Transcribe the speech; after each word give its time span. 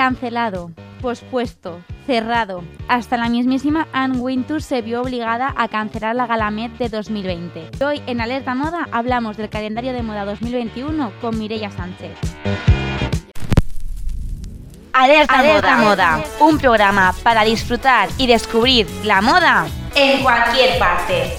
Cancelado, 0.00 0.70
pospuesto, 1.02 1.84
cerrado. 2.06 2.64
Hasta 2.88 3.18
la 3.18 3.28
mismísima 3.28 3.86
Anne 3.92 4.16
Wintour 4.16 4.62
se 4.62 4.80
vio 4.80 5.02
obligada 5.02 5.52
a 5.58 5.68
cancelar 5.68 6.16
la 6.16 6.26
Galamet 6.26 6.72
de 6.78 6.88
2020. 6.88 7.84
Hoy 7.84 8.00
en 8.06 8.22
Alerta 8.22 8.54
Moda 8.54 8.88
hablamos 8.92 9.36
del 9.36 9.50
calendario 9.50 9.92
de 9.92 10.02
moda 10.02 10.24
2021 10.24 11.12
con 11.20 11.38
Mireia 11.38 11.70
Sánchez. 11.70 12.12
Alerta, 14.94 15.38
Alerta 15.38 15.76
moda. 15.76 16.16
moda, 16.16 16.24
un 16.40 16.56
programa 16.56 17.14
para 17.22 17.44
disfrutar 17.44 18.08
y 18.16 18.26
descubrir 18.26 18.88
la 19.04 19.20
moda 19.20 19.66
en 19.94 20.22
cualquier 20.22 20.78
parte. 20.78 21.36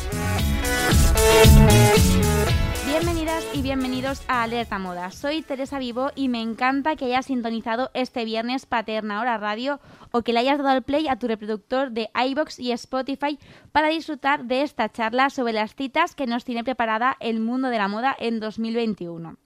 Bienvenidos 3.74 4.22
a 4.28 4.44
Alerta 4.44 4.80
Moda. 4.80 5.12
Soy 5.12 5.44
Teresa 5.44 5.80
Vivo 5.80 6.12
y 6.14 6.28
me 6.28 6.42
encanta 6.42 6.98
que 6.98 7.06
hayas 7.06 7.28
sintonizado 7.28 7.90
este 7.94 8.26
viernes 8.26 8.66
Paterna 8.66 9.22
Hora 9.22 9.38
Radio 9.38 9.80
o 10.12 10.24
que 10.24 10.34
le 10.34 10.40
hayas 10.40 10.58
dado 10.58 10.76
el 10.76 10.84
play 10.84 11.08
a 11.08 11.16
tu 11.16 11.30
reproductor 11.30 11.90
de 11.92 12.10
iBox 12.14 12.60
y 12.60 12.74
Spotify 12.74 13.40
para 13.72 13.88
disfrutar 13.88 14.44
de 14.44 14.64
esta 14.64 14.92
charla 14.92 15.30
sobre 15.30 15.54
las 15.54 15.74
citas 15.74 16.16
que 16.16 16.28
nos 16.28 16.44
tiene 16.44 16.66
preparada 16.66 17.16
el 17.22 17.40
mundo 17.40 17.70
de 17.70 17.78
la 17.78 17.88
moda 17.88 18.14
en 18.20 18.42
2021. 18.42 19.38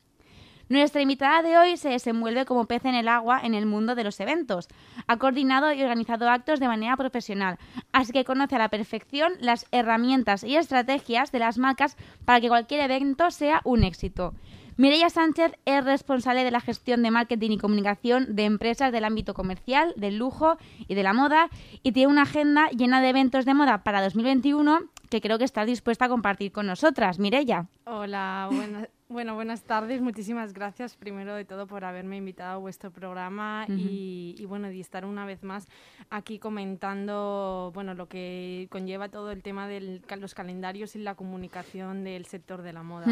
Nuestra 0.67 1.01
invitada 1.01 1.43
de 1.43 1.59
hoy 1.59 1.77
se 1.77 1.89
desenvuelve 1.89 2.45
como 2.45 2.65
pez 2.65 2.85
en 2.85 2.95
el 2.95 3.07
agua 3.07 3.39
en 3.43 3.53
el 3.53 3.67
mundo 3.67 3.93
de 3.93 4.03
los 4.03 4.19
eventos. 4.19 4.67
Ha 5.05 5.17
coordinado 5.17 5.71
y 5.71 5.83
organizado 5.83 6.27
actos 6.27 6.59
de 6.59 6.67
manera 6.67 6.97
profesional, 6.97 7.59
así 7.91 8.11
que 8.11 8.25
conoce 8.25 8.55
a 8.55 8.59
la 8.59 8.69
perfección 8.69 9.33
las 9.39 9.67
herramientas 9.71 10.43
y 10.43 10.55
estrategias 10.55 11.31
de 11.31 11.39
las 11.39 11.59
marcas 11.59 11.97
para 12.25 12.41
que 12.41 12.47
cualquier 12.47 12.81
evento 12.81 13.29
sea 13.29 13.61
un 13.63 13.83
éxito. 13.83 14.33
Mireia 14.77 15.09
Sánchez 15.09 15.53
es 15.65 15.85
responsable 15.85 16.43
de 16.43 16.51
la 16.51 16.59
gestión 16.59 17.03
de 17.03 17.11
marketing 17.11 17.51
y 17.51 17.57
comunicación 17.57 18.35
de 18.35 18.43
empresas 18.45 18.91
del 18.91 19.05
ámbito 19.05 19.33
comercial, 19.33 19.93
del 19.95 20.17
lujo 20.17 20.57
y 20.87 20.95
de 20.95 21.03
la 21.03 21.13
moda 21.13 21.49
y 21.81 21.91
tiene 21.91 22.11
una 22.11 22.23
agenda 22.23 22.69
llena 22.71 23.01
de 23.01 23.09
eventos 23.09 23.45
de 23.45 23.53
moda 23.53 23.83
para 23.83 24.03
2021 24.03 24.79
que 25.09 25.21
creo 25.21 25.37
que 25.37 25.45
está 25.45 25.63
dispuesta 25.63 26.05
a 26.05 26.09
compartir 26.09 26.51
con 26.51 26.67
nosotras. 26.67 27.19
Mireia. 27.19 27.67
Hola, 27.85 28.49
buenas, 28.51 28.89
bueno, 29.07 29.35
buenas 29.35 29.63
tardes. 29.63 30.01
Muchísimas 30.01 30.53
gracias 30.53 30.95
primero 30.95 31.35
de 31.35 31.45
todo 31.45 31.67
por 31.67 31.85
haberme 31.85 32.17
invitado 32.17 32.55
a 32.55 32.57
vuestro 32.57 32.91
programa 32.91 33.65
y, 33.67 34.43
bueno, 34.47 34.71
y 34.71 34.79
estar 34.79 35.05
una 35.05 35.25
vez 35.25 35.43
más 35.43 35.67
aquí 36.09 36.39
comentando 36.39 37.71
bueno, 37.73 37.93
lo 37.93 38.07
que 38.07 38.67
conlleva 38.71 39.09
todo 39.09 39.31
el 39.31 39.43
tema 39.43 39.67
de 39.67 40.01
los 40.17 40.33
calendarios 40.33 40.95
y 40.95 40.99
la 40.99 41.15
comunicación 41.15 42.03
del 42.03 42.25
sector 42.25 42.61
de 42.61 42.73
la 42.73 42.83
moda. 42.83 43.05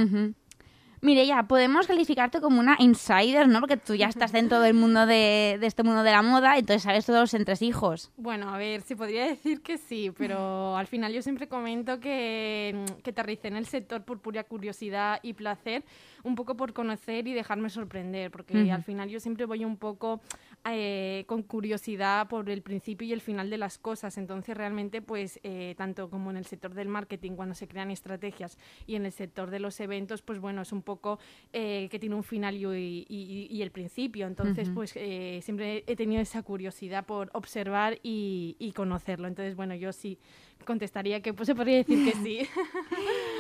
Ya, 1.04 1.44
podemos 1.44 1.88
calificarte 1.88 2.40
como 2.40 2.60
una 2.60 2.76
insider, 2.80 3.48
¿no? 3.48 3.60
Porque 3.60 3.78
tú 3.78 3.96
ya 3.96 4.08
estás 4.08 4.32
dentro 4.32 4.60
del 4.60 4.74
mundo 4.74 5.06
de, 5.06 5.60
este 5.62 5.84
mundo 5.84 6.04
de 6.04 6.12
la 6.12 6.22
moda, 6.22 6.58
entonces 6.58 6.84
sabes 6.84 7.06
todos 7.06 7.20
los 7.20 7.34
entresijos. 7.34 8.12
Bueno, 8.18 8.54
a 8.54 8.58
ver, 8.58 8.82
se 8.82 8.96
podría 8.96 9.26
decir 9.26 9.62
que 9.62 9.78
sí, 9.78 10.12
pero 10.18 10.78
al 10.78 10.88
final 10.88 11.14
yo 11.14 11.22
siempre 11.22 11.48
comento 11.48 12.00
que, 12.00 12.86
que 13.04 13.10
aterricé 13.10 13.50
en 13.50 13.58
el 13.58 13.66
sector 13.66 14.04
por 14.04 14.20
pura 14.20 14.44
curiosidad 14.44 15.20
y 15.24 15.34
placer, 15.34 15.84
un 16.24 16.36
poco 16.36 16.56
por 16.56 16.74
conocer 16.74 17.28
y 17.28 17.34
dejarme 17.34 17.70
sorprender, 17.70 18.32
porque 18.32 18.72
al 18.72 18.84
final 18.84 19.10
yo 19.10 19.20
siempre 19.20 19.46
voy 19.46 19.66
un 19.66 19.78
poco 19.78 20.22
eh, 20.66 21.26
con 21.28 21.44
curiosidad 21.44 22.28
por 22.28 22.50
el 22.50 22.62
principio 22.62 23.08
y 23.08 23.14
el 23.14 23.22
final 23.22 23.50
de 23.50 23.58
las 23.58 23.78
cosas. 23.78 24.18
Entonces, 24.18 24.56
realmente, 24.56 25.02
pues, 25.02 25.40
eh, 25.44 25.76
tanto 25.78 26.10
como 26.10 26.32
en 26.32 26.38
el 26.38 26.46
sector 26.46 26.74
del 26.74 26.88
marketing, 26.88 27.34
cuando 27.34 27.54
se 27.54 27.68
crean 27.68 27.92
estrategias, 27.92 28.58
y 28.88 28.96
en 28.96 29.06
el 29.06 29.12
sector 29.12 29.50
de 29.50 29.60
los 29.60 29.80
eventos, 29.80 30.22
pues 30.22 30.40
bueno, 30.40 30.62
es 30.62 30.72
un 30.72 30.82
poco 30.82 31.20
eh, 31.52 31.88
que 31.92 32.00
tiene 32.00 32.16
un 32.16 32.24
final 32.24 32.56
y, 32.56 33.06
y, 33.10 33.62
el 33.62 33.72
principio. 33.72 34.28
Entonces, 34.28 34.70
pues, 34.70 34.92
siempre 34.92 35.84
he 35.88 35.96
tenido 35.96 36.22
esa 36.22 36.44
curiosidad 36.44 37.06
por 37.06 37.30
observar 37.34 38.00
y, 38.02 38.56
y 38.60 38.72
conocerlo. 38.72 39.28
Entonces, 39.28 39.56
bueno, 39.56 39.76
yo 39.76 39.92
sí 39.92 40.18
contestaría 40.64 41.22
que 41.22 41.34
pues, 41.34 41.48
se 41.48 41.56
podría 41.56 41.78
decir 41.78 42.06
que 42.06 42.18
sí. 42.24 42.48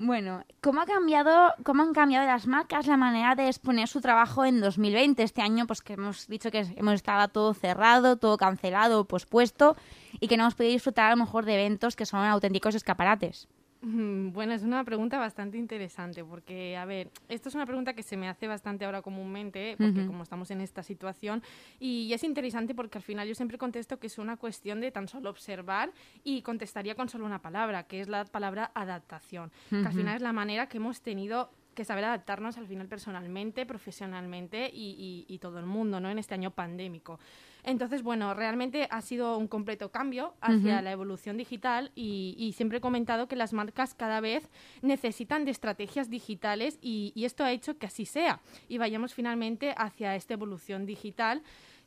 Bueno, 0.00 0.44
¿cómo 0.60 0.80
ha 0.80 0.86
cambiado, 0.86 1.54
cómo 1.64 1.82
han 1.82 1.92
cambiado 1.92 2.24
las 2.24 2.46
marcas 2.46 2.86
la 2.86 2.96
manera 2.96 3.34
de 3.34 3.48
exponer 3.48 3.88
su 3.88 4.00
trabajo 4.00 4.44
en 4.44 4.60
2020? 4.60 5.24
Este 5.24 5.42
año, 5.42 5.66
pues 5.66 5.82
que 5.82 5.94
hemos 5.94 6.28
dicho 6.28 6.52
que 6.52 6.64
hemos 6.76 6.94
estado 6.94 7.26
todo 7.26 7.52
cerrado, 7.52 8.16
todo 8.16 8.36
cancelado, 8.36 9.06
pospuesto 9.06 9.76
y 10.20 10.28
que 10.28 10.36
no 10.36 10.44
hemos 10.44 10.54
podido 10.54 10.74
disfrutar 10.74 11.06
a 11.06 11.10
lo 11.10 11.16
mejor 11.16 11.44
de 11.44 11.54
eventos 11.54 11.96
que 11.96 12.06
son 12.06 12.20
auténticos 12.20 12.76
escaparates. 12.76 13.48
Mm, 13.80 14.32
bueno, 14.32 14.54
es 14.54 14.62
una 14.62 14.82
pregunta 14.82 15.18
bastante 15.18 15.56
interesante 15.56 16.24
porque, 16.24 16.76
a 16.76 16.84
ver, 16.84 17.10
esto 17.28 17.48
es 17.48 17.54
una 17.54 17.64
pregunta 17.64 17.92
que 17.92 18.02
se 18.02 18.16
me 18.16 18.28
hace 18.28 18.48
bastante 18.48 18.84
ahora 18.84 19.02
comúnmente, 19.02 19.76
porque 19.78 20.04
como 20.06 20.24
estamos 20.24 20.50
en 20.50 20.60
esta 20.60 20.82
situación, 20.82 21.42
y 21.78 22.12
es 22.12 22.24
interesante 22.24 22.74
porque 22.74 22.98
al 22.98 23.04
final 23.04 23.28
yo 23.28 23.34
siempre 23.34 23.56
contesto 23.56 23.98
que 23.98 24.08
es 24.08 24.18
una 24.18 24.36
cuestión 24.36 24.80
de 24.80 24.90
tan 24.90 25.06
solo 25.06 25.30
observar 25.30 25.92
y 26.24 26.42
contestaría 26.42 26.96
con 26.96 27.08
solo 27.08 27.24
una 27.24 27.40
palabra, 27.40 27.84
que 27.84 28.00
es 28.00 28.08
la 28.08 28.24
palabra 28.24 28.72
adaptación, 28.74 29.52
que 29.70 29.76
al 29.76 29.92
final 29.92 30.16
es 30.16 30.22
la 30.22 30.32
manera 30.32 30.68
que 30.68 30.78
hemos 30.78 31.00
tenido 31.00 31.50
que 31.74 31.84
saber 31.84 32.04
adaptarnos 32.04 32.58
al 32.58 32.66
final 32.66 32.88
personalmente, 32.88 33.64
profesionalmente 33.64 34.68
y, 34.72 35.24
y 35.28 35.38
todo 35.38 35.60
el 35.60 35.66
mundo, 35.66 36.00
¿no? 36.00 36.10
En 36.10 36.18
este 36.18 36.34
año 36.34 36.50
pandémico. 36.50 37.20
Entonces, 37.64 38.02
bueno, 38.02 38.34
realmente 38.34 38.88
ha 38.90 39.00
sido 39.00 39.36
un 39.36 39.48
completo 39.48 39.90
cambio 39.90 40.34
hacia 40.40 40.80
la 40.82 40.92
evolución 40.92 41.36
digital 41.36 41.90
y, 41.94 42.54
siempre 42.56 42.78
he 42.78 42.80
comentado 42.80 43.28
que 43.28 43.36
las 43.36 43.52
marcas 43.52 43.94
cada 43.94 44.20
vez 44.20 44.48
necesitan 44.82 45.44
de 45.44 45.50
estrategias 45.50 46.10
digitales 46.10 46.78
y, 46.80 47.12
esto 47.28 47.44
ha 47.44 47.52
hecho 47.52 47.78
que 47.78 47.86
así 47.86 48.06
sea. 48.06 48.40
Y 48.68 48.78
vayamos 48.78 49.12
finalmente 49.12 49.74
hacia 49.76 50.16
esta 50.16 50.34
evolución 50.34 50.86
digital. 50.86 51.42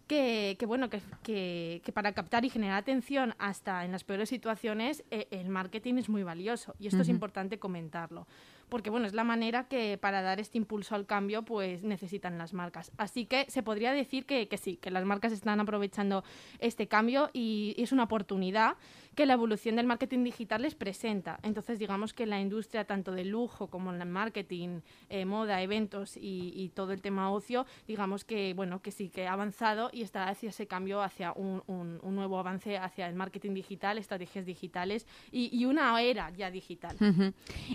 Que, 0.07 0.57
bueno, 0.67 0.89
que, 0.89 1.81
para 1.93 2.11
captar 2.11 2.43
y 2.43 2.49
generar 2.49 2.75
atención 2.77 3.33
hasta 3.39 3.85
en 3.85 3.93
las 3.93 4.03
peores 4.03 4.27
situaciones, 4.27 5.05
eh, 5.09 5.29
el 5.31 5.47
marketing 5.47 5.95
es 5.95 6.09
muy 6.09 6.21
valioso 6.21 6.75
y 6.79 6.87
esto 6.87 7.01
es 7.01 7.07
importante 7.07 7.59
comentarlo 7.59 8.27
porque 8.71 8.89
bueno, 8.89 9.05
es 9.05 9.13
la 9.13 9.25
manera 9.25 9.65
que 9.65 9.97
para 9.97 10.21
dar 10.21 10.39
este 10.39 10.57
impulso 10.57 10.95
al 10.95 11.05
cambio 11.05 11.43
pues 11.43 11.83
necesitan 11.83 12.37
las 12.37 12.53
marcas. 12.53 12.93
Así 12.97 13.25
que 13.25 13.45
se 13.49 13.63
podría 13.63 13.91
decir 13.91 14.25
que, 14.25 14.47
que 14.47 14.57
sí, 14.57 14.77
que 14.77 14.89
las 14.91 15.03
marcas 15.03 15.33
están 15.33 15.59
aprovechando 15.59 16.23
este 16.59 16.87
cambio 16.87 17.29
y 17.33 17.75
es 17.77 17.91
una 17.91 18.03
oportunidad 18.03 18.77
que 19.15 19.25
la 19.25 19.33
evolución 19.33 19.75
del 19.75 19.85
marketing 19.85 20.23
digital 20.23 20.61
les 20.61 20.75
presenta. 20.75 21.39
Entonces, 21.43 21.79
digamos 21.79 22.13
que 22.13 22.25
la 22.25 22.39
industria 22.39 22.85
tanto 22.85 23.11
del 23.11 23.29
lujo 23.29 23.67
como 23.67 23.91
el 23.91 24.05
marketing, 24.05 24.79
eh, 25.09 25.25
moda, 25.25 25.61
eventos 25.61 26.17
y, 26.17 26.71
todo 26.73 26.93
el 26.93 27.01
tema 27.01 27.31
ocio, 27.31 27.65
digamos 27.85 28.23
que 28.23 28.53
bueno 28.53 28.81
que 28.81 28.91
sí 28.91 29.09
que 29.09 29.27
ha 29.27 29.33
avanzado 29.33 29.89
y 29.91 30.03
está 30.03 30.29
hacia 30.29 30.49
ese 30.49 30.67
cambio, 30.67 31.01
hacia 31.01 31.33
un, 31.33 31.61
nuevo 32.01 32.39
avance 32.39 32.77
hacia 32.77 33.07
el 33.07 33.15
marketing 33.15 33.53
digital, 33.53 33.97
estrategias 33.97 34.45
digitales 34.45 35.05
y, 35.31 35.65
una 35.65 36.01
era 36.01 36.29
ya 36.31 36.49
digital. 36.49 36.95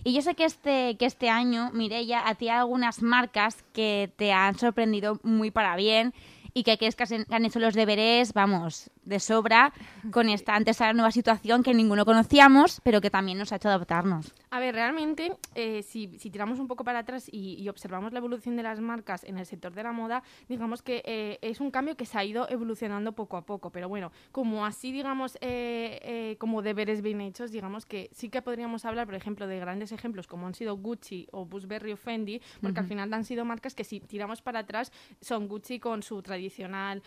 Y 0.05 0.15
yo 0.15 0.23
sé 0.23 0.35
que 0.35 0.45
este, 0.45 0.86
que 0.95 1.07
este 1.07 1.29
año, 1.29 1.71
Mireia, 1.73 2.29
a 2.29 2.37
ti 2.37 2.49
hay 2.49 2.59
algunas 2.59 3.03
marcas 3.03 3.65
que 3.73 4.13
te 4.17 4.33
han 4.33 4.57
sorprendido 4.57 5.19
muy 5.25 5.51
para 5.51 5.75
bien 5.75 6.15
y 6.57 6.63
que 6.63 6.79
crees 6.79 6.97
que 6.97 7.05
han 7.29 7.45
hecho 7.45 7.59
los 7.61 7.75
deberes, 7.75 8.33
vamos, 8.33 8.91
de 9.05 9.21
sobra 9.21 9.75
con 10.11 10.31
esta 10.31 10.55
antes 10.55 10.81
la 10.81 10.95
nueva 10.95 11.11
situación 11.11 11.63
que 11.63 11.75
ninguno 11.75 12.07
conocíamos, 12.07 12.81
pero 12.83 13.03
que 13.03 13.11
también 13.11 13.37
nos 13.37 13.53
ha 13.53 13.57
hecho 13.57 13.69
adaptarnos. 13.69 14.33
A 14.49 14.59
ver, 14.59 14.75
realmente, 14.75 15.37
eh, 15.55 15.83
si, 15.83 16.07
tiramos 16.09 16.59
un 16.59 16.67
poco 16.67 16.83
para 16.83 17.01
atrás 17.01 17.29
y, 17.31 17.69
observamos 17.69 18.15
la 18.15 18.21
evolución 18.21 18.57
de 18.57 18.63
las 18.63 18.81
marcas 18.81 19.23
en 19.25 19.37
el 19.37 19.45
sector 19.45 19.75
de 19.75 19.83
la 19.83 19.93
moda, 19.93 20.23
digamos 20.49 20.81
que 20.81 21.03
eh, 21.05 21.39
es 21.43 21.61
un 21.61 21.71
cambio 21.71 21.95
que 21.95 22.07
se 22.07 22.17
ha 22.17 22.25
ido 22.25 22.49
evolucionando 22.49 23.13
poco 23.13 23.37
a 23.37 23.45
poco. 23.45 23.69
Pero 23.71 23.91
bueno, 23.91 24.11
como 24.33 24.65
así, 24.65 24.93
digamos, 24.93 25.37
eh, 25.43 26.37
como 26.39 26.63
deberes 26.63 27.03
bien 27.03 27.21
hechos, 27.21 27.51
digamos 27.51 27.85
que 27.85 28.09
sí 28.15 28.31
que 28.31 28.41
podríamos 28.41 28.87
hablar, 28.87 29.05
por 29.05 29.15
ejemplo, 29.15 29.47
de 29.47 29.61
grandes 29.61 29.93
ejemplos 29.93 30.27
como 30.27 30.47
han 30.47 30.55
sido 30.55 30.79
Gucci 30.79 31.29
o 31.33 31.45
Busberry 31.45 31.93
o 31.93 31.99
Fendi, 31.99 32.41
porque 32.63 32.81
al 32.81 32.87
final 32.87 33.13
han 33.13 33.25
sido 33.25 33.45
marcas 33.45 33.75
que 33.75 33.85
si 33.85 34.01
tiramos 34.01 34.41
para 34.41 34.61
atrás 34.61 34.91
son 35.21 35.49
Gucci 35.49 35.81
con 35.81 36.03
su 36.03 36.23
tradicional 36.47 37.03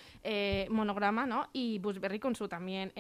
monograma, 0.70 1.26
¿no? 1.26 1.48
Y 1.54 1.80
Busberry 1.80 2.20
con 2.20 2.36
su 2.36 2.48
también 2.48 2.92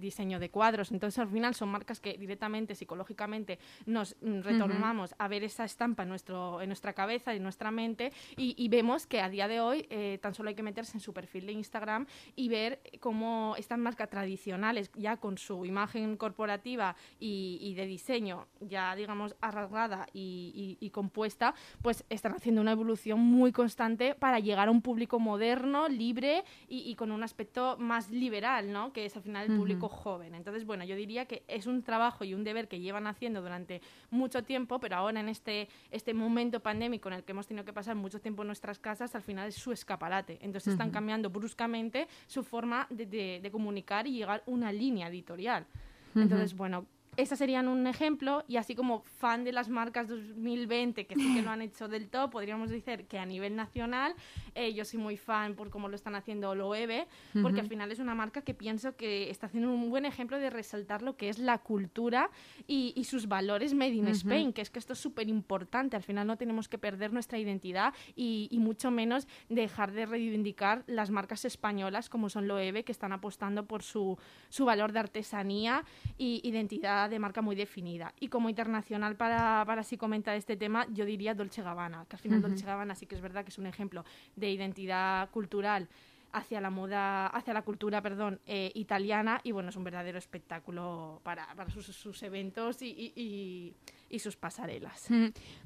diseño 0.00 0.38
de 0.38 0.50
cuadros. 0.50 0.92
Entonces, 0.92 1.18
al 1.18 1.28
final 1.28 1.54
son 1.54 1.70
marcas 1.70 2.00
que 2.00 2.18
directamente, 2.18 2.74
psicológicamente, 2.74 3.58
nos 3.86 4.16
mm, 4.20 4.40
retornamos 4.40 5.14
a 5.18 5.28
ver 5.28 5.44
esa 5.44 5.64
estampa 5.64 6.02
en, 6.02 6.08
nuestro, 6.08 6.60
en 6.60 6.68
nuestra 6.68 6.92
cabeza, 6.92 7.32
y 7.32 7.38
en 7.38 7.42
nuestra 7.42 7.70
mente, 7.70 8.12
y, 8.36 8.68
vemos 8.68 9.06
que 9.06 9.20
a 9.20 9.28
día 9.28 9.48
de 9.48 9.60
hoy 9.60 9.86
eh, 9.90 10.18
tan 10.22 10.34
solo 10.34 10.48
hay 10.48 10.54
que 10.54 10.62
meterse 10.62 10.96
en 10.96 11.00
su 11.00 11.12
perfil 11.12 11.46
de 11.46 11.52
Instagram 11.52 12.06
y 12.36 12.48
ver 12.48 12.80
cómo 13.00 13.54
estas 13.58 13.78
marcas 13.78 14.08
tradicionales, 14.08 14.90
ya 14.94 15.16
con 15.16 15.38
su 15.38 15.64
imagen 15.64 16.16
corporativa 16.16 16.94
y, 17.18 17.74
de 17.74 17.86
diseño 17.86 18.46
ya, 18.60 18.94
digamos, 18.94 19.34
arraigada 19.40 20.06
y, 20.12 20.90
compuesta, 20.92 21.54
pues 21.82 22.04
están 22.10 22.34
haciendo 22.34 22.60
una 22.60 22.72
evolución 22.72 23.20
muy 23.20 23.52
constante 23.52 24.14
para 24.14 24.40
llegar 24.40 24.68
a 24.68 24.70
un 24.70 24.82
público 24.82 25.18
moderno 25.18 25.69
moderno, 25.70 25.88
libre 25.88 26.44
y, 26.68 26.94
con 26.94 27.10
un 27.12 27.22
aspecto 27.22 27.76
más 27.78 28.10
liberal, 28.10 28.72
¿no? 28.72 28.92
Que 28.92 29.06
es 29.06 29.16
al 29.16 29.22
final 29.22 29.50
el 29.50 29.56
público 29.56 29.88
joven. 29.88 30.34
Entonces, 30.34 30.64
bueno, 30.64 30.84
yo 30.84 30.96
diría 30.96 31.26
que 31.26 31.42
es 31.48 31.66
un 31.66 31.82
trabajo 31.82 32.24
y 32.24 32.34
un 32.34 32.44
deber 32.44 32.68
que 32.68 32.80
llevan 32.80 33.06
haciendo 33.06 33.42
durante 33.42 33.80
mucho 34.10 34.42
tiempo, 34.42 34.80
pero 34.80 34.96
ahora 34.96 35.20
en 35.20 35.28
este, 35.28 35.68
este 35.90 36.14
momento 36.14 36.60
pandémico 36.60 37.08
en 37.08 37.14
el 37.14 37.24
que 37.24 37.32
hemos 37.32 37.46
tenido 37.46 37.64
que 37.64 37.72
pasar 37.72 37.96
mucho 37.96 38.20
tiempo 38.20 38.42
en 38.42 38.48
nuestras 38.48 38.78
casas, 38.78 39.14
al 39.14 39.22
final 39.22 39.48
es 39.48 39.54
su 39.54 39.72
escaparate. 39.72 40.38
Entonces 40.42 40.72
están 40.72 40.90
cambiando 40.90 41.30
bruscamente 41.30 42.08
su 42.26 42.42
forma 42.42 42.86
de, 42.90 43.40
de, 43.40 43.50
comunicar 43.50 44.06
y 44.06 44.12
llegar 44.12 44.42
a 44.46 44.50
una 44.50 44.72
línea 44.72 45.08
editorial. 45.08 45.66
Entonces, 46.14 46.56
bueno, 46.56 46.86
esas 47.16 47.38
serían 47.38 47.68
un 47.68 47.86
ejemplo 47.86 48.44
y 48.48 48.56
así 48.56 48.74
como 48.74 49.02
fan 49.02 49.44
de 49.44 49.52
las 49.52 49.68
marcas 49.68 50.08
2020 50.08 51.06
que 51.06 51.14
sí 51.14 51.34
que 51.34 51.42
lo 51.42 51.50
han 51.50 51.62
hecho 51.62 51.88
del 51.88 52.08
todo, 52.08 52.30
podríamos 52.30 52.70
decir 52.70 53.06
que 53.06 53.18
a 53.18 53.26
nivel 53.26 53.56
nacional 53.56 54.14
eh, 54.54 54.72
yo 54.74 54.84
soy 54.84 54.98
muy 54.98 55.16
fan 55.16 55.54
por 55.54 55.70
cómo 55.70 55.88
lo 55.88 55.96
están 55.96 56.14
haciendo 56.14 56.54
Loewe, 56.54 57.06
porque 57.42 57.60
al 57.60 57.68
final 57.68 57.90
es 57.92 57.98
una 57.98 58.14
marca 58.14 58.42
que 58.42 58.54
pienso 58.54 58.96
que 58.96 59.30
está 59.30 59.46
haciendo 59.46 59.72
un 59.72 59.90
buen 59.90 60.04
ejemplo 60.04 60.38
de 60.38 60.50
resaltar 60.50 61.02
lo 61.02 61.16
que 61.16 61.28
es 61.28 61.38
la 61.38 61.58
cultura 61.58 62.30
y, 62.66 63.00
sus 63.10 63.26
valores 63.26 63.74
made 63.74 63.94
in 63.94 64.06
Spain, 64.08 64.52
que 64.52 64.60
es 64.60 64.70
que 64.70 64.78
esto 64.78 64.92
es 64.92 64.98
súper 65.00 65.28
importante, 65.28 65.96
al 65.96 66.04
final 66.04 66.28
no 66.28 66.36
tenemos 66.36 66.68
que 66.68 66.78
perder 66.78 67.12
nuestra 67.12 67.38
identidad 67.38 67.92
y, 68.14 68.48
mucho 68.60 68.90
menos 68.90 69.26
dejar 69.48 69.90
de 69.90 70.04
reivindicar 70.04 70.84
las 70.86 71.10
marcas 71.10 71.44
españolas 71.46 72.10
como 72.10 72.28
son 72.28 72.46
Loewe, 72.46 72.84
que 72.84 72.92
están 72.92 73.12
apostando 73.12 73.66
por 73.66 73.82
su, 73.82 74.18
su 74.50 74.66
valor 74.66 74.92
de 74.92 75.00
artesanía 75.00 75.82
y 76.18 76.40
identidad 76.44 76.99
de 77.08 77.18
marca 77.18 77.42
muy 77.42 77.56
definida. 77.56 78.12
Y 78.20 78.28
como 78.28 78.48
internacional, 78.48 79.16
para, 79.16 79.64
para 79.66 79.80
así 79.82 79.96
comentar 79.96 80.36
este 80.36 80.56
tema, 80.56 80.86
yo 80.90 81.04
diría 81.04 81.34
Dolce 81.34 81.62
Gabbana, 81.62 82.06
que 82.08 82.16
al 82.16 82.22
final 82.22 82.42
Dolce 82.42 82.64
Gabbana 82.64 82.94
sí 82.94 83.06
que 83.06 83.14
es 83.14 83.20
verdad 83.20 83.44
que 83.44 83.50
es 83.50 83.58
un 83.58 83.66
ejemplo 83.66 84.04
de 84.36 84.50
identidad 84.50 85.30
cultural 85.30 85.88
hacia 86.32 86.60
la 86.60 86.70
moda, 86.70 87.26
hacia 87.28 87.52
la 87.52 87.62
cultura, 87.62 88.00
perdón, 88.00 88.40
eh, 88.46 88.70
italiana 88.74 89.40
y 89.42 89.52
bueno, 89.52 89.70
es 89.70 89.76
un 89.76 89.84
verdadero 89.84 90.18
espectáculo 90.18 91.20
para, 91.22 91.46
sus, 91.70 92.22
eventos 92.22 92.82
y, 92.82 93.74
sus 94.18 94.36
pasarelas. 94.36 95.08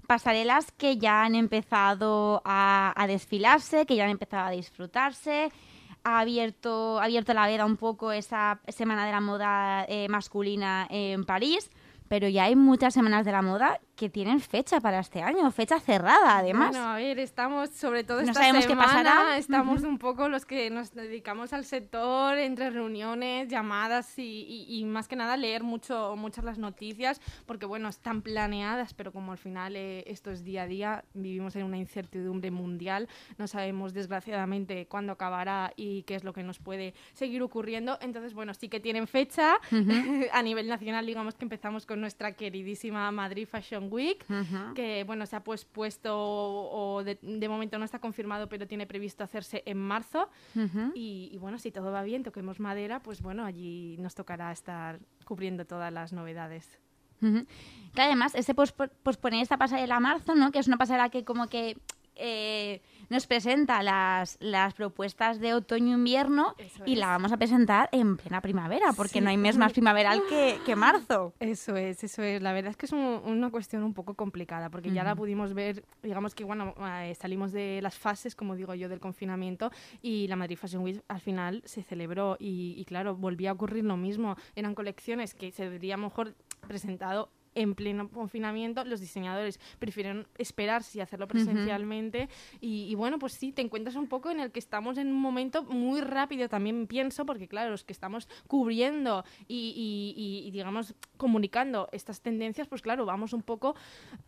Pasarelas 0.06 0.72
que 0.72 0.96
ya 0.96 1.22
han 1.24 1.34
empezado 1.34 2.42
a, 2.44 2.92
a, 2.96 3.06
desfilarse, 3.06 3.86
que 3.86 3.96
ya 3.96 4.04
han 4.04 4.10
empezado 4.10 4.46
a 4.46 4.50
disfrutarse 4.50 5.50
ha 6.04 6.20
abierto, 6.20 7.00
ha 7.00 7.04
abierto 7.04 7.34
la 7.34 7.46
veda 7.46 7.64
un 7.64 7.76
poco 7.76 8.12
esa 8.12 8.60
Semana 8.68 9.06
de 9.06 9.12
la 9.12 9.20
Moda 9.20 9.84
eh, 9.88 10.08
masculina 10.08 10.86
en 10.90 11.24
París, 11.24 11.70
pero 12.08 12.28
ya 12.28 12.44
hay 12.44 12.56
muchas 12.56 12.94
semanas 12.94 13.24
de 13.24 13.32
la 13.32 13.42
moda 13.42 13.80
que 13.96 14.08
tienen 14.08 14.40
fecha 14.40 14.80
para 14.80 14.98
este 14.98 15.22
año, 15.22 15.50
fecha 15.50 15.78
cerrada 15.78 16.38
además. 16.38 16.70
Bueno, 16.70 16.86
a 16.86 16.96
ver, 16.96 17.18
estamos 17.18 17.70
sobre 17.70 18.02
todo 18.02 18.20
esta 18.20 18.34
sabemos 18.34 18.64
semana, 18.64 18.82
qué 18.82 18.88
pasará. 18.88 19.38
estamos 19.38 19.82
un 19.82 19.98
poco 19.98 20.28
los 20.28 20.44
que 20.44 20.68
nos 20.70 20.92
dedicamos 20.94 21.52
al 21.52 21.64
sector, 21.64 22.36
entre 22.38 22.70
reuniones, 22.70 23.48
llamadas 23.48 24.18
y, 24.18 24.66
y, 24.68 24.84
más 24.84 25.06
que 25.06 25.16
nada 25.16 25.36
leer 25.36 25.62
mucho 25.62 26.16
muchas 26.16 26.44
las 26.44 26.58
noticias, 26.58 27.20
porque 27.46 27.66
bueno, 27.66 27.88
están 27.88 28.22
planeadas, 28.22 28.94
pero 28.94 29.12
como 29.12 29.32
al 29.32 29.38
final 29.38 29.76
eh, 29.76 30.04
esto 30.06 30.30
es 30.30 30.44
día 30.44 30.62
a 30.62 30.66
día, 30.66 31.04
vivimos 31.14 31.54
en 31.56 31.64
una 31.64 31.78
incertidumbre 31.78 32.50
mundial, 32.50 33.08
no 33.38 33.46
sabemos 33.46 33.94
desgraciadamente 33.94 34.86
cuándo 34.86 35.12
acabará 35.12 35.72
y 35.76 36.02
qué 36.02 36.16
es 36.16 36.24
lo 36.24 36.32
que 36.32 36.42
nos 36.42 36.58
puede 36.58 36.94
seguir 37.12 37.42
ocurriendo, 37.42 37.98
entonces 38.00 38.34
bueno, 38.34 38.54
sí 38.54 38.68
que 38.68 38.80
tienen 38.80 39.06
fecha, 39.06 39.56
a 40.32 40.42
nivel 40.42 40.68
nacional 40.68 41.06
digamos 41.06 41.34
que 41.34 41.44
empezamos 41.44 41.86
con 41.86 42.00
nuestra 42.00 42.32
queridísima 42.32 43.10
Madrid 43.12 43.46
Fashion 43.46 43.83
Week, 43.90 44.24
que 44.74 45.04
bueno, 45.04 45.26
se 45.26 45.36
ha 45.36 45.44
pues 45.44 45.64
puesto 45.64 46.14
o, 46.16 47.02
de, 47.04 47.48
momento 47.48 47.78
no 47.78 47.84
está 47.84 47.98
confirmado, 47.98 48.48
pero 48.48 48.66
tiene 48.66 48.86
previsto 48.86 49.24
hacerse 49.24 49.62
en 49.66 49.78
marzo. 49.78 50.28
y, 50.94 51.36
bueno, 51.38 51.58
si 51.58 51.70
todo 51.70 51.92
va 51.92 52.02
bien, 52.02 52.22
toquemos 52.22 52.60
madera, 52.60 53.00
pues 53.00 53.22
bueno, 53.22 53.44
allí 53.44 53.96
nos 53.98 54.14
tocará 54.14 54.52
estar 54.52 55.00
cubriendo 55.24 55.64
todas 55.64 55.92
las 55.92 56.12
novedades. 56.12 56.78
además, 57.96 58.34
ese 58.34 58.54
posponer 58.54 59.42
esta 59.42 59.56
pasarela 59.56 59.96
a 59.96 60.00
marzo, 60.00 60.34
¿no? 60.34 60.52
Que 60.52 60.58
es 60.58 60.66
una 60.66 60.76
pasarela 60.76 61.08
que 61.08 61.24
como 61.24 61.48
que 61.48 61.76
eh, 62.16 62.82
nos 63.08 63.26
presenta 63.26 63.82
las, 63.82 64.36
las 64.40 64.74
propuestas 64.74 65.40
de 65.40 65.54
otoño-invierno 65.54 66.54
y 66.86 66.96
la 66.96 67.08
vamos 67.08 67.32
a 67.32 67.36
presentar 67.36 67.88
en 67.92 68.16
plena 68.16 68.40
primavera, 68.40 68.92
porque 68.92 69.20
no 69.20 69.30
hay 69.30 69.36
mes 69.36 69.56
más 69.56 69.72
primaveral 69.72 70.22
que, 70.28 70.58
que, 70.64 70.76
marzo. 70.76 71.32
Eso 71.40 71.76
es, 71.76 72.02
eso 72.04 72.22
es. 72.22 72.42
La 72.42 72.52
verdad 72.52 72.70
es 72.70 72.76
que 72.76 72.86
es 72.86 72.92
una 72.92 73.50
cuestión 73.50 73.82
un 73.82 73.94
poco 73.94 74.14
complicada, 74.14 74.70
porque 74.70 74.90
ya 74.90 75.04
la 75.04 75.14
pudimos 75.14 75.54
ver, 75.54 75.84
digamos 76.02 76.34
que, 76.34 76.44
bueno, 76.44 76.74
eh, 77.00 77.14
salimos 77.14 77.52
de 77.52 77.80
las 77.82 77.96
fases, 77.96 78.34
como 78.34 78.56
digo 78.56 78.74
yo, 78.74 78.88
del 78.88 79.00
confinamiento 79.00 79.70
y 80.02 80.26
la 80.28 80.36
Madrid 80.36 80.56
Fashion 80.56 80.82
Week 80.82 81.02
al 81.08 81.20
final 81.20 81.62
se 81.64 81.82
celebró 81.82 82.36
y, 82.38 82.74
y 82.76 82.84
claro, 82.84 83.16
volvía 83.16 83.50
a 83.50 83.52
ocurrir 83.54 83.84
lo 83.84 83.96
mismo. 83.96 84.36
Eran 84.54 84.74
colecciones 84.74 85.34
que 85.34 85.50
se 85.50 85.64
debería 85.64 85.96
mejor 85.96 86.34
presentado 86.66 87.30
en 87.54 87.74
pleno 87.74 88.08
confinamiento, 88.08 88.84
los 88.84 89.00
diseñadores 89.00 89.60
prefieren 89.78 90.26
esperarse 90.38 90.98
y 90.98 91.00
hacerlo 91.00 91.28
presencialmente. 91.28 92.28
y, 92.60 92.94
bueno, 92.94 93.18
pues 93.18 93.34
sí, 93.34 93.52
te 93.52 93.62
encuentras 93.62 93.96
un 93.96 94.08
poco 94.08 94.30
en 94.30 94.40
el 94.40 94.50
que 94.50 94.58
estamos 94.58 94.98
en 94.98 95.08
un 95.08 95.20
momento 95.20 95.62
muy 95.64 96.00
rápido, 96.00 96.48
también 96.48 96.86
pienso, 96.86 97.26
porque 97.26 97.48
claro, 97.48 97.70
los 97.70 97.84
que 97.84 97.92
estamos 97.92 98.28
cubriendo 98.46 99.24
y, 99.48 100.50
digamos, 100.52 100.94
comunicando 101.16 101.88
estas 101.92 102.20
tendencias, 102.20 102.68
pues 102.68 102.82
claro, 102.82 103.06
vamos 103.06 103.32
un 103.32 103.42
poco 103.42 103.74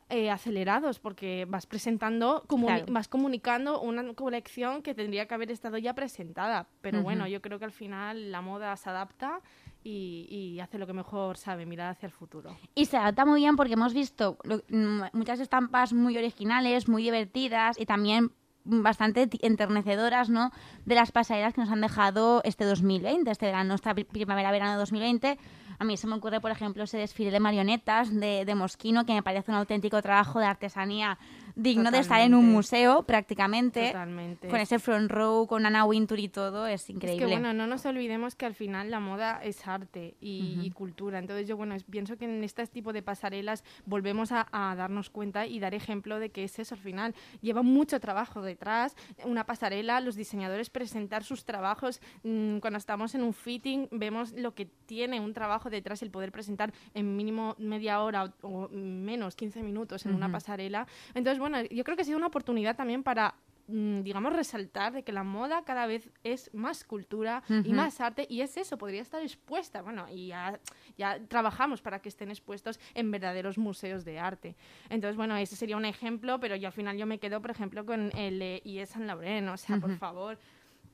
eh, 0.08 0.31
acelerados, 0.31 0.99
porque 0.99 1.46
vas 1.49 1.67
presentando, 1.67 2.44
vas 2.88 3.08
comunicando 3.08 3.81
una 3.81 4.14
colección 4.14 4.82
que 4.82 4.94
tendría 4.94 5.26
que 5.26 5.34
haber 5.34 5.50
estado 5.50 5.79
ya 5.79 5.94
presentada. 5.94 6.67
Pero 6.81 7.02
bueno, 7.02 7.26
yo 7.26 7.40
creo 7.43 7.58
que 7.58 7.64
al 7.64 7.72
final 7.72 8.31
la 8.31 8.40
moda 8.40 8.76
se 8.76 8.90
adapta 8.90 9.40
y, 9.87 10.61
hace 10.61 10.79
lo 10.79 10.87
que 10.87 10.93
mejor 10.93 11.37
sabe, 11.37 11.67
mirar 11.67 11.91
hacia 11.91 12.06
el 12.06 12.12
futuro. 12.12 12.56
Y 12.75 12.87
se 12.87 12.97
adapta 12.97 13.25
muy 13.25 13.41
bien 13.41 13.56
porque 13.56 13.75
hemos 13.75 13.94
visto 13.94 14.38
mm, 14.69 15.03
muchas 15.12 15.41
estampas 15.41 15.93
muy 15.93 16.17
originales, 16.17 16.88
muy 16.88 17.03
divertidas 17.03 17.79
y 17.79 17.87
también 17.87 18.33
bastante 18.67 19.29
enternecedoras, 19.43 20.29
¿no? 20.29 20.53
De 20.85 20.95
las 20.95 21.13
pasarelas 21.13 21.55
que 21.55 21.61
nos 21.61 21.71
han 21.71 21.81
dejado 21.81 22.43
este 22.45 22.65
2020, 22.65 23.31
este 23.31 23.47
verano, 23.47 23.75
esta 23.75 23.95
primavera-verano 23.95 24.79
2020. 24.79 25.39
A 25.79 25.85
mí 25.85 25.97
se 25.97 26.07
me 26.07 26.15
ocurre, 26.15 26.41
por 26.41 26.51
ejemplo, 26.51 26.85
ese 26.85 26.99
desfile 26.99 27.31
de 27.31 27.41
marionetas 27.41 28.13
de, 28.13 28.45
de 28.45 28.55
Mosquino, 28.55 29.05
que 29.05 29.13
me 29.13 29.23
parece 29.23 29.51
un 29.51 29.59
auténtico 29.59 30.01
trabajo 30.01 30.41
de 30.41 30.47
artesanía 30.47 31.19
digno 31.57 31.91
de 31.91 31.99
estar 31.99 32.21
en 32.21 32.35
un 32.35 32.53
museo 32.53 33.03
prácticamente. 33.03 33.87
Totalmente. 33.87 34.49
Con 34.49 34.61
ese 34.61 34.79
front 34.79 35.11
row, 35.11 35.47
con 35.47 35.65
Anna 35.65 35.85
Wintour 35.85 36.21
y 36.21 36.29
todo, 36.29 36.67
es 36.67 36.89
increíble. 36.91 37.25
Es 37.25 37.31
que 37.31 37.35
bueno, 37.35 37.55
no 37.55 37.67
nos 37.67 37.85
olvidemos 37.87 38.37
que 38.37 38.45
al 38.45 38.55
final 38.55 38.91
la 38.91 39.01
moda 39.01 39.41
es 39.43 39.67
arte 39.67 40.15
y, 40.21 40.71
cultura. 40.75 41.19
Entonces 41.19 41.49
yo 41.49 41.57
bueno, 41.57 41.75
pienso 41.91 42.19
que 42.19 42.27
en 42.27 42.45
este 42.45 42.67
tipo 42.67 42.93
de 42.93 43.03
pasarelas 43.03 43.65
volvemos 43.87 44.31
a, 44.33 44.47
darnos 44.53 45.09
cuenta 45.09 45.47
y 45.47 45.59
dar 45.59 45.75
ejemplo 45.75 46.19
de 46.19 46.29
que 46.29 46.45
es 46.45 46.59
eso 46.59 46.75
al 46.75 46.81
final. 46.81 47.15
Lleva 47.41 47.63
mucho 47.63 47.99
trabajo 47.99 48.43
detrás, 48.56 48.97
una 49.25 49.44
pasarela, 49.44 50.00
los 50.00 50.17
diseñadores 50.17 50.70
presentar 50.70 51.23
sus 51.23 51.44
trabajos. 51.44 52.00
Mm, 52.23 52.58
cuando 52.58 52.79
estamos 52.79 53.15
en 53.15 53.22
un 53.22 53.34
fitting 53.34 53.89
vemos 53.91 54.32
lo 54.32 54.55
que 54.55 54.65
tiene 54.86 55.20
un 55.20 55.34
trabajo 55.34 55.69
detrás, 55.69 56.03
el 56.03 56.10
poder 56.10 56.32
presentar 56.32 56.72
en 56.94 57.17
mínimo 57.17 57.55
media 57.58 58.01
hora 58.01 58.32
o, 58.41 58.69
menos, 58.69 59.36
15 59.36 59.63
minutos 59.63 60.06
en 60.06 60.15
una 60.15 60.32
pasarela. 60.32 60.86
Entonces, 61.15 61.39
bueno, 61.39 61.63
yo 61.63 61.84
creo 61.84 61.96
que 61.96 62.03
ha 62.03 62.05
sido 62.06 62.17
una 62.17 62.29
oportunidad 62.29 62.77
también 62.77 63.03
para 63.03 63.34
digamos, 63.69 64.32
resaltar 64.32 64.93
de 64.93 65.03
que 65.03 65.13
la 65.13 65.25
moda 65.25 65.65
cada 65.65 65.87
vez 65.87 66.11
es 66.23 66.53
más 66.55 66.85
cultura 66.85 67.43
y 67.49 67.73
más 67.73 68.01
arte, 68.01 68.27
y 68.29 68.41
es 68.41 68.56
eso, 68.56 68.79
podría 68.79 69.03
estar 69.03 69.23
expuesta, 69.23 69.82
bueno, 69.82 70.06
y 70.11 70.29
ya, 70.29 70.61
ya, 70.96 71.19
trabajamos 71.27 71.82
para 71.82 72.01
que 72.01 72.08
estén 72.08 72.31
expuestos 72.31 72.79
en 72.94 73.11
verdaderos 73.11 73.58
museos 73.58 74.05
de 74.05 74.19
arte. 74.19 74.56
Entonces, 74.89 75.17
bueno, 75.17 75.37
ese 75.37 75.56
sería 75.56 75.77
un 75.77 75.85
ejemplo, 75.85 76.39
pero 76.41 76.56
yo 76.56 76.69
al 76.69 76.73
final 76.73 76.96
yo 76.96 77.06
me 77.06 77.19
quedo, 77.19 77.41
por 77.41 77.51
ejemplo, 77.51 77.85
con 77.85 78.11
el 78.17 78.41
eh, 78.41 78.63
IES 78.65 78.91
San 78.91 79.06
Laurent, 79.06 79.49
o 79.49 79.56
sea, 79.56 79.79
por 79.79 79.96
favor, 79.96 80.39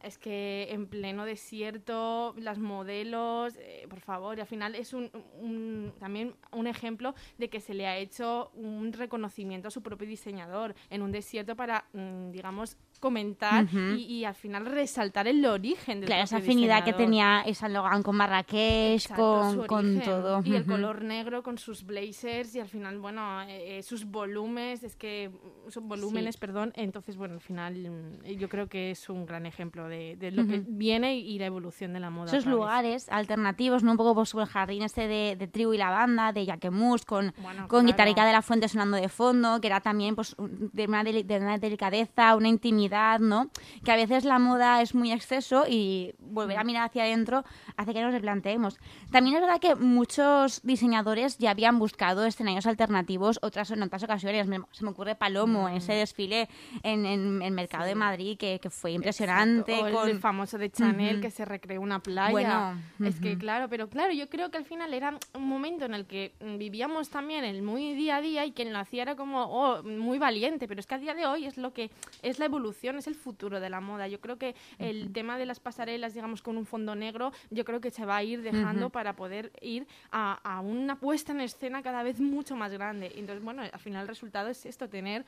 es 0.02 0.18
que 0.18 0.68
en 0.70 0.86
pleno 0.86 1.24
desierto, 1.24 2.34
las 2.38 2.58
modelos, 2.58 3.54
eh, 3.58 3.86
por 3.88 4.00
favor, 4.00 4.38
y 4.38 4.40
al 4.40 4.46
final 4.46 4.74
es 4.74 4.92
un, 4.92 5.92
también 5.98 6.34
un 6.52 6.66
ejemplo 6.66 7.14
de 7.38 7.48
que 7.48 7.60
se 7.60 7.74
le 7.74 7.86
ha 7.86 7.96
hecho 7.96 8.50
un 8.54 8.92
reconocimiento 8.92 9.68
a 9.68 9.70
su 9.70 9.82
propio 9.82 10.06
diseñador 10.06 10.74
en 10.90 11.02
un 11.02 11.12
desierto 11.12 11.56
para, 11.56 11.84
mm, 11.92 12.30
digamos, 12.30 12.76
comentar 13.00 13.66
y, 13.98 14.24
al 14.24 14.36
final 14.36 14.64
resaltar 14.66 15.26
el 15.26 15.44
origen 15.44 16.00
de 16.00 16.06
Claro, 16.06 16.22
esa 16.22 16.36
afinidad 16.36 16.84
que 16.84 16.92
tenía 16.92 17.42
esa 17.44 17.68
Logan 17.68 18.04
con 18.04 18.16
Marrakech, 18.16 19.12
con, 19.14 19.66
con, 19.66 20.00
todo. 20.00 20.40
Y 20.44 20.54
el 20.54 20.64
color 20.64 21.02
negro 21.02 21.42
con 21.42 21.58
sus 21.58 21.84
blazers 21.84 22.54
y 22.54 22.60
al 22.60 22.68
final, 22.68 23.00
bueno, 23.00 23.42
eh, 23.42 23.78
eh, 23.78 23.82
sus 23.82 24.04
volúmenes, 24.04 24.84
es 24.84 24.94
que, 24.94 25.32
sus 25.68 25.82
volúmenes, 25.82 26.36
perdón, 26.36 26.72
entonces, 26.76 27.16
bueno, 27.16 27.34
al 27.34 27.40
final 27.40 27.74
mm, 27.74 28.26
yo 28.38 28.48
creo 28.48 28.68
que 28.68 28.92
es 28.92 29.08
un 29.08 29.26
gran 29.26 29.46
ejemplo 29.46 29.88
de, 29.88 29.91
lo 30.32 30.46
que 30.46 30.62
viene 30.66 31.16
y 31.16 31.38
la 31.38 31.46
evolución 31.46 31.92
de 31.92 32.00
la 32.00 32.10
moda. 32.10 32.26
Esos 32.26 32.46
lugares 32.46 33.08
alternativos, 33.08 33.82
¿no? 33.82 33.92
Un 33.92 33.96
poco 33.96 34.14
pues, 34.14 34.34
el 34.34 34.46
jardín 34.46 34.82
este 34.82 35.06
de, 35.08 35.36
de 35.36 35.46
tribu 35.46 35.72
y 35.74 35.78
lavanda, 35.78 36.32
de 36.32 36.46
Jacquemus, 36.46 37.04
con, 37.04 37.34
con 37.68 37.86
guitarrica 37.86 38.24
de 38.24 38.32
la 38.32 38.42
fuente 38.42 38.68
sonando 38.68 38.96
de 38.96 39.08
fondo, 39.08 39.60
que 39.60 39.66
era 39.66 39.80
también 39.80 40.14
pues 40.14 40.34
de 40.38 40.84
una, 40.86 41.04
de 41.04 41.38
una 41.40 41.58
delicadeza, 41.58 42.36
una 42.36 42.48
intimidad, 42.48 43.20
¿no? 43.20 43.50
Que 43.84 43.92
a 43.92 43.96
veces 43.96 44.24
la 44.24 44.38
moda 44.38 44.82
es 44.82 44.94
muy 44.94 45.12
exceso 45.12 45.64
y 45.68 46.14
volver 46.18 46.58
a 46.58 46.64
mirar 46.64 46.86
hacia 46.86 47.04
adentro 47.04 47.44
hace 47.76 47.94
que 47.94 48.02
nos 48.02 48.12
replanteemos. 48.12 48.78
También 49.10 49.36
es 49.36 49.42
verdad 49.42 49.60
que 49.60 49.74
muchos 49.74 50.60
diseñadores 50.62 51.38
ya 51.38 51.50
habían 51.50 51.78
buscado 51.78 52.24
escenarios 52.24 52.66
alternativos 52.66 53.38
otras, 53.42 53.70
en 53.70 53.82
otras 53.82 54.02
ocasiones. 54.02 54.46
se 54.72 54.84
me 54.84 54.90
ocurre 54.90 55.14
Palomo, 55.14 55.68
mm. 55.68 55.76
ese 55.76 55.92
desfile 55.92 56.48
en, 56.82 57.06
el 57.06 57.52
Mercado 57.52 57.84
de 57.84 57.94
Madrid 57.94 58.36
que, 58.38 58.58
que 58.60 58.70
fue 58.70 58.92
impresionante. 58.92 59.81
Con... 59.90 60.08
el 60.08 60.18
famoso 60.18 60.58
de 60.58 60.70
Chanel 60.70 61.20
que 61.20 61.30
se 61.30 61.44
recreó 61.44 61.80
una 61.80 62.00
playa. 62.00 62.30
Bueno, 62.30 62.80
es 63.00 63.20
que 63.20 63.36
claro, 63.38 63.68
pero 63.68 63.88
claro, 63.88 64.12
yo 64.12 64.28
creo 64.28 64.50
que 64.50 64.58
al 64.58 64.64
final 64.64 64.94
era 64.94 65.18
un 65.34 65.48
momento 65.48 65.84
en 65.84 65.94
el 65.94 66.06
que 66.06 66.32
vivíamos 66.40 67.10
también 67.10 67.44
el 67.44 67.62
muy 67.62 67.94
día 67.94 68.16
a 68.16 68.20
día 68.20 68.44
y 68.44 68.52
quien 68.52 68.72
lo 68.72 68.78
hacía 68.78 69.02
era 69.02 69.16
como 69.16 69.44
oh, 69.44 69.82
muy 69.82 70.18
valiente, 70.18 70.68
pero 70.68 70.80
es 70.80 70.86
que 70.86 70.94
a 70.94 70.98
día 70.98 71.14
de 71.14 71.26
hoy 71.26 71.46
es 71.46 71.56
lo 71.56 71.72
que 71.72 71.90
es 72.22 72.38
la 72.38 72.44
evolución, 72.44 72.96
es 72.96 73.06
el 73.06 73.14
futuro 73.14 73.60
de 73.60 73.70
la 73.70 73.80
moda. 73.80 74.08
Yo 74.08 74.20
creo 74.20 74.38
que 74.38 74.54
el 74.78 75.12
tema 75.12 75.38
de 75.38 75.46
las 75.46 75.60
pasarelas, 75.60 76.14
digamos, 76.14 76.42
con 76.42 76.56
un 76.56 76.66
fondo 76.66 76.94
negro, 76.94 77.32
yo 77.50 77.64
creo 77.64 77.80
que 77.80 77.90
se 77.90 78.04
va 78.04 78.16
a 78.16 78.22
ir 78.22 78.42
dejando 78.42 78.90
para 78.90 79.14
poder 79.14 79.52
ir 79.60 79.86
a, 80.10 80.38
a, 80.42 80.60
una 80.60 80.96
puesta 80.96 81.32
en 81.32 81.40
escena 81.40 81.82
cada 81.82 82.02
vez 82.02 82.20
mucho 82.20 82.56
más 82.56 82.72
grande. 82.72 83.12
Entonces, 83.16 83.42
bueno, 83.42 83.62
al 83.62 83.80
final 83.80 84.02
el 84.02 84.08
resultado 84.08 84.48
es 84.48 84.66
esto, 84.66 84.88
tener 84.88 85.24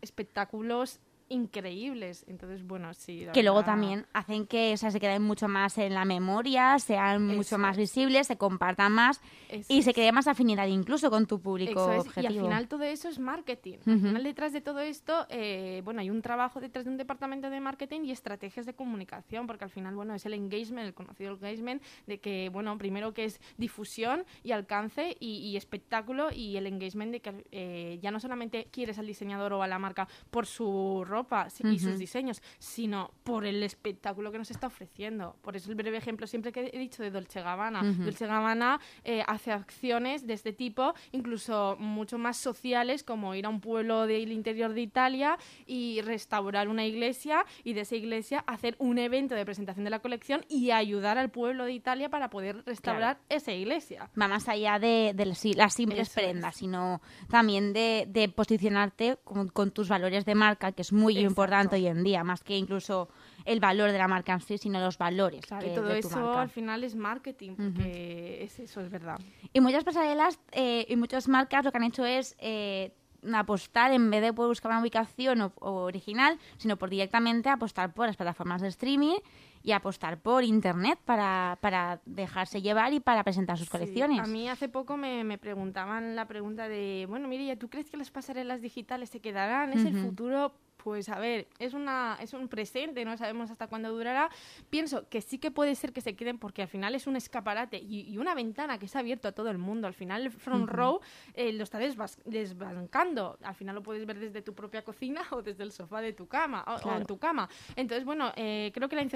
espectáculos 0.00 1.00
increíbles. 1.28 2.24
Entonces, 2.28 2.66
bueno, 2.66 2.92
sí. 2.94 3.26
Que 3.32 3.42
luego 3.42 3.64
también 3.64 4.06
hacen 4.12 4.46
que 4.46 4.76
se 4.76 5.00
queden 5.00 5.22
mucho 5.22 5.48
más 5.48 5.78
en 5.78 5.94
la 5.94 6.04
memoria, 6.04 6.78
sean 6.78 7.26
mucho 7.26 7.58
más 7.58 7.76
visibles, 7.76 8.26
se 8.26 8.36
compartan 8.36 8.92
más 8.92 9.20
y 9.68 9.82
se 9.82 9.94
cree 9.94 10.12
más 10.12 10.26
afinidad 10.26 10.66
incluso 10.66 11.10
con 11.10 11.26
tu 11.26 11.40
público 11.40 11.84
objetivo. 11.84 12.32
Y 12.32 12.38
al 12.38 12.44
final 12.44 12.68
todo 12.68 12.82
eso 12.84 13.08
es 13.08 13.18
marketing. 13.18 13.78
Al 13.86 14.00
final 14.00 14.22
detrás 14.22 14.52
de 14.52 14.60
todo 14.60 14.80
esto, 14.80 15.26
eh, 15.28 15.82
bueno, 15.84 16.00
hay 16.00 16.10
un 16.10 16.22
trabajo 16.22 16.60
detrás 16.60 16.84
de 16.84 16.90
un 16.90 16.96
departamento 16.96 17.50
de 17.50 17.60
marketing 17.60 18.02
y 18.04 18.10
estrategias 18.10 18.66
de 18.66 18.74
comunicación, 18.74 19.46
porque 19.46 19.64
al 19.64 19.70
final, 19.70 19.94
bueno, 19.94 20.14
es 20.14 20.26
el 20.26 20.34
engagement, 20.34 20.86
el 20.86 20.94
conocido 20.94 21.32
engagement, 21.32 21.82
de 22.06 22.18
que, 22.18 22.48
bueno, 22.50 22.76
primero 22.78 23.14
que 23.14 23.24
es 23.24 23.40
difusión 23.56 24.24
y 24.42 24.52
alcance 24.52 25.16
y, 25.20 25.54
espectáculo 25.56 26.30
y 26.32 26.56
el 26.56 26.66
engagement 26.66 27.12
de 27.12 27.20
que 27.20 27.44
eh, 27.52 27.98
ya 28.02 28.10
no 28.10 28.18
solamente 28.18 28.66
quieres 28.70 28.98
al 28.98 29.06
diseñador 29.06 29.52
o 29.52 29.62
a 29.62 29.68
la 29.68 29.78
marca 29.78 30.08
por 30.30 30.46
su 30.46 31.04
ropa 31.14 31.48
y 31.72 31.78
sus 31.78 31.98
diseños, 31.98 32.42
sino 32.58 33.10
por 33.22 33.44
el 33.46 33.62
espectáculo 33.62 34.32
que 34.32 34.38
nos 34.38 34.50
está 34.50 34.66
ofreciendo. 34.66 35.36
Por 35.42 35.56
eso 35.56 35.70
el 35.70 35.76
breve 35.76 35.98
ejemplo 35.98 36.26
siempre 36.26 36.50
que 36.52 36.70
he 36.72 36.78
dicho 36.78 37.02
de 37.02 37.10
Dolce 37.10 37.40
Gabbana. 37.40 37.80
Dolce 37.82 38.26
Gabbana 38.26 38.80
eh, 39.04 39.22
hace 39.26 39.52
acciones 39.52 40.26
de 40.26 40.34
este 40.34 40.52
tipo, 40.52 40.94
incluso 41.12 41.76
mucho 41.78 42.18
más 42.18 42.36
sociales, 42.36 43.04
como 43.04 43.34
ir 43.34 43.46
a 43.46 43.48
un 43.48 43.60
pueblo 43.60 44.06
del 44.06 44.32
interior 44.32 44.74
de 44.74 44.80
Italia 44.80 45.38
y 45.66 46.00
restaurar 46.02 46.68
una 46.68 46.84
iglesia 46.84 47.44
y 47.62 47.74
de 47.74 47.82
esa 47.82 47.96
iglesia 47.96 48.44
hacer 48.46 48.74
un 48.78 48.98
evento 48.98 49.34
de 49.34 49.44
presentación 49.44 49.84
de 49.84 49.90
la 49.90 50.00
colección 50.00 50.44
y 50.48 50.70
ayudar 50.70 51.18
al 51.18 51.30
pueblo 51.30 51.64
de 51.64 51.72
Italia 51.72 52.08
para 52.08 52.30
poder 52.30 52.64
restaurar 52.64 53.18
esa 53.28 53.52
iglesia. 53.52 54.10
Va 54.20 54.28
más 54.28 54.48
allá 54.48 54.78
de, 54.78 55.14
las 55.56 55.74
simples 55.74 56.10
prendas, 56.10 56.56
sino 56.56 57.00
también 57.28 57.72
de, 57.72 58.32
posicionarte 58.34 59.18
con, 59.24 59.70
tus 59.70 59.88
valores 59.88 60.24
de 60.24 60.34
marca, 60.34 60.72
que 60.72 60.82
es 60.82 60.92
muy 60.92 61.03
muy 61.04 61.18
importante 61.18 61.76
hoy 61.76 61.86
en 61.86 62.02
día, 62.02 62.24
más 62.24 62.42
que 62.42 62.56
incluso 62.56 63.08
el 63.44 63.60
valor 63.60 63.92
de 63.92 63.98
la 63.98 64.08
marca 64.08 64.32
en 64.32 64.40
sí, 64.40 64.58
sino 64.58 64.80
los 64.80 64.98
valores. 64.98 65.44
Claro, 65.46 65.66
y 65.66 65.74
todo 65.74 65.90
eso 65.90 66.38
al 66.38 66.50
final 66.50 66.82
es 66.82 66.94
marketing, 66.94 67.54
porque 67.56 68.42
es, 68.42 68.58
eso 68.58 68.80
es 68.80 68.90
verdad. 68.90 69.20
Y 69.52 69.60
muchas 69.60 69.84
pasarelas 69.84 70.40
eh, 70.52 70.86
y 70.88 70.96
muchas 70.96 71.28
marcas 71.28 71.64
lo 71.64 71.70
que 71.70 71.78
han 71.78 71.84
hecho 71.84 72.04
es 72.04 72.34
eh, 72.38 72.92
apostar 73.32 73.92
en 73.92 74.10
vez 74.10 74.20
de 74.20 74.30
buscar 74.32 74.72
una 74.72 74.80
ubicación 74.80 75.52
original, 75.60 76.38
sino 76.58 76.76
por 76.76 76.90
directamente 76.90 77.48
apostar 77.48 77.94
por 77.94 78.06
las 78.06 78.16
plataformas 78.16 78.60
de 78.60 78.68
streaming 78.68 79.16
y 79.62 79.72
apostar 79.72 80.20
por 80.20 80.44
internet 80.44 80.98
para, 81.04 81.58
para 81.60 82.00
dejarse 82.04 82.60
llevar 82.60 82.92
y 82.92 83.00
para 83.00 83.24
presentar 83.24 83.56
sus 83.56 83.70
colecciones. 83.70 84.20
A 84.20 84.26
mí 84.26 84.48
hace 84.48 84.68
poco 84.68 84.96
me, 84.96 85.24
me, 85.24 85.38
preguntaban 85.38 86.16
la 86.16 86.26
pregunta 86.26 86.68
de, 86.68 87.06
bueno, 87.08 87.28
mire, 87.28 87.56
¿tú 87.56 87.68
crees 87.68 87.90
que 87.90 87.96
las 87.96 88.10
pasarelas 88.10 88.60
digitales 88.60 89.08
se 89.08 89.20
quedarán? 89.20 89.72
¿Es 89.72 89.84
el 89.84 89.96
futuro? 89.96 90.52
Pues 90.84 91.08
a 91.08 91.18
ver, 91.18 91.48
es, 91.58 91.72
una, 91.72 92.18
es 92.20 92.34
un 92.34 92.46
presente, 92.46 93.04
no 93.06 93.16
sabemos 93.16 93.50
hasta 93.50 93.66
cuándo 93.66 93.90
durará. 93.90 94.28
Pienso 94.68 95.08
que 95.08 95.22
sí 95.22 95.38
que 95.38 95.50
puede 95.50 95.74
ser 95.74 95.94
que 95.94 96.02
se 96.02 96.14
queden 96.14 96.38
porque 96.38 96.60
al 96.60 96.68
final 96.68 96.94
es 96.94 97.06
un 97.06 97.16
escaparate 97.16 97.78
y, 97.78 98.16
una 98.18 98.34
ventana 98.34 98.78
que 98.78 98.86
se 98.86 98.98
ha 98.98 99.00
abierto 99.00 99.26
a 99.26 99.32
todo 99.32 99.50
el 99.50 99.56
mundo. 99.56 99.86
Al 99.86 99.94
final 99.94 100.22
el 100.22 100.30
front 100.30 100.68
row 100.68 101.00
eh, 101.32 101.52
lo 101.52 101.64
está 101.64 101.78
desbancando. 101.78 103.38
Al 103.42 103.54
final 103.54 103.74
lo 103.76 103.82
puedes 103.82 104.04
ver 104.04 104.18
desde 104.18 104.42
tu 104.42 104.54
propia 104.54 104.82
cocina 104.82 105.22
o 105.30 105.40
desde 105.40 105.64
el 105.64 105.72
sofá 105.72 106.02
de 106.02 106.12
tu 106.12 106.28
cama 106.28 106.64
o, 106.66 106.92
en 106.92 107.06
tu 107.06 107.18
cama. 107.18 107.48
Entonces, 107.76 108.04
bueno, 108.04 108.32
eh, 108.36 108.70
creo 108.74 108.88
que 108.90 108.96
la 108.96 109.06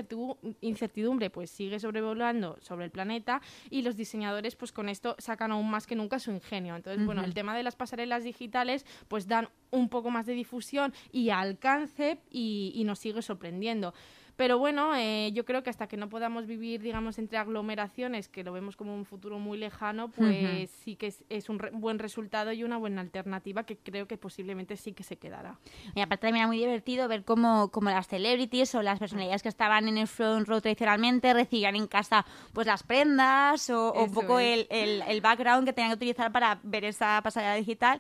incertidumbre 0.63 1.29
pues 1.29 1.51
sigue 1.51 1.79
sobrevolando 1.79 2.57
sobre 2.63 2.87
el 2.87 2.91
planeta 2.91 3.43
y 3.69 3.83
los 3.83 3.95
diseñadores 3.97 4.57
pues 4.57 4.73
con 4.73 4.89
esto 4.89 5.17
sacan 5.19 5.53
aún 5.53 5.71
más 5.71 5.87
que 5.87 5.95
nunca 5.95 6.19
su 6.19 6.31
ingenio. 6.31 6.77
Entonces, 6.77 7.05
bueno, 7.05 7.23
el 7.25 7.35
tema 7.35 7.55
de 7.55 7.63
las 7.63 7.77
pasarelas 7.77 8.25
digitales 8.25 8.87
pues 9.09 9.27
dan 9.27 9.51
un 9.71 9.89
poco 9.89 10.11
más 10.11 10.27
de 10.27 10.33
difusión 10.33 10.95
y 11.13 11.31
alcance 11.59 12.19
y, 12.31 12.73
y 12.75 12.85
nos 12.85 12.99
sigue 12.99 13.23
sorprendiendo. 13.23 13.93
Pero 14.39 14.57
bueno, 14.57 14.95
eh, 14.95 15.33
yo 15.33 15.45
creo 15.45 15.65
que 15.65 15.71
hasta 15.71 15.89
que 15.89 15.97
no 15.97 16.09
podamos 16.09 16.47
vivir, 16.47 16.81
digamos, 16.81 17.19
entre 17.19 17.39
aglomeraciones, 17.39 18.29
que 18.29 18.45
lo 18.45 18.53
vemos 18.53 18.77
como 18.77 18.95
un 18.95 19.05
futuro 19.05 19.41
muy 19.41 19.59
lejano, 19.59 20.13
pues 20.13 20.71
sí 20.71 20.95
que 20.95 21.13
es, 21.29 21.49
un 21.49 21.59
buen 21.73 21.99
resultado 21.99 22.53
y 22.53 22.63
una 22.63 22.77
buena 22.77 23.01
alternativa 23.01 23.65
que 23.65 23.77
creo 23.77 24.07
que 24.07 24.17
posiblemente 24.17 24.77
sí 24.77 24.93
que 24.93 25.03
se 25.03 25.17
quedará. 25.17 25.59
Y 25.97 26.03
aparte 26.03 26.29
también 26.29 26.43
era 26.43 26.47
muy 26.47 26.59
divertido 26.59 27.09
ver 27.09 27.25
cómo, 27.25 27.73
cómo 27.73 27.91
las 27.91 28.07
celebrities 28.07 28.77
o 28.77 28.83
las 28.83 29.01
personalidades 29.01 29.43
que 29.43 29.49
estaban 29.49 29.89
en 29.89 29.99
el 29.99 30.07
front 30.07 30.47
row 30.47 30.61
tradicionalmente 30.61 31.35
recibían 31.35 31.75
en 31.75 31.89
casa 31.89 32.25
pues 32.53 32.69
las 32.69 32.85
prendas 32.85 33.69
o, 33.71 33.93
un 33.93 34.15
poco 34.15 34.39
el, 34.39 34.69
el, 34.71 35.03
el 35.03 35.21
background 35.21 35.67
que 35.67 35.73
tenían 35.73 35.91
que 35.91 35.97
utilizar 35.97 36.31
para 36.31 36.61
ver 36.63 36.85
esa 36.85 37.21
pasarela 37.25 37.57
digital 37.57 37.99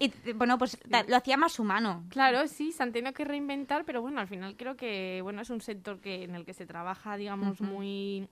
y 0.00 0.32
bueno, 0.32 0.56
pues 0.56 0.78
lo 1.08 1.16
hacía 1.16 1.36
más 1.36 1.58
humano. 1.58 2.02
Claro, 2.08 2.48
sí, 2.48 2.72
se 2.72 2.82
han 2.82 2.90
tenido 2.90 3.12
que 3.12 3.24
reinventar, 3.24 3.84
pero 3.84 4.00
bueno, 4.00 4.18
al 4.18 4.26
final 4.26 4.56
creo 4.56 4.74
que 4.74 5.20
bueno 5.22 5.42
es 5.42 5.50
un 5.50 5.60
sector 5.60 6.00
que 6.00 6.24
en 6.24 6.34
el 6.34 6.46
que 6.46 6.54
se 6.54 6.64
trabaja, 6.64 7.18
digamos, 7.18 7.60
muy 7.60 8.26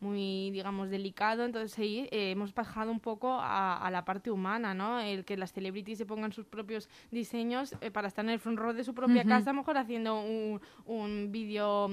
muy, 0.00 0.50
digamos, 0.50 0.88
delicado. 0.88 1.44
Entonces 1.44 1.78
ahí 1.78 2.08
eh, 2.10 2.30
hemos 2.30 2.54
bajado 2.54 2.90
un 2.90 3.00
poco 3.00 3.38
a, 3.38 3.88
la 3.92 4.04
parte 4.04 4.30
humana, 4.30 4.72
¿no? 4.74 4.98
El 4.98 5.24
que 5.26 5.36
las 5.36 5.52
celebrities 5.52 5.98
se 5.98 6.06
pongan 6.06 6.32
sus 6.32 6.46
propios 6.46 6.88
diseños 7.10 7.74
eh, 7.82 7.90
para 7.90 8.08
estar 8.08 8.24
en 8.24 8.30
el 8.30 8.38
front 8.38 8.58
row 8.58 8.72
de 8.72 8.82
su 8.82 8.94
propia 8.94 9.24
casa, 9.24 9.50
a 9.50 9.52
lo 9.52 9.60
mejor 9.60 9.76
haciendo 9.76 10.22
un, 10.22 10.60
un 10.86 11.30
vídeo 11.30 11.90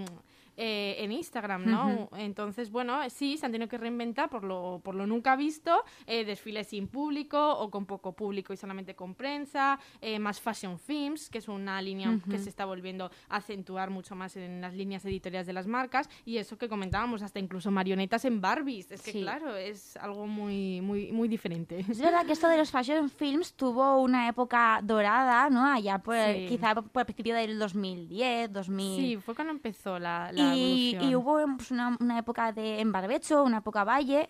eh, 0.60 0.96
en 1.04 1.12
Instagram, 1.12 1.66
¿no? 1.66 2.10
Entonces, 2.18 2.72
bueno, 2.72 3.08
sí, 3.12 3.38
se 3.38 3.46
han 3.46 3.52
tenido 3.52 3.70
que 3.70 3.78
reinventar 3.78 4.28
por 4.28 4.44
lo, 4.44 4.82
por 4.84 4.96
lo 4.96 5.06
nunca 5.06 5.36
visto, 5.36 5.84
eh, 6.08 6.26
desfiles 6.26 6.68
sin 6.68 6.88
público 6.88 7.60
o 7.60 7.70
con 7.70 7.86
poco 7.86 8.14
público 8.14 8.54
y 8.54 8.58
solamente 8.58 8.96
con 8.96 9.14
prensa, 9.14 9.80
eh, 10.02 10.18
más 10.18 10.42
fashion 10.42 10.80
films, 10.80 11.30
que 11.30 11.38
es 11.38 11.48
una 11.48 11.80
línea 11.80 12.20
que 12.28 12.40
se 12.40 12.50
está 12.50 12.66
volviendo 12.66 13.12
a 13.30 13.36
acentuar 13.36 13.92
mucho 13.92 14.16
más 14.16 14.36
en 14.36 14.60
las 14.60 14.74
líneas 14.74 15.06
editoriales 15.06 15.46
de 15.46 15.54
las 15.54 15.68
marcas 15.68 16.10
y 16.26 16.38
eso 16.38 16.58
que 16.58 16.68
comentábamos, 16.68 17.22
hasta 17.22 17.38
incluso 17.38 17.70
marionetas 17.70 18.26
en 18.26 18.42
Barbies, 18.42 18.92
es 18.92 19.04
que 19.04 19.12
claro, 19.12 19.56
es 19.56 19.96
algo 19.98 20.26
muy, 20.26 20.82
muy, 20.82 21.12
muy 21.12 21.28
diferente. 21.28 21.86
Es 21.88 22.00
verdad 22.00 22.26
que 22.26 22.34
esto 22.34 22.50
de 22.50 22.58
los 22.58 22.72
fashion 22.72 23.12
films 23.12 23.54
tuvo 23.54 24.02
una 24.02 24.28
época 24.28 24.80
dorada, 24.84 25.52
¿no? 25.52 25.72
Allá 25.72 26.00
por, 26.00 26.16
quizá 26.48 26.74
por 26.74 27.02
el 27.02 27.06
principio 27.06 27.36
del 27.36 27.60
2010, 27.60 28.54
2000... 28.54 28.98
Sí, 28.98 29.18
fue 29.18 29.36
cuando 29.36 29.54
empezó 29.54 30.00
la 30.00 30.32
y, 30.56 31.16
hubo 31.16 31.40
pues, 31.58 31.72
una, 31.72 31.98
una, 32.00 32.20
época 32.20 32.52
de 32.52 32.80
en 32.80 32.92
barbecho, 32.92 33.44
una 33.44 33.58
época 33.58 33.84
valle, 33.84 34.30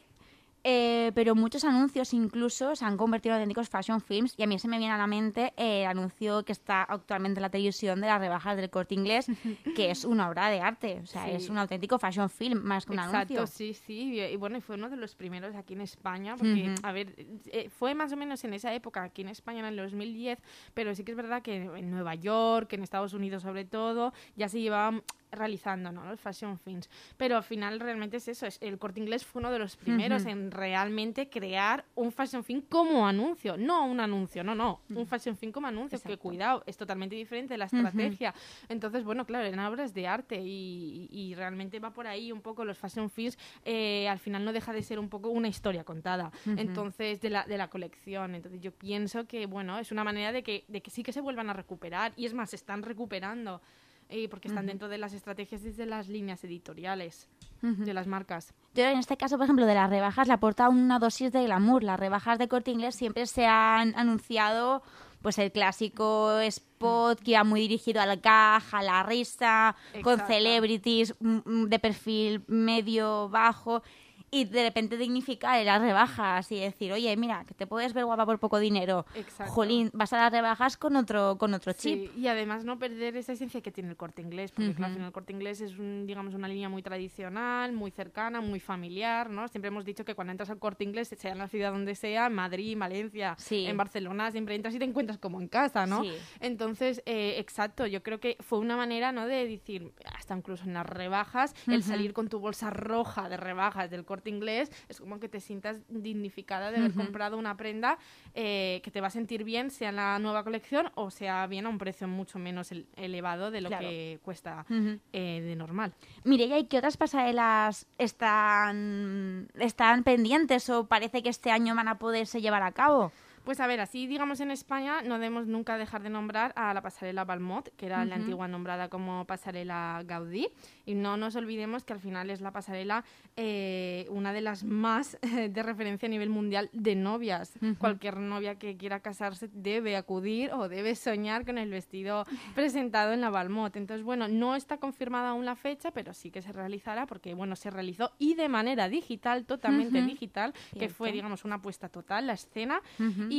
eh, 0.69 1.13
pero 1.15 1.33
muchos 1.33 1.63
anuncios 1.63 2.13
incluso 2.13 2.75
se 2.75 2.83
han 2.83 2.97
convertido 2.97 3.35
en 3.35 3.41
auténticos 3.41 3.69
fashion 3.69 4.01
films 4.01 4.33
y 4.35 4.43
a 4.43 4.47
mí 4.47 4.59
se 4.59 4.67
me 4.67 4.77
viene 4.77 4.93
a 4.93 4.97
la 4.97 5.07
mente 5.07 5.53
el 5.55 5.85
anuncio 5.85 6.43
que 6.43 6.51
está 6.51 6.83
actualmente 6.83 7.39
en 7.39 7.43
la 7.43 7.49
televisión 7.49 8.01
de 8.01 8.07
las 8.07 8.19
rebajas 8.19 8.57
del 8.57 8.69
corte 8.69 8.93
inglés, 8.93 9.27
que 9.77 9.91
es 9.91 10.03
una 10.03 10.29
obra 10.29 10.49
de 10.49 10.59
arte, 10.59 10.99
o 11.01 11.05
sea, 11.05 11.29
es 11.29 11.49
un 11.49 11.57
auténtico 11.57 11.97
fashion 11.99 12.29
film 12.29 12.63
más 12.63 12.85
que 12.85 12.91
un 12.91 12.99
Exacto, 12.99 13.47
sí, 13.47 13.73
sí, 13.73 14.19
y 14.19 14.35
bueno, 14.35 14.59
fue 14.59 14.75
uno 14.75 14.89
de 14.89 14.97
los 14.97 15.15
primeros 15.15 15.55
aquí 15.55 15.73
en 15.73 15.81
España, 15.81 16.35
porque, 16.35 16.75
a 16.83 16.91
ver, 16.91 17.15
eh, 17.45 17.69
fue 17.69 17.95
más 17.95 18.11
o 18.11 18.17
menos 18.17 18.43
en 18.43 18.53
esa 18.53 18.73
época 18.73 19.03
aquí 19.03 19.21
en 19.21 19.29
España, 19.29 19.59
en 19.59 19.67
el 19.67 19.77
2010, 19.77 20.39
pero 20.73 20.93
sí 20.95 21.05
que 21.05 21.11
es 21.11 21.17
verdad 21.17 21.41
que 21.41 21.55
en 21.55 21.91
Nueva 21.91 22.15
York, 22.15 22.73
en 22.73 22.83
Estados 22.83 23.13
Unidos 23.13 23.43
sobre 23.43 23.63
todo, 23.63 24.11
ya 24.35 24.49
se 24.49 24.59
llevaban 24.59 25.01
realizando, 25.31 25.91
¿no? 25.91 26.05
Los 26.05 26.19
fashion 26.19 26.57
films. 26.57 26.89
Pero 27.17 27.37
al 27.37 27.43
final 27.43 27.79
realmente 27.79 28.17
es 28.17 28.27
eso, 28.27 28.45
es, 28.45 28.57
el 28.61 28.77
corte 28.77 28.99
inglés 28.99 29.25
fue 29.25 29.39
uno 29.39 29.51
de 29.51 29.59
los 29.59 29.75
primeros 29.75 30.25
en 30.25 30.51
realmente 30.51 31.29
crear 31.29 31.85
un 31.95 32.11
fashion 32.11 32.43
film 32.43 32.61
como 32.61 33.07
anuncio, 33.07 33.57
no 33.57 33.85
un 33.85 33.99
anuncio, 33.99 34.43
no, 34.43 34.55
no, 34.55 34.81
un 34.89 35.05
fashion 35.05 35.35
film 35.35 35.51
como 35.51 35.67
anuncio, 35.67 35.99
que 36.01 36.17
cuidado, 36.17 36.63
es 36.65 36.77
totalmente 36.77 37.15
diferente 37.15 37.53
de 37.53 37.57
la 37.57 37.65
estrategia. 37.65 38.33
Entonces, 38.69 39.03
bueno, 39.03 39.25
claro, 39.25 39.45
en 39.45 39.59
obras 39.59 39.93
de 39.93 40.07
arte 40.07 40.41
y, 40.41 41.33
realmente 41.37 41.79
va 41.79 41.91
por 41.91 42.07
ahí 42.07 42.31
un 42.31 42.41
poco 42.41 42.65
los 42.65 42.77
fashion 42.77 43.09
films, 43.09 43.37
eh, 43.63 44.07
al 44.07 44.17
final 44.17 44.43
no 44.43 44.53
deja 44.53 44.73
de 44.73 44.81
ser 44.81 44.97
un 44.97 45.09
poco 45.09 45.29
una 45.29 45.47
historia 45.47 45.83
contada, 45.83 46.31
entonces, 46.45 47.21
de 47.21 47.29
la, 47.29 47.45
de 47.45 47.57
la 47.57 47.69
colección. 47.69 48.33
Entonces, 48.33 48.61
yo 48.61 48.71
pienso 48.71 49.27
que, 49.27 49.45
bueno, 49.45 49.77
es 49.77 49.91
una 49.91 50.03
manera 50.03 50.31
de 50.31 50.41
que, 50.41 50.65
de 50.67 50.81
que 50.81 50.89
sí 50.89 51.03
que 51.03 51.11
se 51.11 51.21
vuelvan 51.21 51.49
a 51.49 51.53
recuperar 51.53 52.13
y 52.15 52.25
es 52.25 52.33
más, 52.33 52.49
se 52.49 52.55
están 52.55 52.81
recuperando 52.81 53.61
eh, 54.09 54.29
porque 54.29 54.47
están 54.47 54.65
dentro 54.65 54.87
de 54.87 54.97
las 54.97 55.13
estrategias 55.13 55.63
desde 55.63 55.85
las 55.85 56.07
líneas 56.07 56.43
editoriales 56.43 57.27
de 57.61 57.93
las 57.93 58.07
marcas. 58.07 58.53
Pero 58.73 58.89
en 58.89 58.99
este 58.99 59.17
caso, 59.17 59.37
por 59.37 59.45
ejemplo, 59.45 59.65
de 59.65 59.73
las 59.73 59.89
rebajas, 59.89 60.27
le 60.27 60.33
aporta 60.33 60.69
una 60.69 60.99
dosis 60.99 61.31
de 61.31 61.43
glamour. 61.43 61.83
Las 61.83 61.99
rebajas 61.99 62.37
de 62.37 62.47
corte 62.47 62.71
inglés 62.71 62.95
siempre 62.95 63.25
se 63.25 63.45
han 63.45 63.95
anunciado 63.95 64.83
pues 65.21 65.39
el 65.39 65.51
clásico 65.51 66.39
spot 66.39 67.19
que 67.19 67.31
iba 67.31 67.43
muy 67.43 67.61
dirigido 67.61 68.01
a 68.01 68.05
la 68.05 68.17
caja, 68.21 68.79
a 68.79 68.83
la 68.83 69.03
risa, 69.03 69.75
con 70.03 70.19
celebrities 70.27 71.15
mm, 71.19 71.37
mm, 71.43 71.69
de 71.69 71.79
perfil 71.79 72.43
medio 72.47 73.27
bajo 73.29 73.81
y 74.29 74.45
de 74.45 74.63
repente 74.63 74.97
dignificar 74.97 75.63
las 75.63 75.81
rebajas 75.81 76.51
y 76.51 76.59
decir, 76.59 76.91
oye, 76.91 77.15
mira, 77.15 77.45
que 77.45 77.53
te 77.53 77.65
puedes 77.65 77.93
ver 77.93 78.05
guapa 78.05 78.25
por 78.25 78.39
poco 78.39 78.59
dinero. 78.59 79.05
Exacto. 79.15 79.53
Jolín, 79.53 79.89
vas 79.93 80.11
a 80.13 80.17
las 80.17 80.31
rebajas 80.31 80.75
con 80.75 80.95
otro, 80.95 81.37
con 81.37 81.53
otro 81.53 81.71
chip. 81.73 82.15
y 82.17 82.27
además 82.27 82.65
no 82.65 82.77
perder 82.77 83.15
esa 83.15 83.33
esencia 83.33 83.61
que 83.61 83.71
tiene 83.71 83.89
el 83.89 83.95
corte 83.95 84.21
inglés, 84.21 84.51
porque 84.51 84.69
al 84.69 84.75
final 84.75 85.05
el 85.05 85.11
corte 85.11 85.31
inglés 85.33 85.61
es, 85.61 85.77
digamos, 86.05 86.33
una 86.33 86.47
línea 86.47 86.67
muy 86.67 86.81
tradicional, 86.83 87.71
muy 87.71 87.91
cercana, 87.91 88.41
muy 88.41 88.59
familiar, 88.59 89.29
¿no? 89.29 89.47
Siempre 89.47 89.69
hemos 89.69 89.85
dicho 89.85 90.03
que 90.03 90.13
cuando 90.13 90.31
entras 90.31 90.49
al 90.49 90.59
corte 90.59 90.83
inglés, 90.83 91.07
sea 91.17 91.31
en 91.31 91.37
la 91.37 91.47
ciudad 91.47 91.71
donde 91.71 91.95
sea, 91.95 92.27
en 92.27 92.33
Madrid, 92.33 92.77
Valencia, 92.77 93.37
en 93.49 93.77
Barcelona, 93.77 94.31
siempre 94.31 94.55
entras 94.55 94.75
y 94.75 94.79
te 94.79 94.85
encuentras 94.85 95.17
como 95.17 95.39
en 95.39 95.47
casa, 95.47 95.85
¿no? 95.85 96.03
Entonces, 96.41 97.01
eh, 97.05 97.35
exacto, 97.39 97.85
yo 97.85 98.03
creo 98.03 98.19
que 98.19 98.37
fue 98.41 98.59
una 98.59 98.75
manera, 98.75 99.11
¿no? 99.11 99.25
De 99.25 99.47
decir, 99.47 99.93
hasta 100.15 100.35
incluso 100.35 100.65
en 100.65 100.73
las 100.73 100.85
rebajas, 100.85 101.55
el 101.67 101.81
salir 101.83 102.13
con 102.13 102.27
tu 102.27 102.39
bolsa 102.39 102.69
roja 102.69 103.29
de 103.29 103.37
rebajas 103.37 103.89
del 103.89 104.03
corte 104.03 104.16
inglés, 104.25 104.71
es 104.89 104.99
como 104.99 105.19
que 105.19 105.29
te 105.29 105.39
sientas 105.39 105.81
dignificada 105.89 106.71
de 106.71 106.77
haber 106.77 106.93
comprado 106.93 107.37
una 107.37 107.57
prenda 107.57 107.97
eh, 108.33 108.81
que 108.83 108.91
te 108.91 109.01
va 109.01 109.07
a 109.07 109.11
sentir 109.11 109.43
bien, 109.43 109.71
sea 109.71 109.89
en 109.89 109.97
la 109.97 110.19
nueva 110.19 110.43
colección 110.43 110.91
o 110.95 111.11
sea 111.11 111.47
bien 111.47 111.65
a 111.65 111.69
un 111.69 111.77
precio 111.77 112.07
mucho 112.07 112.39
menos 112.39 112.71
elevado 112.95 113.51
de 113.51 113.61
lo 113.61 113.69
que 113.69 114.19
cuesta 114.23 114.65
eh, 115.13 115.41
de 115.41 115.55
normal. 115.55 115.93
Mire, 116.23 116.45
¿y 116.57 116.65
qué 116.65 116.77
otras 116.77 116.97
pasarelas 116.97 117.87
están, 117.97 119.47
están 119.59 120.03
pendientes 120.03 120.69
o 120.69 120.87
parece 120.87 121.23
que 121.23 121.29
este 121.29 121.51
año 121.51 121.75
van 121.75 121.87
a 121.87 121.97
poderse 121.97 122.41
llevar 122.41 122.63
a 122.63 122.71
cabo? 122.71 123.11
Pues 123.47 123.61
a 123.61 123.67
ver, 123.67 123.79
así 123.79 124.07
digamos 124.07 124.41
en 124.41 124.51
España 124.51 125.01
no 125.03 125.13
debemos 125.19 125.47
nunca 125.47 125.77
dejar 125.77 126.03
de 126.03 126.09
nombrar 126.09 126.51
a 126.57 126.73
la 126.73 126.81
pasarela 126.81 127.23
Balmot, 127.23 127.73
que 127.77 127.85
era 127.85 128.03
la 128.03 128.15
antigua 128.15 128.49
nombrada 128.49 128.89
como 128.89 129.23
pasarela 129.23 130.03
Gaudí, 130.05 130.49
y 130.85 130.95
no 130.95 131.15
nos 131.15 131.37
olvidemos 131.37 131.85
que 131.85 131.93
al 131.93 132.01
final 132.01 132.29
es 132.29 132.41
la 132.41 132.51
pasarela 132.51 133.05
eh, 133.37 134.05
una 134.09 134.33
de 134.33 134.41
las 134.41 134.65
más 134.65 135.17
de 135.49 135.63
referencia 135.63 136.07
a 136.07 136.09
nivel 136.09 136.29
mundial 136.29 136.69
de 136.73 136.95
novias. 136.95 137.53
Cualquier 137.77 138.17
novia 138.17 138.55
que 138.55 138.75
quiera 138.75 138.99
casarse 138.99 139.49
debe 139.53 139.95
acudir 139.95 140.51
o 140.51 140.67
debe 140.67 140.93
soñar 140.95 141.45
con 141.45 141.57
el 141.57 141.69
vestido 141.69 142.25
presentado 142.53 143.13
en 143.13 143.21
la 143.21 143.29
Balmot. 143.29 143.77
Entonces, 143.77 144.03
bueno, 144.03 144.27
no 144.27 144.57
está 144.57 144.77
confirmada 144.77 145.29
aún 145.29 145.45
la 145.45 145.55
fecha, 145.55 145.91
pero 145.91 146.13
sí 146.13 146.31
que 146.31 146.41
se 146.41 146.51
realizará 146.51 147.05
porque, 147.05 147.33
bueno, 147.33 147.55
se 147.55 147.69
realizó 147.69 148.11
y 148.19 148.33
de 148.33 148.49
manera 148.49 148.89
digital, 148.89 149.45
totalmente 149.45 150.01
digital, 150.01 150.53
que 150.77 150.89
fue, 150.89 151.13
digamos, 151.13 151.45
una 151.45 151.55
apuesta 151.55 151.87
total, 151.87 152.27
la 152.27 152.33
escena. 152.33 152.81
Y, 153.29 153.36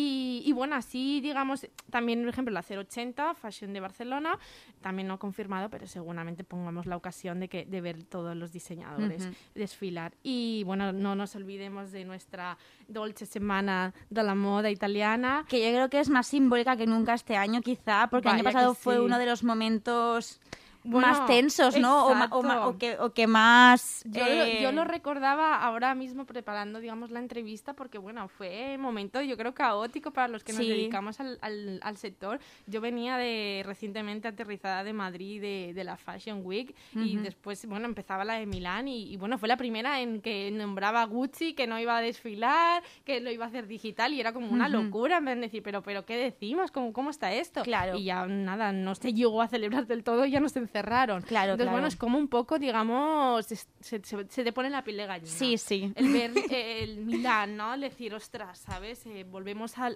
bueno, 0.53 0.75
así 0.75 1.21
digamos, 1.21 1.67
también 1.91 2.21
por 2.21 2.31
ejemplo 2.31 2.53
la 2.53 2.63
080, 2.63 3.35
Fashion 3.35 3.73
de 3.73 3.81
Barcelona, 3.81 4.39
también 4.81 5.07
no 5.07 5.19
confirmado, 5.19 5.71
pero 5.71 5.87
seguramente 5.87 6.43
pongamos 6.43 6.87
la 6.87 6.97
ocasión 6.97 7.39
de, 7.41 7.49
que, 7.49 7.65
de 7.65 7.81
ver 7.81 8.03
todos 8.03 8.37
los 8.37 8.53
diseñadores 8.53 9.29
desfilar. 9.55 10.15
Y 10.23 10.65
bueno, 10.65 10.93
no 10.93 11.15
nos 11.15 11.37
olvidemos 11.37 11.93
de 11.93 12.05
nuestra 12.05 12.59
Dolce 12.89 13.27
Semana 13.27 13.95
de 14.11 14.23
la 14.23 14.35
moda 14.35 14.71
italiana. 14.71 15.45
Que 15.49 15.65
yo 15.65 15.77
creo 15.77 15.89
que 15.89 16.01
es 16.01 16.09
más 16.09 16.27
simbólica 16.27 16.77
que 16.77 16.87
nunca 16.87 17.15
este 17.15 17.37
año 17.37 17.61
quizá, 17.61 18.09
porque 18.11 18.29
el 18.29 18.35
año 18.35 18.45
pasado 18.45 18.75
fue 18.75 19.01
uno 19.01 19.19
de 19.19 19.27
los 19.27 19.45
momentos 19.45 20.41
más 20.89 21.27
tensos, 21.27 21.77
¿no? 21.79 22.07
O, 22.07 22.79
que, 22.79 22.97
o, 22.99 23.13
que, 23.13 23.27
más... 23.27 24.03
Yo, 24.07 24.25
eh, 24.25 24.61
yo, 24.63 24.73
lo 24.73 24.85
recordaba 24.85 25.63
ahora 25.63 25.95
mismo 25.95 26.25
preparando, 26.25 26.81
digamos, 26.81 27.11
la 27.11 27.21
entrevista, 27.21 27.75
porque, 27.75 27.99
bueno, 27.99 28.29
fue 28.29 28.75
un 28.77 28.81
momento, 28.81 29.21
yo 29.21 29.37
creo, 29.37 29.55
caótico 29.55 30.11
para 30.11 30.29
los 30.29 30.45
que 30.45 30.53
nos 30.53 30.67
dedicamos 30.67 31.21
al, 31.21 31.39
al, 31.41 31.97
sector. 31.97 32.39
Yo 32.67 32.81
venía 32.81 33.17
de 33.17 33.63
recientemente 33.67 34.29
aterrizada 34.29 34.85
de 34.85 34.93
Madrid, 34.93 35.41
de, 35.41 35.73
de 35.75 35.85
la 35.85 35.97
Fashion 35.97 36.41
Week, 36.45 36.75
y 36.95 37.17
después, 37.17 37.65
bueno, 37.67 37.87
empezaba 37.87 38.25
la 38.25 38.35
de 38.35 38.47
Milán, 38.47 38.89
y, 38.89 39.17
bueno, 39.17 39.39
fue 39.39 39.49
la 39.49 39.57
primera 39.57 40.01
en 40.01 40.21
que 40.21 40.51
nombraba 40.51 41.05
Gucci, 41.05 41.55
que 41.55 41.67
no 41.67 41.79
iba 41.79 41.97
a 41.97 42.01
desfilar, 42.01 42.83
que 43.05 43.21
lo 43.21 43.31
iba 43.31 43.45
a 43.45 43.49
hacer 43.49 43.67
digital, 43.67 44.13
y 44.13 44.21
era 44.21 44.33
como 44.33 44.49
una 44.49 44.69
locura, 44.69 45.19
en 45.19 45.25
vez 45.25 45.35
de 45.37 45.41
decir, 45.43 45.63
pero, 45.63 45.83
pero 45.83 46.05
¿qué 46.05 46.17
decimos? 46.17 46.71
¿Cómo, 46.71 46.93
cómo 46.93 47.11
está 47.11 47.33
esto? 47.33 47.63
Claro. 47.63 47.97
Y 47.97 48.05
ya, 48.05 48.27
nada, 48.27 48.73
no 48.73 48.95
se 48.95 49.13
llegó 49.13 49.43
a 49.43 49.49
celebrar 49.49 49.87
del 49.87 50.05
todo, 50.05 50.25
ya 50.25 50.41
no 50.41 50.49
se 50.49 50.59
cerraron. 50.79 51.23
Claro, 51.23 51.53
Entonces, 51.53 51.73
bueno, 51.73 51.87
es 51.87 51.97
como 51.97 52.19
un 52.19 52.29
poco, 52.29 52.59
digamos, 52.59 53.47
se, 53.81 53.99
te 53.99 54.53
pone 54.53 54.71
la 54.71 54.83
piel 54.85 54.97
de 54.99 55.07
gallina. 55.07 55.31
Sí, 55.31 55.59
sí. 55.59 55.93
El 55.95 56.13
ver 56.13 56.33
el 56.51 56.99
Milán, 56.99 57.57
¿no? 57.57 57.75
El 57.75 57.81
decir, 57.81 58.15
ostras, 58.15 58.59
¿sabes? 58.59 59.05
Eh, 59.07 59.25
volvemos 59.29 59.75
a, 59.79 59.91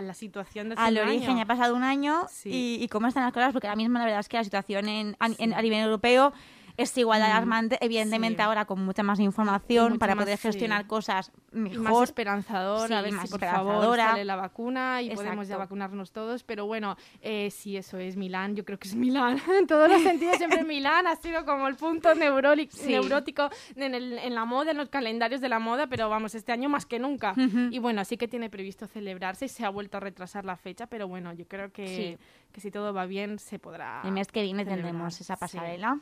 la 0.00 0.14
situación 0.14 0.70
de 0.70 0.74
Al 0.78 0.98
origen, 0.98 1.36
ya 1.36 1.42
ha 1.42 1.46
pasado 1.46 1.74
un 1.74 1.84
año 1.84 2.26
y, 2.44 2.88
cómo 2.88 3.06
están 3.06 3.24
las 3.24 3.32
cosas, 3.32 3.52
porque 3.52 3.66
ahora 3.66 3.76
mismo 3.76 3.98
la 3.98 4.04
verdad 4.04 4.20
es 4.20 4.28
que 4.28 4.36
la 4.36 4.44
situación 4.44 4.88
en, 4.88 5.16
a 5.20 5.28
nivel 5.28 5.80
europeo 5.80 6.32
es 6.76 6.96
igual 6.96 7.20
de 7.20 7.28
mm, 7.28 7.30
alarmante, 7.30 7.78
evidentemente 7.80 8.42
ahora 8.42 8.64
con 8.64 8.84
mucha 8.84 9.02
más 9.02 9.20
información 9.20 9.98
para 9.98 10.16
poder 10.16 10.38
gestionar 10.38 10.86
cosas 10.86 11.32
mejor. 11.50 11.80
más 11.80 12.02
esperanzador, 12.02 12.92
a 12.92 13.02
ver 13.02 13.12
si 13.12 13.28
por 13.28 13.40
favor 13.40 13.96
sale 13.96 14.24
la 14.24 14.36
vacuna 14.36 15.02
y 15.02 15.14
podemos 15.14 15.48
ya 15.48 15.56
vacunarnos 15.56 16.12
todos, 16.12 16.42
pero 16.44 16.66
bueno, 16.66 16.96
eh, 17.20 17.50
si 17.50 17.76
eso 17.76 17.98
es 17.98 18.16
Milán, 18.16 18.56
yo 18.56 18.64
creo 18.64 18.78
que 18.78 18.88
es 18.88 18.94
Milán, 19.02 19.40
en 19.58 19.66
todos 19.66 19.90
los 19.90 20.02
sentidos 20.02 20.36
siempre 20.36 20.64
Milán 20.72 21.06
ha 21.06 21.16
sido 21.16 21.44
como 21.44 21.68
el 21.68 21.76
punto 21.76 22.14
neurótico 22.14 23.50
en, 23.76 23.94
el, 23.94 24.18
en, 24.18 24.34
la 24.34 24.44
moda, 24.44 24.70
en 24.70 24.76
los 24.76 24.88
calendarios 24.88 25.40
de 25.40 25.48
la 25.48 25.58
moda, 25.58 25.86
pero 25.86 26.08
vamos, 26.08 26.34
este 26.34 26.52
año 26.52 26.68
más 26.68 26.86
que 26.86 26.98
nunca. 26.98 27.34
Y 27.70 27.78
bueno, 27.78 28.00
así 28.00 28.16
que 28.16 28.28
tiene 28.28 28.50
previsto 28.50 28.86
celebrarse 28.86 29.46
y 29.46 29.48
se 29.48 29.64
ha 29.64 29.68
vuelto 29.68 29.96
a 29.96 30.00
retrasar 30.00 30.44
la 30.44 30.56
fecha, 30.56 30.86
pero 30.86 31.08
bueno, 31.08 31.32
yo 31.32 31.46
creo 31.46 31.72
que, 31.72 32.18
que 32.52 32.60
si 32.60 32.70
todo 32.70 32.92
va 32.92 33.06
bien 33.06 33.38
se 33.38 33.58
podrá. 33.58 34.02
El 34.04 34.12
mes 34.12 34.28
que 34.28 34.42
viene 34.42 34.64
tendremos 34.64 35.20
esa 35.20 35.36
pasarela. 35.36 35.98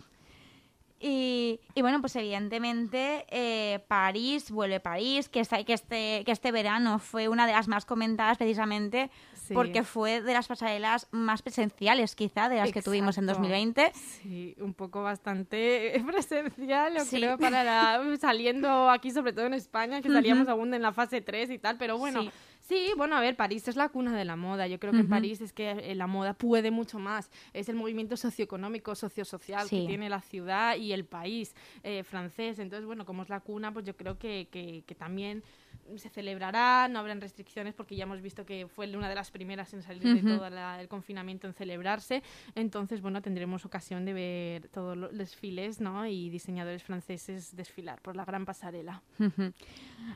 Y, 1.02 1.58
bueno, 1.76 2.00
pues 2.00 2.14
evidentemente 2.16 3.24
eh, 3.30 3.80
París, 3.88 4.50
vuelve 4.50 4.80
París, 4.80 5.30
que, 5.30 5.42
que, 5.64 5.72
este, 5.72 6.22
que 6.26 6.32
este 6.32 6.52
verano 6.52 6.98
fue 6.98 7.28
una 7.28 7.46
de 7.46 7.52
las 7.52 7.68
más 7.68 7.86
comentadas 7.86 8.36
precisamente 8.36 9.10
porque 9.54 9.82
fue 9.82 10.20
de 10.20 10.32
las 10.32 10.46
pasarelas 10.46 11.08
más 11.10 11.42
presenciales 11.42 12.14
quizá 12.14 12.48
de 12.48 12.56
las 12.56 12.72
que 12.72 12.82
tuvimos 12.82 13.18
en 13.18 13.26
2020. 13.26 13.92
Sí, 13.94 14.54
un 14.60 14.74
poco 14.74 15.02
bastante 15.02 16.00
presencial, 16.06 16.94
yo 16.96 17.04
creo, 17.06 17.38
para 17.38 18.00
saliendo 18.18 18.90
aquí, 18.90 19.10
sobre 19.10 19.32
todo 19.32 19.46
en 19.46 19.54
España, 19.54 20.00
que 20.02 20.08
salíamos 20.08 20.48
aún 20.48 20.72
en 20.74 20.82
la 20.82 20.92
fase 20.92 21.20
3 21.20 21.50
y 21.50 21.58
tal, 21.58 21.78
pero 21.78 21.98
bueno 21.98 22.22
Sí, 22.22 22.30
bueno, 22.96 23.16
a 23.16 23.20
ver, 23.20 23.36
París 23.36 23.66
es 23.68 23.76
la 23.76 23.88
cuna 23.88 24.16
de 24.16 24.24
la 24.24 24.36
moda. 24.36 24.66
Yo 24.66 24.78
creo 24.78 24.92
que 24.92 25.00
en 25.00 25.08
París 25.08 25.40
es 25.40 25.52
que 25.52 25.70
eh, 25.70 25.94
la 25.94 26.06
moda 26.06 26.34
puede 26.34 26.70
mucho 26.70 26.98
más. 26.98 27.30
Es 27.52 27.68
el 27.68 27.76
movimiento 27.76 28.16
socioeconómico, 28.16 28.94
sociosocial 28.94 29.68
que 29.68 29.86
tiene 29.86 30.08
la 30.08 30.20
ciudad 30.20 30.76
y 30.76 30.92
el 30.92 31.04
país 31.04 31.54
eh, 31.82 32.02
francés. 32.02 32.58
Entonces, 32.58 32.86
bueno, 32.86 33.04
como 33.04 33.22
es 33.22 33.28
la 33.28 33.40
cuna, 33.40 33.72
pues 33.72 33.84
yo 33.86 33.96
creo 33.96 34.18
que, 34.18 34.48
que, 34.50 34.84
que 34.86 34.94
también 34.94 35.42
se 35.96 36.08
celebrará, 36.08 36.88
no 36.88 36.98
habrán 36.98 37.20
restricciones 37.20 37.74
porque 37.74 37.96
ya 37.96 38.04
hemos 38.04 38.20
visto 38.20 38.44
que 38.44 38.66
fue 38.68 38.94
una 38.96 39.08
de 39.08 39.14
las 39.14 39.30
primeras 39.30 39.72
en 39.74 39.82
salir 39.82 40.02
de 40.02 40.22
todo 40.22 40.46
el 40.46 40.88
confinamiento 40.88 41.46
en 41.46 41.54
celebrarse. 41.54 42.22
Entonces, 42.54 43.00
bueno, 43.00 43.22
tendremos 43.22 43.64
ocasión 43.64 44.04
de 44.04 44.12
ver 44.12 44.68
todos 44.68 44.96
los 44.96 45.16
desfiles 45.16 45.80
¿no? 45.80 46.06
y 46.06 46.30
diseñadores 46.30 46.82
franceses 46.82 47.54
desfilar 47.56 48.00
por 48.00 48.16
la 48.16 48.24
gran 48.24 48.44
pasarela. 48.44 49.02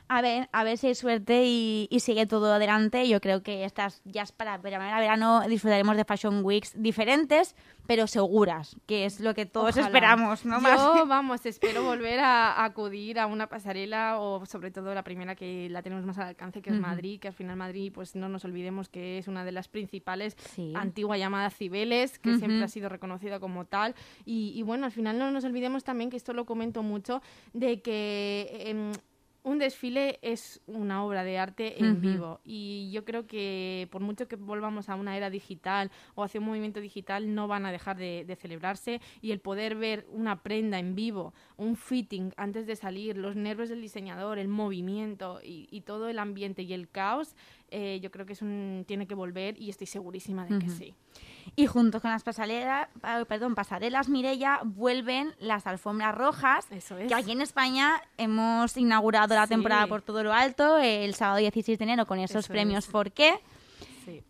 A 0.07 0.21
ver, 0.21 0.49
a 0.51 0.63
ver 0.63 0.77
si 0.77 0.87
hay 0.87 0.95
suerte 0.95 1.43
y, 1.45 1.87
sigue 1.99 2.27
todo 2.27 2.53
adelante. 2.53 3.07
Yo 3.09 3.19
creo 3.19 3.41
que 3.41 3.65
estas 3.65 4.01
ya 4.05 4.21
es 4.21 4.31
para 4.31 4.57
verano 4.57 5.41
disfrutaremos 5.47 5.97
de 5.97 6.05
Fashion 6.05 6.45
Weeks 6.45 6.73
diferentes, 6.75 7.55
pero 7.87 8.07
seguras, 8.07 8.75
que 8.85 9.05
es 9.05 9.19
lo 9.19 9.33
que 9.33 9.45
todos 9.45 9.77
esperamos, 9.77 10.45
¿no? 10.45 10.59
Yo, 10.61 11.05
vamos, 11.07 11.45
espero 11.45 11.83
volver 11.83 12.19
a, 12.19 12.63
acudir 12.63 13.19
a 13.19 13.27
una 13.27 13.47
pasarela 13.47 14.19
o 14.19 14.45
sobre 14.45 14.71
todo 14.71 14.93
la 14.93 15.03
primera 15.03 15.35
que 15.35 15.69
la 15.69 15.81
tenemos 15.81 16.05
más 16.05 16.17
al 16.17 16.27
alcance, 16.27 16.61
que 16.61 16.69
es 16.69 16.79
Madrid, 16.79 17.19
que 17.19 17.27
al 17.27 17.33
final 17.33 17.55
Madrid, 17.55 17.91
pues 17.93 18.15
no 18.15 18.29
nos 18.29 18.45
olvidemos 18.45 18.89
que 18.89 19.17
es 19.17 19.27
una 19.27 19.45
de 19.45 19.51
las 19.51 19.67
principales, 19.67 20.35
antigua 20.75 21.17
llamada 21.17 21.49
Cibeles, 21.49 22.19
que 22.19 22.37
siempre 22.37 22.63
ha 22.63 22.67
sido 22.67 22.89
reconocida 22.89 23.39
como 23.39 23.65
tal. 23.65 23.95
Y, 24.25 24.61
bueno, 24.63 24.85
al 24.85 24.91
final 24.91 25.19
no 25.19 25.31
nos 25.31 25.43
olvidemos 25.43 25.83
también, 25.83 26.09
que 26.09 26.17
esto 26.17 26.33
lo 26.33 26.45
comento 26.45 26.83
mucho, 26.83 27.21
de 27.53 27.81
que... 27.81 28.63
Em, 28.65 28.91
un 29.45 29.59
desfile 29.59 30.17
es 30.23 30.59
una 30.65 31.05
obra 31.05 31.23
de 31.23 31.37
arte 31.37 31.83
en 31.83 32.01
vivo. 32.01 32.41
Y 32.43 32.89
yo 32.91 33.05
creo 33.05 33.27
que 33.27 33.87
por 33.91 34.01
mucho 34.01 34.27
que 34.27 34.37
volvamos 34.37 34.89
a 34.89 34.95
una 34.95 35.15
era 35.15 35.29
digital 35.29 35.91
o 36.15 36.23
hacia 36.23 36.39
un 36.39 36.47
movimiento 36.47 36.81
digital 36.81 37.33
no 37.35 37.47
van 37.47 37.67
a 37.67 37.71
dejar 37.71 37.95
de, 37.95 38.37
celebrarse. 38.41 39.01
Y 39.21 39.31
el 39.31 39.39
poder 39.39 39.75
ver 39.75 40.07
una 40.11 40.41
prenda 40.41 40.79
en 40.79 40.95
vivo, 40.95 41.35
un 41.57 41.75
fitting 41.75 42.33
antes 42.37 42.65
de 42.65 42.75
salir, 42.75 43.17
los 43.17 43.35
nervios 43.35 43.69
del 43.69 43.81
diseñador, 43.81 44.39
el 44.39 44.47
movimiento 44.47 45.39
y, 45.43 45.81
todo 45.81 46.09
el 46.09 46.17
ambiente 46.17 46.63
y 46.63 46.73
el 46.73 46.89
caos, 46.89 47.35
eh, 47.69 47.99
yo 48.01 48.09
creo 48.09 48.25
que 48.25 48.33
es 48.33 48.41
un, 48.41 48.83
tiene 48.87 49.05
que 49.05 49.13
volver 49.13 49.61
y 49.61 49.69
estoy 49.69 49.85
segurísima 49.85 50.47
de 50.47 50.57
que 50.57 50.69
sí. 50.69 50.95
Y 51.55 51.67
junto 51.67 52.01
con 52.01 52.11
las 52.11 52.23
pasarelas, 52.23 52.87
perdón, 53.27 53.55
pasarelas 53.55 54.09
Mirella 54.09 54.61
vuelven 54.63 55.33
las 55.39 55.67
alfombras 55.67 56.15
rojas, 56.15 56.67
que 57.07 57.13
aquí 57.13 57.31
en 57.31 57.41
España 57.41 58.01
hemos 58.17 58.75
inaugurado 58.77 59.35
la 59.35 59.47
temporada 59.47 59.87
por 59.87 60.01
todo 60.01 60.23
lo 60.23 60.33
alto 60.33 60.77
el 60.77 61.13
sábado 61.15 61.39
16 61.39 61.77
de 61.77 61.83
enero 61.83 62.05
con 62.05 62.19
esos 62.19 62.47
premios 62.47 62.87
¿Por 62.87 63.11
qué? 63.11 63.39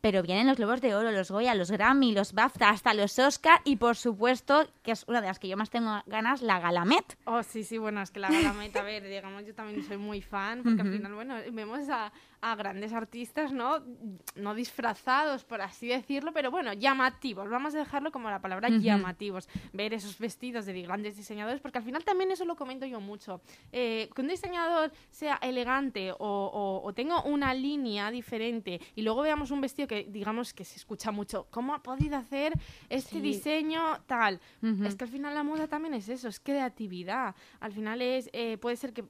Pero 0.02 0.24
vienen 0.24 0.48
los 0.48 0.58
Globos 0.58 0.82
de 0.82 0.96
Oro, 0.96 1.12
los 1.12 1.32
Goya, 1.32 1.54
los 1.54 1.70
Grammy, 1.70 2.14
los 2.14 2.34
BAFTA, 2.34 2.70
hasta 2.70 2.94
los 2.94 3.20
Oscar 3.20 3.60
y 3.66 3.76
por 3.76 3.96
supuesto, 3.96 4.68
que 4.84 4.92
es 4.92 5.04
una 5.08 5.22
de 5.22 5.28
las 5.28 5.40
que 5.40 5.48
yo 5.48 5.58
más 5.58 5.70
tengo 5.70 6.02
ganas, 6.06 6.42
la 6.42 6.60
Galamet. 6.60 7.18
Oh, 7.26 7.44
sí, 7.44 7.64
sí, 7.64 7.78
bueno, 7.78 8.02
es 8.02 8.12
que 8.12 8.20
la 8.20 8.30
Galamet, 8.30 8.76
a 8.76 8.84
ver, 8.84 9.04
digamos, 9.08 9.46
yo 9.46 9.54
también 9.54 9.86
soy 9.86 9.98
muy 9.98 10.22
fan, 10.22 10.64
porque 10.64 10.82
al 10.82 10.92
final, 10.92 11.14
bueno, 11.14 11.36
vemos 11.52 11.90
a, 11.90 12.12
a 12.46 12.56
grandes 12.56 12.94
artistas, 12.94 13.52
¿no? 13.52 13.82
No 14.36 14.54
disfrazados, 14.54 15.44
por 15.44 15.62
así 15.62 15.88
decirlo, 15.88 16.32
pero 16.32 16.52
bueno, 16.52 16.74
llamativos. 16.74 17.50
Vamos 17.50 17.74
a 17.74 17.80
dejarlo 17.80 18.12
como 18.12 18.30
la 18.30 18.40
palabra 18.40 18.70
llamativos. 18.70 19.50
Ver 19.74 19.96
esos 19.96 20.20
vestidos 20.20 20.68
de 20.68 20.80
grandes 20.84 21.18
diseñadores, 21.18 21.60
porque 21.60 21.80
al 21.80 21.84
final 21.84 22.04
también 22.04 22.30
eso 22.30 22.46
lo 22.46 22.56
comento 22.56 22.86
yo 22.86 23.00
mucho. 23.00 23.42
Eh, 23.72 24.10
que 24.14 24.22
un 24.22 24.28
diseñador 24.28 24.92
sea 25.10 25.40
elegante 25.42 26.14
o, 26.20 26.94
tenga 26.96 27.24
una 27.24 27.52
línea 27.56 28.12
diferente 28.12 28.80
y 28.94 29.02
luego 29.02 29.24
veamos 29.24 29.50
un 29.50 29.62
vestido 29.62 29.88
que 29.88 30.04
digamos 30.04 30.54
que 30.54 30.64
se 30.64 30.76
escucha 30.76 31.12
mucho, 31.12 31.48
¿cómo 31.50 31.74
ha 31.74 31.82
podido 31.82 32.16
hacer 32.16 32.54
este 32.90 33.22
diseño 33.22 33.82
tal? 34.06 34.40
Es 34.84 34.96
que 34.96 35.06
al 35.06 35.10
final 35.10 35.34
la 35.34 35.42
moda 35.42 35.68
también 35.68 35.96
es 35.96 36.10
eso, 36.10 36.28
es 36.28 36.40
creatividad. 36.40 37.36
Al 37.60 37.72
final 37.72 38.04
es, 38.04 38.30
eh, 38.34 38.60
puede 38.60 38.76
ser 38.76 38.94
que 38.94 39.04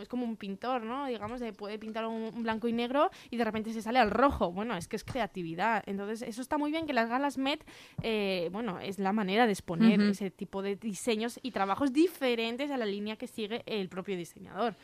es 0.00 0.08
como 0.08 0.24
un 0.24 0.36
pintor, 0.36 0.82
¿no? 0.82 1.06
Digamos, 1.06 1.40
de, 1.40 1.52
puede 1.52 1.78
pintar 1.78 2.06
un, 2.06 2.42
blanco 2.42 2.68
y 2.68 2.72
negro 2.72 3.10
y 3.30 3.36
de 3.36 3.44
repente 3.44 3.72
se 3.72 3.82
sale 3.82 3.98
al 3.98 4.10
rojo. 4.10 4.52
Bueno, 4.52 4.76
es 4.76 4.88
que 4.88 4.96
es 4.96 5.04
creatividad. 5.04 5.82
Entonces, 5.86 6.22
eso 6.22 6.40
está 6.40 6.58
muy 6.58 6.70
bien 6.70 6.86
que 6.86 6.92
las 6.92 7.08
galas 7.08 7.38
Met, 7.38 7.64
eh, 8.02 8.48
bueno, 8.52 8.78
es 8.80 8.98
la 8.98 9.12
manera 9.12 9.46
de 9.46 9.52
exponer 9.52 10.00
ese 10.00 10.30
tipo 10.30 10.62
de 10.62 10.76
diseños 10.76 11.38
y 11.42 11.50
trabajos 11.50 11.92
diferentes 11.92 12.70
a 12.70 12.76
la 12.76 12.86
línea 12.86 13.16
que 13.16 13.26
sigue 13.26 13.62
el 13.66 13.88
propio 13.88 14.16
diseñador 14.16 14.74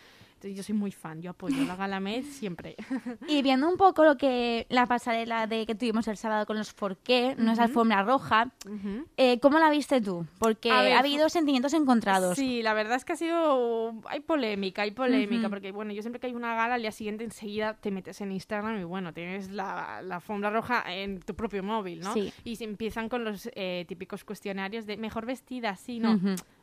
yo 0.52 0.62
soy 0.62 0.74
muy 0.74 0.92
fan, 0.92 1.22
yo 1.22 1.30
apoyo 1.30 1.64
la 1.64 1.76
Galamed 1.76 2.24
siempre. 2.24 2.76
Y 3.28 3.42
viendo 3.42 3.68
un 3.68 3.76
poco 3.76 4.04
lo 4.04 4.16
que 4.16 4.66
la 4.68 4.86
pasarela 4.86 5.46
de 5.46 5.66
que 5.66 5.74
tuvimos 5.74 6.08
el 6.08 6.16
sábado 6.16 6.46
con 6.46 6.56
los 6.56 6.72
Forqué, 6.72 7.34
no 7.38 7.52
es 7.52 7.58
alfombra 7.58 8.02
roja, 8.02 8.52
eh, 9.16 9.38
¿cómo 9.40 9.58
la 9.58 9.70
viste 9.70 10.00
tú? 10.00 10.26
Porque 10.38 10.70
ha 10.70 10.98
habido 10.98 11.28
sentimientos 11.28 11.72
encontrados. 11.72 12.36
Sí, 12.36 12.62
la 12.62 12.74
verdad 12.74 12.96
es 12.96 13.04
que 13.04 13.14
ha 13.14 13.16
sido... 13.16 13.94
Hay 14.06 14.20
polémica, 14.20 14.82
hay 14.82 14.90
polémica, 14.90 15.48
porque 15.48 15.72
bueno, 15.72 15.92
yo 15.92 16.02
siempre 16.02 16.20
que 16.20 16.26
hay 16.26 16.34
una 16.34 16.54
gala, 16.54 16.74
al 16.74 16.82
día 16.82 16.92
siguiente 16.92 17.24
enseguida 17.24 17.74
te 17.74 17.90
metes 17.90 18.20
en 18.20 18.32
Instagram 18.32 18.80
y 18.80 18.84
bueno, 18.84 19.12
tienes 19.12 19.50
la, 19.50 20.02
la 20.02 20.16
alfombra 20.16 20.50
roja 20.50 20.84
en 20.86 21.20
tu 21.20 21.34
propio 21.34 21.62
móvil, 21.62 22.00
¿no? 22.00 22.14
Y 22.44 22.56
se 22.56 22.64
empiezan 22.64 23.08
con 23.08 23.24
los 23.24 23.48
eh, 23.54 23.84
típicos 23.88 24.24
cuestionarios 24.24 24.86
de 24.86 24.96
mejor 24.96 25.26
vestida, 25.26 25.76
sí, 25.76 26.00
no. 26.00 26.18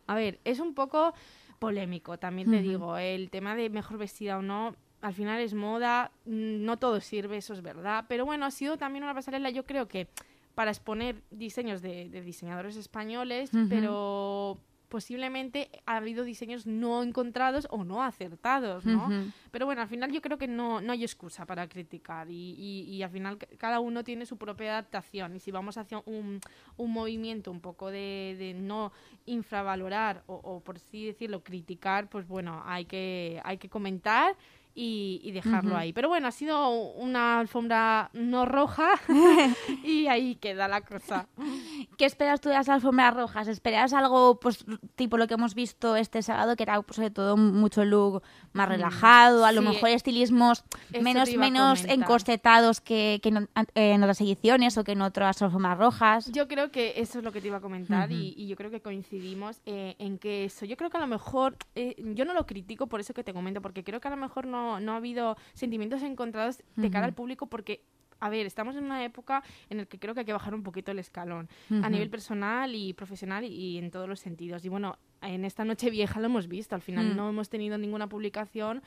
A 0.07 0.15
ver, 0.15 0.39
es 0.43 0.59
un 0.59 0.73
poco 0.73 1.13
polémico, 1.61 2.17
también 2.17 2.49
te 2.49 2.59
digo. 2.59 2.97
El 2.97 3.29
tema 3.29 3.55
de 3.55 3.69
mejor 3.69 3.99
vestida 3.99 4.39
o 4.39 4.41
no, 4.41 4.75
al 4.99 5.13
final 5.13 5.39
es 5.39 5.53
moda, 5.53 6.11
mm, 6.25 6.65
no 6.65 6.77
todo 6.77 6.99
sirve, 6.99 7.37
eso 7.37 7.53
es 7.53 7.61
verdad. 7.61 8.05
Pero 8.09 8.25
bueno, 8.25 8.47
ha 8.47 8.51
sido 8.51 8.77
también 8.77 9.03
una 9.03 9.13
pasarela, 9.13 9.51
yo 9.51 9.63
creo 9.63 9.87
que 9.87 10.07
para 10.55 10.71
exponer 10.71 11.21
diseños 11.29 11.83
de, 11.83 12.09
diseñadores 12.09 12.77
españoles, 12.77 13.51
pero 13.69 14.57
posiblemente 14.91 15.71
ha 15.85 15.95
habido 15.95 16.25
diseños 16.25 16.67
no 16.67 17.01
encontrados 17.01 17.65
o 17.71 17.85
no 17.85 18.03
acertados, 18.03 18.85
¿no? 18.85 19.07
Pero 19.49 19.65
bueno, 19.65 19.81
al 19.81 19.87
final 19.87 20.11
yo 20.11 20.21
creo 20.21 20.37
que 20.37 20.49
no, 20.49 20.81
no 20.81 20.91
hay 20.91 21.03
excusa 21.03 21.45
para 21.45 21.65
criticar 21.69 22.29
y, 22.29 22.55
y, 22.59 23.01
al 23.01 23.09
final 23.09 23.37
cada 23.57 23.79
uno 23.79 24.03
tiene 24.03 24.25
su 24.25 24.37
propia 24.37 24.73
adaptación 24.73 25.33
y 25.37 25.39
si 25.39 25.49
vamos 25.49 25.77
hacia 25.77 26.03
un, 26.05 26.41
un 26.75 26.91
movimiento 26.91 27.51
un 27.51 27.61
poco 27.61 27.89
de, 27.89 28.35
de 28.37 28.53
no 28.53 28.91
infravalorar 29.25 30.23
o, 30.27 30.35
o, 30.35 30.59
por 30.59 30.75
así 30.75 31.05
decirlo, 31.05 31.41
criticar, 31.41 32.09
pues 32.09 32.27
bueno, 32.27 32.61
hay 32.65 32.83
que, 32.83 33.39
hay 33.45 33.57
que 33.57 33.69
comentar 33.69 34.35
y, 34.73 35.31
dejarlo 35.31 35.77
ahí. 35.77 35.93
Pero 35.93 36.09
bueno, 36.09 36.27
ha 36.27 36.31
sido 36.31 36.69
una 36.69 37.39
alfombra 37.39 38.09
no 38.13 38.45
roja 38.45 38.93
y 39.83 40.07
ahí 40.07 40.35
queda 40.35 40.67
la 40.67 40.81
cosa. 40.81 41.27
¿Qué 41.97 42.05
esperas 42.05 42.41
tú 42.41 42.49
de 42.49 42.55
las 42.55 42.69
alfombras 42.69 43.13
rojas? 43.13 43.47
¿Esperas 43.47 43.93
algo 43.93 44.39
pues 44.39 44.65
tipo 44.95 45.17
lo 45.17 45.27
que 45.27 45.33
hemos 45.35 45.55
visto 45.55 45.95
este 45.95 46.21
sábado, 46.21 46.55
que 46.55 46.63
era 46.63 46.81
pues, 46.81 46.95
sobre 46.95 47.11
todo 47.11 47.37
mucho 47.37 47.83
look 47.85 48.23
más 48.53 48.67
mm, 48.67 48.71
relajado, 48.71 49.45
a 49.45 49.51
lo 49.51 49.61
mejor 49.61 49.89
estilismos 49.89 50.63
menos, 50.99 51.35
menos 51.35 51.85
encorsetados 51.85 52.81
que, 52.81 53.19
en, 53.23 54.03
otras 54.03 54.21
ediciones 54.21 54.77
o 54.77 54.83
que 54.83 54.93
en 54.93 55.01
otras 55.01 55.41
alfombras 55.41 55.77
rojas? 55.77 56.31
Yo 56.31 56.47
creo 56.47 56.71
que 56.71 56.93
eso 56.97 57.19
es 57.19 57.23
lo 57.23 57.31
que 57.31 57.41
te 57.41 57.47
iba 57.47 57.57
a 57.57 57.61
comentar 57.61 58.11
y, 58.11 58.47
yo 58.51 58.57
creo 58.57 58.71
que 58.71 58.81
coincidimos 58.81 59.61
eh, 59.65 59.95
en 59.99 60.17
que 60.17 60.45
eso, 60.45 60.65
yo 60.65 60.75
creo 60.75 60.89
que 60.89 60.97
a 60.97 60.99
lo 60.99 61.07
mejor, 61.07 61.55
eh, 61.75 61.95
yo 62.15 62.25
no 62.25 62.33
lo 62.33 62.45
critico 62.45 62.87
por 62.87 62.99
eso 62.99 63.13
que 63.13 63.23
te 63.23 63.33
comento, 63.33 63.61
porque 63.61 63.83
creo 63.83 64.01
que 64.01 64.07
a 64.07 64.11
lo 64.11 64.17
mejor 64.17 64.45
no 64.45 64.60
no, 64.79 64.93
ha 64.93 64.95
habido 64.95 65.37
sentimientos 65.53 66.01
encontrados 66.03 66.63
de 66.75 66.89
cara 66.89 67.05
al 67.05 67.13
público 67.13 67.47
porque 67.47 67.83
a 68.21 68.29
ver, 68.29 68.45
estamos 68.45 68.75
en 68.75 68.83
una 68.85 69.03
época 69.03 69.43
en 69.69 69.77
la 69.77 69.85
que 69.85 69.97
creo 69.97 70.13
que 70.13 70.19
hay 70.19 70.25
que 70.25 70.33
bajar 70.33 70.53
un 70.53 70.61
poquito 70.61 70.91
el 70.91 70.99
escalón 70.99 71.49
a 71.81 71.89
nivel 71.89 72.09
personal 72.09 72.73
y 72.75 72.93
profesional 72.93 73.43
y, 73.43 73.79
en 73.79 73.89
todos 73.89 74.07
los 74.07 74.19
sentidos. 74.19 74.63
Y 74.63 74.69
bueno, 74.69 74.99
en 75.23 75.43
esta 75.43 75.65
noche 75.65 75.89
vieja 75.89 76.19
lo 76.19 76.27
hemos 76.27 76.47
visto. 76.47 76.75
Al 76.75 76.83
final 76.83 77.15
no 77.17 77.29
hemos 77.29 77.49
tenido 77.49 77.79
ninguna 77.79 78.07
publicación 78.07 78.83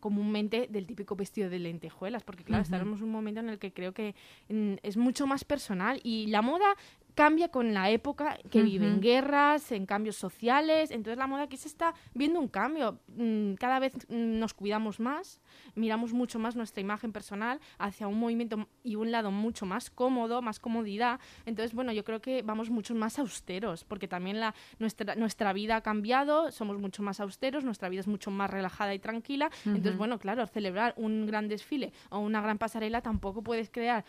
comúnmente 0.00 0.68
del 0.70 0.86
típico 0.86 1.16
vestido 1.16 1.50
de 1.50 1.58
lentejuelas, 1.58 2.22
porque 2.22 2.44
claro, 2.44 2.62
estamos 2.62 3.00
en 3.00 3.04
un 3.04 3.12
momento 3.12 3.40
en 3.40 3.50
el 3.50 3.58
que 3.58 3.72
creo 3.72 3.92
que 3.92 4.14
mm, 4.48 4.74
es 4.82 4.96
mucho 4.96 5.26
más 5.26 5.44
personal 5.44 6.00
y 6.02 6.28
la 6.28 6.40
moda 6.40 6.76
cambia 7.18 7.48
con 7.48 7.74
la 7.74 7.90
época 7.90 8.38
que 8.48 8.62
viven, 8.62 9.00
guerras, 9.00 9.72
en 9.72 9.86
cambios 9.86 10.14
sociales. 10.14 10.92
Entonces 10.92 11.18
la 11.18 11.26
moda 11.26 11.42
aquí 11.42 11.56
se 11.56 11.66
está 11.66 11.92
viendo 12.14 12.38
un 12.38 12.46
cambio. 12.46 13.00
Mm, 13.08 13.54
cada 13.54 13.80
vez 13.80 13.92
mm, 14.08 14.38
nos 14.38 14.54
cuidamos 14.54 15.00
más, 15.00 15.40
miramos 15.74 16.12
mucho 16.12 16.38
más 16.38 16.54
nuestra 16.54 16.80
imagen 16.80 17.10
personal 17.10 17.58
hacia 17.76 18.06
un 18.06 18.20
movimiento 18.20 18.68
y 18.84 18.94
un 18.94 19.10
lado 19.10 19.32
mucho 19.32 19.66
más 19.66 19.90
cómodo, 19.90 20.42
más 20.42 20.60
comodidad. 20.60 21.18
Entonces, 21.44 21.74
bueno, 21.74 21.90
yo 21.90 22.04
creo 22.04 22.20
que 22.20 22.42
vamos 22.42 22.70
mucho 22.70 22.94
más 22.94 23.18
austeros, 23.18 23.82
porque 23.82 24.06
también 24.06 24.38
la, 24.38 24.54
nuestra, 24.78 25.16
nuestra 25.16 25.52
vida 25.52 25.74
ha 25.74 25.80
cambiado, 25.80 26.52
somos 26.52 26.78
mucho 26.78 27.02
más 27.02 27.18
austeros, 27.18 27.64
nuestra 27.64 27.88
vida 27.88 28.02
es 28.02 28.06
mucho 28.06 28.30
más 28.30 28.48
relajada 28.48 28.94
y 28.94 29.00
tranquila. 29.00 29.50
Entonces, 29.66 29.96
bueno, 29.96 30.20
claro, 30.20 30.46
celebrar 30.46 30.94
un 30.96 31.26
gran 31.26 31.48
desfile 31.48 31.92
o 32.10 32.20
una 32.20 32.40
gran 32.40 32.58
pasarela 32.58 33.00
tampoco 33.02 33.42
puedes 33.42 33.70
crear 33.70 34.04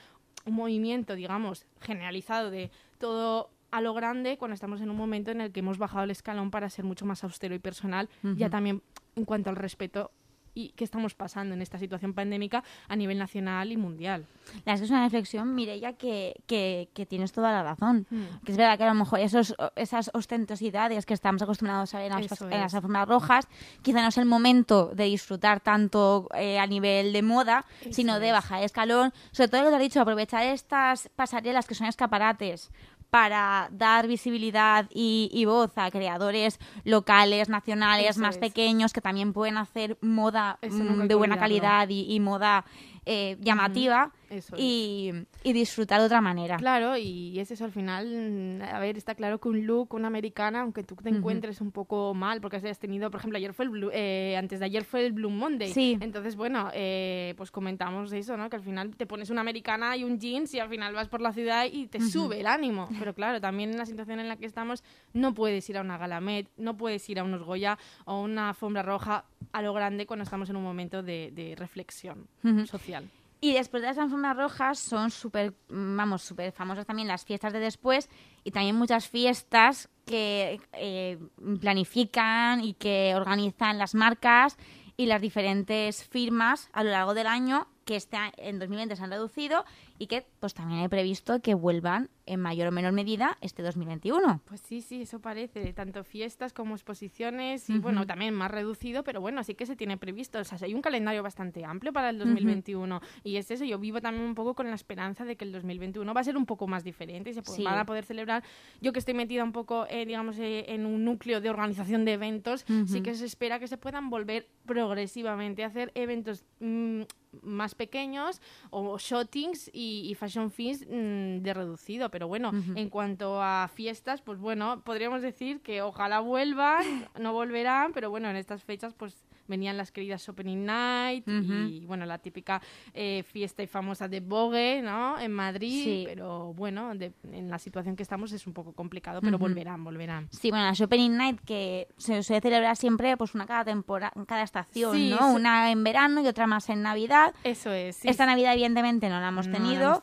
un 0.46 0.54
movimiento, 0.54 1.16
digamos, 1.16 1.66
generalizado 1.82 2.50
de 2.52 2.72
todo 3.00 3.50
a 3.72 3.82
lo 3.82 3.94
grande 3.94 4.38
cuando 4.38 4.54
estamos 4.54 4.82
en 4.82 4.90
un 4.90 4.98
momento 4.98 5.32
en 5.32 5.42
el 5.42 5.52
que 5.52 5.62
hemos 5.62 5.78
bajado 5.78 6.04
el 6.04 6.12
escalón 6.12 6.52
para 6.52 6.70
ser 6.70 6.86
mucho 6.86 7.06
más 7.06 7.24
austero 7.24 7.56
y 7.56 7.60
personal, 7.60 8.10
ya 8.36 8.50
también 8.50 8.82
en 9.16 9.26
cuanto 9.26 9.50
al 9.50 9.56
respeto 9.56 10.12
y 10.54 10.70
qué 10.70 10.84
estamos 10.84 11.16
pasando 11.16 11.54
en 11.54 11.62
esta 11.62 11.78
situación 11.78 12.14
pandémica 12.14 12.64
a 12.88 12.96
nivel 12.96 13.18
nacional 13.18 13.72
y 13.72 13.78
mundial. 13.78 14.26
La 14.66 14.74
es 14.74 14.90
una 14.90 15.04
reflexión, 15.04 15.54
Mireia, 15.56 15.94
que, 15.94 16.42
que, 16.48 16.90
que 16.94 17.06
tienes 17.06 17.32
toda 17.32 17.52
la 17.52 17.64
razón. 17.64 18.08
Hmm. 18.10 18.24
Que 18.44 18.52
es 18.52 18.58
verdad 18.58 18.78
que 18.78 18.84
a 18.84 18.90
lo 18.90 18.96
mejor 18.96 19.20
esos, 19.20 19.56
esas 19.76 20.10
ostentosidades 20.14 21.06
que 21.06 21.14
estamos 21.14 21.42
acostumbrados 21.42 21.94
a 21.94 22.00
ver 22.00 22.12
en 22.12 22.22
las, 22.22 22.42
en 22.42 22.54
alfombras 22.54 23.08
rojas, 23.08 23.48
quizá 23.82 24.02
no 24.02 24.10
es 24.10 24.18
el 24.18 24.26
momento 24.26 24.92
de 24.94 25.06
disfrutar 25.06 25.60
tanto 25.60 26.28
eh, 26.36 26.60
a 26.60 26.68
nivel 26.68 27.14
de 27.14 27.22
moda, 27.22 27.66
sino 27.92 28.20
de 28.20 28.32
bajar 28.32 28.60
el 28.60 28.66
escalón. 28.66 29.14
Sobre 29.32 29.50
todo 29.50 29.62
lo 29.62 29.68
que 29.68 29.72
te 29.72 29.76
has 29.76 29.82
dicho, 29.82 30.02
aprovechar 30.02 30.44
estas 30.46 31.10
pasarelas 31.16 31.68
que 31.68 31.76
son 31.76 31.88
escaparates 31.88 32.72
para 33.10 33.70
dar 33.72 34.08
visibilidad 34.08 34.86
y, 34.94 35.44
voz 35.46 35.72
a 35.78 35.90
creadores 35.90 36.60
locales, 36.84 37.50
nacionales, 37.50 38.18
más 38.18 38.38
pequeños, 38.38 38.94
que 38.94 39.02
también 39.02 39.34
pueden 39.34 39.58
hacer 39.58 39.98
moda 40.02 40.60
mm, 40.62 41.08
de 41.08 41.16
buena 41.16 41.38
calidad 41.38 41.88
y, 41.90 42.20
moda 42.20 42.66
eh, 43.06 43.38
llamativa. 43.40 44.12
Y, 44.58 45.12
disfrutar 45.44 46.00
de 46.00 46.06
otra 46.06 46.22
manera. 46.22 46.58
Claro, 46.58 46.98
y 46.98 47.40
es 47.40 47.52
eso 47.52 47.66
al 47.66 47.72
final, 47.72 48.62
a 48.62 48.80
ver, 48.80 48.98
está 48.98 49.16
claro 49.16 49.40
que 49.40 49.50
un 49.50 49.66
look, 49.66 49.94
una 49.94 50.08
americana, 50.08 50.62
aunque 50.62 50.84
tú 50.84 50.96
te 50.96 51.10
encuentres 51.10 51.62
un 51.62 51.72
poco 51.72 52.14
mal, 52.14 52.42
porque 52.42 52.58
has 52.58 52.80
tenido, 52.80 53.10
por 53.10 53.20
ejemplo, 53.20 53.38
ayer 53.38 53.54
fue 53.54 53.66
el 53.66 53.90
eh, 53.94 54.36
antes 54.38 54.60
de 54.60 54.66
ayer 54.66 54.84
fue 54.84 55.06
el 55.06 55.14
Blue 55.14 55.30
Monday. 55.30 55.72
Sí. 55.72 55.98
Entonces, 56.02 56.36
bueno, 56.36 56.70
eh, 56.74 57.34
pues 57.38 57.52
comentamos 57.52 58.12
eso, 58.12 58.38
¿no? 58.38 58.50
Que 58.50 58.58
al 58.58 58.64
final 58.64 58.96
te 58.96 59.06
pones 59.06 59.30
una 59.30 59.42
americana 59.42 59.96
y 59.96 60.04
un 60.04 60.20
jeans 60.20 60.54
y 60.54 60.60
al 60.60 60.70
final 60.70 60.94
vas 60.94 61.08
por 61.08 61.22
la 61.22 61.32
ciudad 61.32 61.66
y 61.72 61.88
te 61.88 62.02
sube 62.02 62.40
el 62.42 62.48
ánimo. 62.48 62.90
Pero 63.00 63.14
claro, 63.14 63.40
también 63.40 63.72
en 63.72 63.78
la 63.78 63.86
situación 63.86 64.20
en 64.20 64.28
la 64.28 64.36
que 64.36 64.46
estamos, 64.46 64.84
no 65.14 65.34
puedes 65.34 65.70
ir 65.70 65.78
a 65.78 65.82
una 65.82 65.98
galamet, 65.98 66.48
no 66.58 66.78
puedes 66.78 67.08
ir 67.10 67.20
a 67.20 67.24
unos 67.24 67.44
Goya 67.44 67.78
o 68.06 68.22
una 68.22 68.50
alfombra 68.50 68.84
roja 68.84 69.26
a 69.52 69.62
lo 69.62 69.74
grande 69.74 70.06
cuando 70.06 70.24
estamos 70.24 70.50
en 70.50 70.56
un 70.56 70.64
momento 70.64 71.02
de, 71.02 71.56
reflexión 71.58 72.28
social. 72.66 73.10
Y 73.42 73.54
después 73.54 73.82
de 73.82 73.88
las 73.88 73.98
alfombras 73.98 74.36
rojas 74.36 74.80
son 74.80 75.12
súper, 75.12 75.54
vamos, 75.70 76.24
súper 76.24 76.52
famosas 76.52 76.86
también 76.86 77.08
las 77.08 77.24
fiestas 77.24 77.54
de 77.54 77.60
después 77.60 78.10
y 78.44 78.52
también 78.52 78.76
muchas 78.76 79.08
fiestas 79.08 79.90
que 80.06 80.60
eh, 80.74 81.18
planifican 81.62 82.62
y 82.62 82.74
que 82.74 83.14
organizan 83.16 83.78
las 83.78 83.96
marcas 83.96 84.58
y 84.98 85.06
las 85.06 85.22
diferentes 85.22 86.04
firmas 86.04 86.70
a 86.74 86.84
lo 86.84 86.92
largo 86.92 87.14
del 87.14 87.28
año 87.28 87.68
que 87.86 87.96
este, 87.96 88.18
en 88.38 88.60
2020 88.60 88.96
se 88.96 89.04
han 89.04 89.12
reducido 89.12 89.64
y 89.98 90.08
que 90.08 90.28
pues 90.40 90.54
también 90.54 90.82
he 90.82 90.90
previsto 90.90 91.42
que 91.42 91.56
vuelvan 91.56 92.10
en 92.30 92.40
mayor 92.40 92.68
o 92.68 92.72
menor 92.72 92.94
medida 92.94 93.38
este 93.42 93.64
2021. 93.64 94.42
Pues 94.46 94.62
sí, 94.62 94.82
sí, 94.82 95.02
eso 95.02 95.20
parece, 95.20 95.74
tanto 95.74 96.04
fiestas 96.04 96.54
como 96.54 96.76
exposiciones 96.76 97.70
y 97.70 97.80
bueno, 97.80 98.06
también 98.06 98.34
más 98.36 98.52
reducido, 98.52 99.04
pero 99.04 99.20
bueno, 99.20 99.44
sí 99.44 99.56
que 99.56 99.66
se 99.66 99.76
tiene 99.76 99.98
previsto, 99.98 100.40
o 100.40 100.44
sea, 100.44 100.58
hay 100.62 100.74
un 100.74 100.82
calendario 100.82 101.24
bastante 101.24 101.66
amplio 101.66 101.92
para 101.92 102.12
el 102.12 102.20
2021 102.20 103.02
y 103.24 103.38
es 103.38 103.50
eso, 103.50 103.66
yo 103.66 103.80
vivo 103.80 104.00
también 104.00 104.26
un 104.26 104.36
poco 104.36 104.54
con 104.54 104.70
la 104.70 104.76
esperanza 104.76 105.26
de 105.26 105.36
que 105.36 105.46
el 105.46 105.52
2021 105.52 106.14
va 106.14 106.22
a 106.22 106.24
ser 106.24 106.38
un 106.38 106.46
poco 106.46 106.68
más 106.68 106.84
diferente 106.84 107.32
y 107.32 107.34
se 107.34 107.64
van 107.64 107.80
a 107.80 107.86
poder 107.86 108.06
celebrar, 108.06 108.44
yo 108.80 108.94
que 108.94 109.00
estoy 109.00 109.16
metida 109.16 109.44
un 109.44 109.52
poco, 109.52 109.88
eh, 109.90 110.06
digamos, 110.06 110.38
eh, 110.38 110.66
en 110.68 110.86
un 110.86 111.04
núcleo 111.04 111.42
de 111.42 111.50
organización 111.50 112.06
de 112.06 112.14
eventos, 112.14 112.66
sí 112.86 113.02
que 113.02 113.16
se 113.16 113.26
espera 113.26 113.60
que 113.60 113.68
se 113.68 113.78
puedan 113.78 114.10
volver 114.12 114.48
progresivamente 114.66 115.64
a 115.64 115.68
hacer 115.68 115.92
eventos 115.96 116.46
mm, 116.60 117.02
más 117.42 117.76
pequeños 117.76 118.42
o 118.70 118.98
shootings 118.98 119.70
y, 119.74 120.16
fashion 120.20 120.52
fees 120.52 120.86
mm, 120.88 121.42
de 121.42 121.54
reducido. 121.54 122.10
Pero 122.10 122.19
bueno, 122.28 122.52
en 122.76 122.90
cuanto 122.90 123.42
a 123.42 123.70
fiestas, 123.74 124.22
pues 124.22 124.40
bueno, 124.40 124.82
podríamos 124.84 125.22
decir 125.22 125.62
que 125.62 125.82
ojalá 125.82 126.20
vuelvan, 126.20 127.08
no 127.20 127.34
volverán, 127.34 127.94
pero 127.94 128.10
bueno, 128.10 128.30
en 128.30 128.36
estas 128.36 128.64
fechas 128.64 128.94
pues 128.94 129.24
venían 129.50 129.76
las 129.76 129.92
queridas 129.92 130.28
Opening 130.30 130.66
Night 130.66 131.28
y 131.28 131.86
bueno, 131.86 132.06
la 132.06 132.20
típica 132.20 132.62
eh, 132.94 133.24
fiesta 133.24 133.64
y 133.64 133.68
famosa 133.68 134.08
de 134.08 134.22
Vogue, 134.22 134.82
¿no? 134.82 135.20
En 135.20 135.34
Madrid, 135.34 136.06
pero 136.08 136.54
bueno, 136.54 136.92
en 136.94 137.50
la 137.50 137.60
situación 137.60 137.96
que 137.96 138.04
estamos 138.04 138.32
es 138.32 138.48
un 138.48 138.54
poco 138.54 138.74
complicado, 138.74 139.22
pero 139.22 139.38
volverán, 139.38 139.84
volverán. 139.84 140.30
Sí, 140.32 140.50
bueno, 140.50 140.66
las 140.66 140.80
Opening 140.80 141.18
Night 141.18 141.40
que 141.46 141.88
se 141.98 142.24
suele 142.24 142.42
celebrar 142.42 142.76
siempre 142.76 143.18
pues 143.18 143.36
una 143.36 143.46
cada 143.46 143.66
temporada, 143.66 144.14
cada 144.28 144.44
estación, 144.44 145.10
¿no? 145.10 145.34
Una 145.34 145.72
en 145.72 145.84
verano 145.84 146.22
y 146.22 146.28
otra 146.28 146.48
más 146.48 146.70
en 146.70 146.82
Navidad. 146.82 147.34
Eso 147.44 147.72
es. 147.72 148.04
Esta 148.06 148.26
Navidad 148.26 148.54
evidentemente 148.54 149.10
no 149.10 149.20
la 149.20 149.30
hemos 149.30 149.50
tenido, 149.52 150.00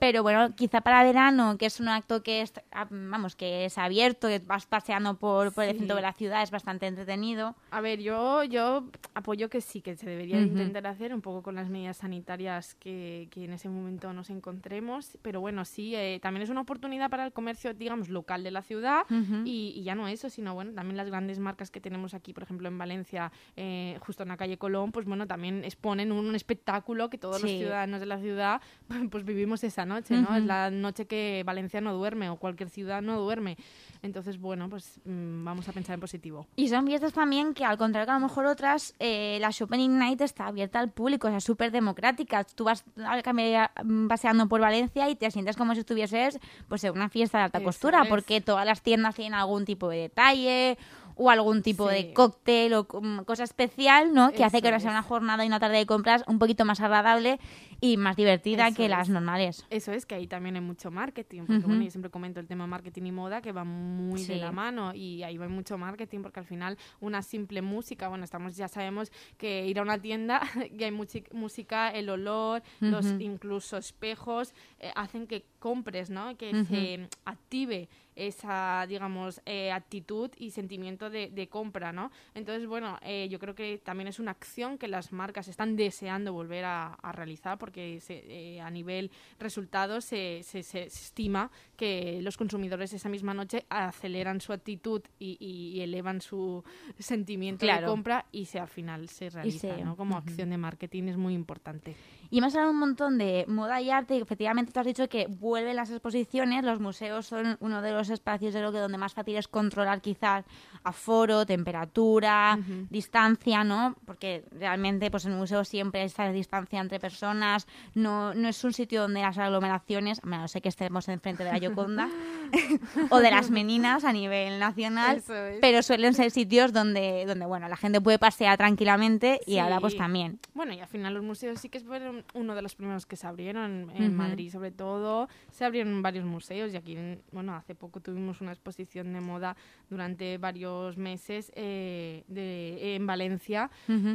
pero 0.00 0.22
bueno, 0.22 0.54
quizá 0.54 0.80
para 0.82 1.02
verano, 1.02 1.56
que 1.58 1.66
es 1.66 1.80
un 1.80 1.88
acto 1.88 2.22
que 2.22 2.42
es, 2.42 2.52
ah, 2.72 2.86
vamos, 2.90 3.36
que 3.36 3.64
es 3.64 3.78
abierto, 3.78 4.28
que 4.28 4.38
vas 4.40 4.66
paseando 4.66 5.14
por, 5.14 5.52
por 5.52 5.64
el 5.64 5.78
centro 5.78 5.96
de 5.96 6.02
la 6.02 6.12
ciudad, 6.12 6.42
es 6.42 6.50
bastante 6.50 6.86
entretenido. 6.86 7.54
A 7.70 7.80
ver, 7.80 8.00
yo, 8.00 8.44
yo 8.44 8.81
apoyo 9.14 9.48
que 9.48 9.60
sí, 9.60 9.80
que 9.80 9.96
se 9.96 10.08
debería 10.08 10.40
intentar 10.40 10.86
hacer 10.86 11.14
un 11.14 11.20
poco 11.20 11.42
con 11.42 11.54
las 11.54 11.68
medidas 11.68 11.98
sanitarias 11.98 12.74
que, 12.74 13.28
en 13.34 13.52
ese 13.52 13.68
momento 13.68 14.12
nos 14.12 14.30
encontremos. 14.30 15.18
Pero 15.22 15.40
bueno, 15.40 15.64
sí, 15.64 15.94
eh, 15.94 16.18
también 16.22 16.42
es 16.42 16.50
una 16.50 16.62
oportunidad 16.62 17.10
para 17.10 17.26
el 17.26 17.32
comercio, 17.32 17.74
digamos, 17.74 18.08
local 18.08 18.42
de 18.42 18.50
la 18.50 18.62
ciudad. 18.62 19.02
y, 19.44 19.82
ya 19.82 19.94
no 19.94 20.06
eso, 20.06 20.30
sino 20.30 20.54
bueno, 20.54 20.72
también 20.72 20.96
las 20.96 21.08
grandes 21.08 21.38
marcas 21.38 21.70
que 21.70 21.80
tenemos 21.80 22.14
aquí, 22.14 22.32
por 22.32 22.44
ejemplo, 22.44 22.68
en 22.68 22.78
Valencia, 22.78 23.32
eh, 23.56 23.98
justo 24.00 24.22
en 24.22 24.28
la 24.28 24.36
calle 24.36 24.58
Colón, 24.58 24.92
pues 24.92 25.06
bueno, 25.06 25.26
también 25.26 25.64
exponen 25.64 26.12
un, 26.12 26.32
espectáculo 26.34 27.10
que 27.10 27.18
todos 27.18 27.42
los 27.42 27.50
ciudadanos 27.50 28.00
de 28.00 28.06
la 28.06 28.18
ciudad 28.18 28.60
pues 29.10 29.24
vivimos 29.24 29.62
esa 29.64 29.84
noche, 29.84 30.16
¿no? 30.16 30.34
Es 30.34 30.44
la 30.44 30.70
noche 30.70 31.06
que 31.06 31.42
Valencia 31.44 31.80
no 31.80 31.92
duerme 31.94 32.30
o 32.30 32.36
cualquier 32.36 32.70
ciudad 32.70 33.02
no 33.02 33.20
duerme. 33.20 33.56
Entonces, 34.02 34.40
bueno, 34.40 34.68
pues 34.68 35.00
mm, 35.04 35.44
vamos 35.44 35.68
a 35.68 35.72
pensar 35.72 35.94
en 35.94 36.00
positivo. 36.00 36.46
Y 36.56 36.68
son 36.68 36.86
fiestas 36.86 37.12
también 37.12 37.54
que, 37.54 37.64
al 37.64 37.78
contrario 37.78 38.06
que 38.06 38.10
a 38.10 38.18
lo 38.18 38.26
mejor 38.26 38.46
otras, 38.46 38.94
eh, 38.98 39.38
la 39.40 39.50
Shopping 39.50 39.96
Night 39.96 40.20
está 40.20 40.46
abierta 40.46 40.80
al 40.80 40.90
público, 40.90 41.28
o 41.28 41.30
sea, 41.30 41.40
súper 41.40 41.70
democrática. 41.70 42.42
Tú 42.42 42.64
vas 42.64 42.84
mm, 42.96 44.08
paseando 44.08 44.48
por 44.48 44.60
Valencia 44.60 45.08
y 45.08 45.14
te 45.14 45.30
sientes 45.30 45.56
como 45.56 45.74
si 45.74 45.80
estuvieses 45.80 46.40
pues, 46.68 46.82
en 46.82 46.92
una 46.92 47.08
fiesta 47.08 47.38
de 47.38 47.44
alta 47.44 47.62
costura, 47.62 48.04
porque 48.08 48.40
todas 48.40 48.66
las 48.66 48.82
tiendas 48.82 49.14
tienen 49.14 49.34
algún 49.34 49.64
tipo 49.64 49.88
de 49.88 49.98
detalle 49.98 50.78
o 51.14 51.30
algún 51.30 51.62
tipo 51.62 51.88
de 51.88 52.12
cóctel 52.12 52.74
o 52.74 52.86
cosa 53.24 53.44
especial, 53.44 54.12
¿no? 54.14 54.32
Que 54.32 54.44
hace 54.44 54.60
que 54.60 54.68
ahora 54.68 54.80
sea 54.80 54.90
una 54.90 55.02
jornada 55.02 55.44
y 55.44 55.48
una 55.48 55.60
tarde 55.60 55.78
de 55.78 55.86
compras 55.86 56.24
un 56.26 56.38
poquito 56.38 56.64
más 56.64 56.80
agradable 56.80 57.38
y 57.80 57.96
más 57.96 58.16
divertida 58.16 58.70
que 58.72 58.88
las 58.88 59.08
normales. 59.08 59.66
Eso 59.68 59.92
es, 59.92 60.06
que 60.06 60.14
ahí 60.14 60.26
también 60.28 60.54
hay 60.54 60.60
mucho 60.60 60.90
marketing, 60.90 61.42
porque 61.46 61.66
bueno, 61.66 61.82
yo 61.82 61.90
siempre 61.90 62.10
comento 62.10 62.38
el 62.38 62.46
tema 62.46 62.66
marketing 62.66 63.02
y 63.06 63.12
moda 63.12 63.42
que 63.42 63.50
va 63.50 63.64
muy 63.64 64.24
de 64.24 64.36
la 64.36 64.52
mano 64.52 64.94
y 64.94 65.22
ahí 65.24 65.36
va 65.36 65.48
mucho 65.48 65.76
marketing 65.78 66.20
porque 66.20 66.40
al 66.40 66.46
final 66.46 66.78
una 67.00 67.22
simple 67.22 67.60
música, 67.60 68.08
bueno, 68.08 68.24
estamos 68.24 68.56
ya 68.56 68.68
sabemos 68.68 69.10
que 69.36 69.66
ir 69.66 69.80
a 69.80 69.82
una 69.82 69.98
tienda 69.98 70.40
y 70.78 70.84
hay 70.84 70.92
música, 70.92 71.90
el 71.90 72.08
olor, 72.08 72.62
los 72.80 73.06
incluso 73.18 73.76
espejos 73.76 74.54
eh, 74.78 74.92
hacen 74.94 75.26
que 75.26 75.44
compres, 75.58 76.10
¿no? 76.10 76.36
Que 76.36 76.64
se 76.64 77.08
active 77.24 77.88
esa, 78.16 78.86
digamos, 78.88 79.40
eh, 79.46 79.72
actitud 79.72 80.30
y 80.36 80.50
sentimiento 80.50 81.10
de, 81.10 81.48
compra, 81.50 81.92
¿no? 81.92 82.10
Entonces, 82.34 82.66
bueno, 82.66 82.98
eh, 83.02 83.28
yo 83.28 83.38
creo 83.38 83.54
que 83.54 83.78
también 83.78 84.08
es 84.08 84.18
una 84.18 84.30
acción 84.30 84.78
que 84.78 84.88
las 84.88 85.12
marcas 85.12 85.48
están 85.48 85.76
deseando 85.76 86.32
volver 86.32 86.64
a, 86.64 86.98
realizar 87.12 87.58
porque 87.58 88.00
eh, 88.08 88.60
a 88.60 88.70
nivel 88.70 89.10
resultados 89.38 90.04
se, 90.04 90.42
se, 90.42 90.60
estima 90.60 91.50
que 91.76 92.20
los 92.22 92.36
consumidores 92.36 92.92
esa 92.92 93.08
misma 93.08 93.34
noche 93.34 93.66
aceleran 93.68 94.40
su 94.40 94.52
actitud 94.52 95.02
y, 95.18 95.80
elevan 95.82 96.20
su 96.20 96.62
sentimiento 96.98 97.66
de 97.66 97.84
compra 97.84 98.26
y 98.30 98.46
se 98.46 98.60
al 98.60 98.68
final 98.68 99.08
se 99.08 99.30
realiza, 99.30 99.76
¿no? 99.78 99.96
Como 99.96 100.16
acción 100.16 100.50
de 100.50 100.58
marketing 100.58 101.04
es 101.08 101.16
muy 101.16 101.34
importante. 101.34 101.96
Y 102.32 102.38
hemos 102.38 102.54
hablado 102.54 102.70
un 102.70 102.78
montón 102.78 103.18
de 103.18 103.44
moda 103.46 103.82
y 103.82 103.90
arte 103.90 104.16
y 104.16 104.22
efectivamente 104.22 104.72
tú 104.72 104.80
has 104.80 104.86
dicho 104.86 105.06
que 105.06 105.26
vuelven 105.26 105.76
las 105.76 105.90
exposiciones, 105.90 106.64
los 106.64 106.80
museos 106.80 107.26
son 107.26 107.58
uno 107.60 107.82
de 107.82 107.92
los 107.92 108.08
espacios 108.08 108.54
de 108.54 108.62
lo 108.62 108.72
que 108.72 108.78
donde 108.78 108.96
más 108.96 109.12
fácil 109.12 109.36
es 109.36 109.48
controlar 109.48 110.00
quizás 110.00 110.46
aforo, 110.82 111.44
temperatura, 111.44 112.58
distancia, 112.88 113.64
¿no? 113.64 113.96
Porque 114.06 114.46
realmente 114.50 115.10
pues 115.10 115.26
en 115.26 115.32
el 115.32 115.38
museo 115.40 115.62
siempre 115.66 116.04
está 116.04 116.32
distancia 116.32 116.80
entre 116.80 116.98
personas, 116.98 117.66
no, 117.94 118.32
no 118.32 118.48
es 118.48 118.64
un 118.64 118.72
sitio 118.72 119.02
donde 119.02 119.20
las 119.20 119.36
aglomeraciones, 119.36 120.18
bueno, 120.22 120.48
sé 120.48 120.62
que 120.62 120.70
estemos 120.70 121.08
enfrente 121.10 121.44
de 121.44 121.52
la 121.52 121.58
Yoconda 121.58 122.08
o 123.10 123.18
de 123.18 123.30
las 123.30 123.50
meninas 123.50 124.04
a 124.04 124.12
nivel 124.14 124.58
nacional, 124.58 125.22
pero 125.60 125.82
suelen 125.82 126.14
ser 126.14 126.30
sitios 126.30 126.72
donde, 126.72 127.24
donde 127.26 127.44
bueno, 127.44 127.68
la 127.68 127.76
gente 127.76 128.00
puede 128.00 128.18
pasear 128.18 128.56
tranquilamente 128.56 129.38
y 129.46 129.58
ahora 129.58 129.80
pues 129.80 129.98
también. 129.98 130.40
Bueno, 130.54 130.72
y 130.72 130.80
al 130.80 130.88
final 130.88 131.12
los 131.12 131.22
museos 131.22 131.60
sí 131.60 131.68
que 131.68 131.76
fueron 132.22 132.42
uno 132.42 132.54
de 132.54 132.62
los 132.62 132.74
primeros 132.74 133.06
que 133.06 133.16
se 133.16 133.26
abrieron 133.26 133.90
en 133.94 134.14
Madrid, 134.14 134.50
sobre 134.50 134.70
todo. 134.70 135.28
Se 135.50 135.64
abrieron 135.64 136.02
varios 136.02 136.24
museos 136.24 136.72
y 136.72 136.76
aquí, 136.76 136.96
bueno, 137.30 137.54
hace 137.54 137.74
poco 137.74 138.00
tuvimos 138.00 138.40
una 138.40 138.52
exposición 138.52 139.12
de 139.12 139.20
moda 139.20 139.56
durante 139.88 140.38
varios 140.38 140.96
meses 140.96 141.52
eh, 141.54 142.24
de, 142.28 142.96
en 142.96 143.06
Valencia 143.06 143.70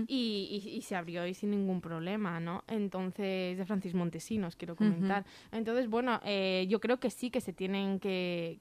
y, 0.08 0.82
se 0.88 0.96
abrió 0.96 1.28
y 1.28 1.34
sin 1.34 1.52
ningún 1.52 1.82
problema, 1.82 2.40
¿no? 2.40 2.64
Entonces, 2.68 3.58
de 3.58 3.66
Francis 3.66 3.94
Montesinos, 3.94 4.56
quiero 4.56 4.76
comentar. 4.76 5.26
Entonces, 5.52 5.90
bueno, 5.90 6.20
eh, 6.24 6.66
yo 6.70 6.80
creo 6.80 7.00
que 7.00 7.10
sí 7.10 7.30
que 7.30 7.42
se 7.42 7.54
tienen 7.54 8.00
que, 8.00 8.60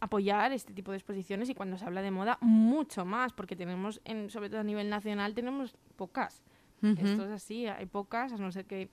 apoyar 0.00 0.52
este 0.52 0.72
tipo 0.72 0.90
de 0.90 0.98
exposiciones 0.98 1.48
y 1.48 1.54
cuando 1.54 1.76
se 1.78 1.84
habla 1.84 2.02
de 2.02 2.10
moda, 2.10 2.38
mucho 2.40 3.04
más, 3.04 3.32
porque 3.32 3.56
tenemos, 3.56 4.00
en, 4.04 4.30
sobre 4.30 4.48
todo 4.48 4.60
a 4.60 4.64
nivel 4.64 4.88
nacional, 4.88 5.34
tenemos 5.34 5.74
pocas. 5.96 6.42
Esto 6.82 7.24
es 7.24 7.30
así, 7.30 7.66
hay 7.66 7.86
pocas, 7.86 8.32
a 8.32 8.36
no 8.36 8.50
ser 8.50 8.66
que 8.66 8.90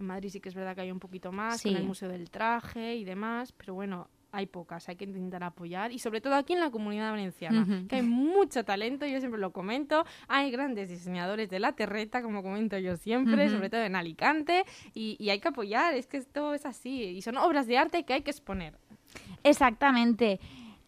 en 0.00 0.06
Madrid 0.06 0.28
sí 0.30 0.40
que 0.40 0.48
es 0.48 0.54
verdad 0.54 0.74
que 0.74 0.82
hay 0.82 0.90
un 0.90 1.00
poquito 1.00 1.32
más, 1.32 1.64
en 1.66 1.76
el 1.76 1.84
Museo 1.84 2.08
del 2.08 2.30
Traje 2.30 2.96
y 2.96 3.04
demás, 3.04 3.52
pero 3.52 3.74
bueno, 3.74 4.08
hay 4.30 4.46
pocas, 4.46 4.88
hay 4.88 4.96
que 4.96 5.04
intentar 5.04 5.42
apoyar 5.42 5.90
y 5.90 5.98
sobre 5.98 6.20
todo 6.20 6.34
aquí 6.34 6.52
en 6.52 6.60
la 6.60 6.70
comunidad 6.70 7.10
valenciana, 7.10 7.66
que 7.88 7.96
hay 7.96 8.02
mucho 8.02 8.64
talento, 8.64 9.06
yo 9.06 9.18
siempre 9.20 9.40
lo 9.40 9.52
comento, 9.52 10.04
hay 10.28 10.50
grandes 10.50 10.90
diseñadores 10.90 11.48
de 11.48 11.60
la 11.60 11.72
terreta, 11.72 12.22
como 12.22 12.42
comento 12.42 12.78
yo 12.78 12.96
siempre, 12.96 13.48
sobre 13.48 13.70
todo 13.70 13.82
en 13.82 13.96
Alicante, 13.96 14.64
y, 14.94 15.16
y, 15.18 15.30
hay 15.30 15.40
que 15.40 15.48
apoyar, 15.48 15.94
es 15.94 16.06
que 16.06 16.18
esto 16.18 16.54
es 16.54 16.66
así, 16.66 17.04
y 17.04 17.22
son 17.22 17.36
obras 17.38 17.66
de 17.66 17.78
arte 17.78 18.04
que 18.04 18.12
hay 18.12 18.22
que 18.22 18.30
exponer. 18.30 18.74
Exactamente. 19.42 20.40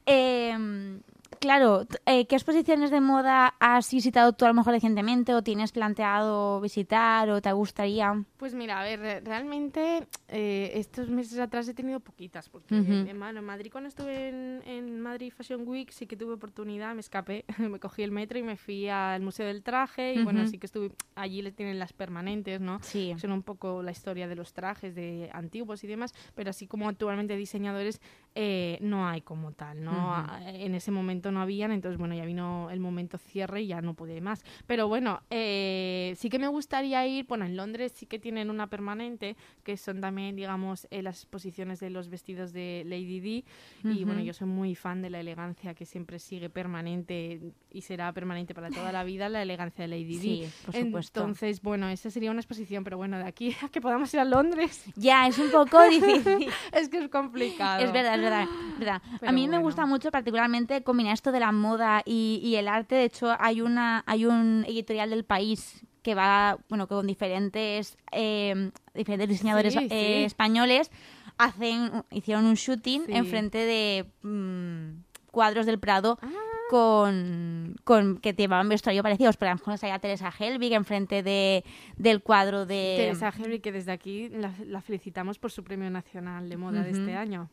Eh, 0.04 1.00
claro, 1.38 1.86
eh, 2.06 2.26
¿qué 2.26 2.34
exposiciones 2.34 2.90
de 2.90 3.00
moda 3.00 3.54
has 3.60 3.90
visitado 3.92 4.32
tú 4.32 4.44
a 4.44 4.48
lo 4.48 4.54
mejor 4.54 4.72
recientemente 4.72 5.34
o 5.34 5.42
tienes 5.42 5.72
planteado 5.72 6.60
visitar 6.60 7.28
o 7.30 7.40
te 7.40 7.52
gustaría? 7.52 8.24
Pues 8.36 8.54
mira, 8.54 8.80
a 8.80 8.84
ver, 8.84 9.22
realmente 9.24 10.06
eh, 10.28 10.72
estos 10.74 11.08
meses 11.08 11.38
atrás 11.38 11.68
he 11.68 11.74
tenido 11.74 12.00
poquitas, 12.00 12.48
porque 12.48 12.74
en, 12.74 13.18
Madrid 13.18 13.70
cuando 13.70 13.88
estuve 13.88 14.28
en, 14.28 15.00
Madrid 15.00 15.32
Fashion 15.34 15.66
Week 15.66 15.90
sí 15.90 16.06
que 16.06 16.16
tuve 16.16 16.34
oportunidad, 16.34 16.94
me 16.94 17.00
escapé, 17.00 17.44
me 17.58 17.78
cogí 17.78 18.02
el 18.02 18.10
metro 18.10 18.38
y 18.38 18.42
me 18.42 18.56
fui 18.56 18.88
al 18.88 19.22
Museo 19.22 19.46
del 19.46 19.62
Traje 19.62 20.14
y 20.14 20.24
bueno, 20.24 20.46
sí 20.46 20.58
que 20.58 20.66
estuve, 20.66 20.92
allí 21.14 21.42
le 21.42 21.52
tienen 21.52 21.78
las 21.78 21.92
permanentes, 21.92 22.60
¿no? 22.60 22.78
Sí. 22.82 23.14
Son 23.18 23.32
un 23.32 23.42
poco 23.42 23.82
la 23.82 23.90
historia 23.90 24.26
de 24.26 24.34
los 24.34 24.52
trajes 24.52 24.94
de 24.94 25.30
antiguos 25.32 25.84
y 25.84 25.86
demás, 25.86 26.14
pero 26.34 26.50
así 26.50 26.66
como 26.66 26.88
actualmente 26.88 27.36
diseñadores 27.36 28.00
eh, 28.34 28.78
no 28.80 29.06
hay 29.06 29.20
como 29.20 29.52
tal, 29.52 29.84
¿no? 29.84 30.26
En 30.46 30.74
ese 30.74 30.90
momento 30.90 31.19
no 31.30 31.40
habían, 31.40 31.72
entonces 31.72 31.98
bueno, 31.98 32.14
ya 32.14 32.24
vino 32.24 32.70
el 32.70 32.80
momento 32.80 33.18
cierre 33.18 33.62
y 33.62 33.68
ya 33.68 33.80
no 33.80 33.94
pude 33.94 34.20
más. 34.20 34.42
Pero 34.66 34.88
bueno, 34.88 35.22
eh, 35.30 36.14
sí 36.16 36.28
que 36.30 36.38
me 36.38 36.48
gustaría 36.48 37.06
ir, 37.06 37.26
bueno, 37.26 37.44
en 37.44 37.56
Londres 37.56 37.92
sí 37.94 38.06
que 38.06 38.18
tienen 38.18 38.50
una 38.50 38.68
permanente, 38.68 39.36
que 39.62 39.76
son 39.76 40.00
también, 40.00 40.36
digamos, 40.36 40.86
eh, 40.90 41.02
las 41.02 41.22
exposiciones 41.22 41.80
de 41.80 41.90
los 41.90 42.08
vestidos 42.08 42.52
de 42.52 42.82
Lady 42.86 43.20
D. 43.20 43.44
Y 43.84 44.04
bueno, 44.04 44.20
yo 44.20 44.32
soy 44.32 44.48
muy 44.48 44.74
fan 44.74 45.02
de 45.02 45.10
la 45.10 45.20
elegancia 45.20 45.74
que 45.74 45.84
siempre 45.84 46.18
sigue 46.18 46.50
permanente 46.50 47.40
y 47.70 47.82
será 47.82 48.12
permanente 48.12 48.54
para 48.54 48.70
toda 48.70 48.92
la 48.92 49.04
vida, 49.04 49.28
la 49.28 49.42
elegancia 49.42 49.82
de 49.82 49.88
Lady 49.88 50.18
sí, 50.18 50.52
Por 50.64 50.74
supuesto. 50.74 51.20
Entonces, 51.20 51.62
bueno, 51.62 51.88
esa 51.88 52.10
sería 52.10 52.30
una 52.30 52.40
exposición, 52.40 52.84
pero 52.84 52.96
bueno, 52.96 53.18
de 53.18 53.24
aquí 53.24 53.56
a 53.62 53.68
que 53.68 53.80
podamos 53.80 54.12
ir 54.14 54.20
a 54.20 54.24
Londres. 54.24 54.84
Ya, 54.96 55.26
es 55.26 55.38
un 55.38 55.50
poco 55.50 55.82
difícil. 55.90 56.48
es 56.72 56.88
que 56.88 56.98
es 56.98 57.08
complicado. 57.08 57.84
Es 57.84 57.92
verdad, 57.92 58.14
es 58.14 58.20
verdad. 58.20 58.48
verdad. 58.78 59.02
a 59.26 59.32
mí 59.32 59.48
me 59.48 59.58
gusta 59.58 59.86
mucho 59.86 60.10
particularmente 60.10 60.82
combinar 60.82 61.09
esto 61.10 61.32
de 61.32 61.40
la 61.40 61.52
moda 61.52 62.02
y, 62.04 62.54
el 62.56 62.68
arte. 62.68 62.94
De 62.94 63.04
hecho, 63.04 63.34
hay, 63.38 63.60
una, 63.60 64.02
hay 64.06 64.26
un 64.26 64.64
editorial 64.68 65.10
del 65.10 65.24
país 65.24 65.84
que 66.02 66.14
va, 66.14 66.58
bueno, 66.68 66.88
con 66.88 67.06
diferentes, 67.06 67.96
eh, 68.12 68.70
diferentes 68.94 69.28
diseñadores 69.28 69.76
eh, 69.76 70.24
españoles 70.24 70.90
hacen, 71.40 72.04
hicieron 72.10 72.44
un 72.44 72.54
shooting 72.54 73.04
en 73.08 73.26
frente 73.26 73.58
de 73.58 74.06
mm, 74.22 75.02
cuadros 75.30 75.66
del 75.66 75.78
Prado. 75.78 76.18
Ah. 76.22 76.28
Con, 76.70 77.74
con, 77.82 78.18
que 78.18 78.32
llevaban 78.32 78.68
vestuario 78.68 79.02
parecidos. 79.02 79.36
Por 79.36 79.48
ejemplo, 79.48 79.74
está 79.74 79.98
Teresa 79.98 80.30
Helbig 80.38 80.72
enfrente 80.72 81.24
de, 81.24 81.64
del 81.96 82.22
cuadro 82.22 82.64
de... 82.64 82.94
Teresa 82.96 83.32
Helbig, 83.36 83.60
que 83.60 83.72
desde 83.72 83.90
aquí 83.90 84.28
la, 84.28 84.80
felicitamos 84.80 85.40
por 85.40 85.50
su 85.50 85.64
premio 85.64 85.90
nacional 85.90 86.48
de 86.48 86.56
moda 86.56 86.84
de 86.84 86.90
este 86.90 87.16
año. 87.16 87.50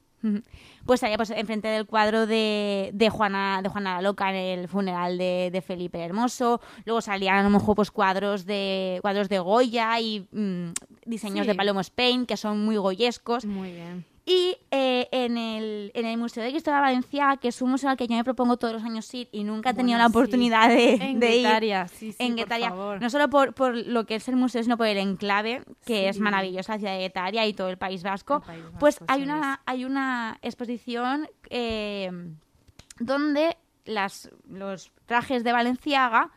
Pues 0.86 1.04
allá 1.04 1.16
pues 1.18 1.30
enfrente 1.30 1.68
del 1.68 1.86
cuadro 1.86 2.26
de, 2.26 2.92
de 2.94 3.10
Juana 3.10 3.62
de 3.62 3.70
Juana 3.70 3.96
la 3.96 4.02
Loca 4.02 4.30
en 4.30 4.60
el 4.60 4.68
funeral 4.68 5.18
de, 5.18 5.50
de 5.52 5.62
Felipe 5.62 6.00
Hermoso, 6.00 6.60
luego 6.86 7.02
salían 7.02 7.38
a 7.38 7.44
lo 7.44 7.50
mejor 7.50 7.76
pues 7.76 7.92
cuadros 7.92 8.46
de 8.46 9.00
cuadros 9.02 9.30
de 9.30 9.40
Goya 9.40 10.00
y 10.00 10.28
mm, 10.32 10.72
diseños 11.06 11.46
de 11.46 11.56
Palomo 11.56 11.82
Spain 11.82 12.26
que 12.26 12.38
son 12.38 12.66
muy 12.66 12.78
goyescos. 12.78 13.46
Muy 13.46 13.72
bien. 13.72 14.06
Y 14.30 14.58
eh, 14.72 15.08
en, 15.14 15.38
el, 15.38 15.90
en 15.94 16.06
el 16.06 16.18
Museo 16.18 16.44
de 16.44 16.50
Historia 16.50 16.82
Valencia, 16.82 17.38
que 17.42 17.48
es 17.48 17.62
un 17.62 17.70
museo 17.70 17.90
al 17.90 17.96
que 17.96 18.08
yo 18.08 18.16
me 18.18 18.26
propongo 18.26 18.58
todos 18.58 18.74
los 18.74 18.84
años 18.84 19.14
ir 19.14 19.30
y 19.32 19.46
nunca 19.46 19.70
he 19.70 19.74
tenido 19.74 19.98
la 19.98 20.08
oportunidad 20.08 20.68
de, 20.68 20.96
en 20.96 21.20
de 21.22 21.38
ir. 21.38 21.48
Sí, 21.88 22.12
sí, 22.12 22.16
en 22.20 22.36
Guetaria. 22.36 22.70
No 22.70 23.10
solo 23.10 23.30
por, 23.30 23.54
por, 23.54 23.74
lo 23.74 24.06
que 24.06 24.16
es 24.16 24.28
el 24.28 24.36
museo, 24.36 24.62
sino 24.62 24.76
por 24.76 24.88
el 24.88 24.98
enclave, 24.98 25.64
que 25.86 26.10
es 26.10 26.20
maravillosa, 26.20 26.74
la 26.74 26.80
ciudad 26.80 26.94
de 26.96 27.00
Guetaria 27.00 27.48
y 27.48 27.54
todo 27.54 27.70
el 27.70 27.78
País 27.78 28.04
Vasco. 28.04 28.44
pues 28.82 29.00
hay 29.08 29.24
una, 29.24 29.62
hay 29.66 29.86
una 29.86 30.38
exposición 30.42 31.30
eh, 31.50 32.12
donde 33.00 33.56
las, 33.86 34.30
los 34.50 34.92
trajes 35.06 35.46
de 35.46 35.54
Valenciaga 35.54 36.32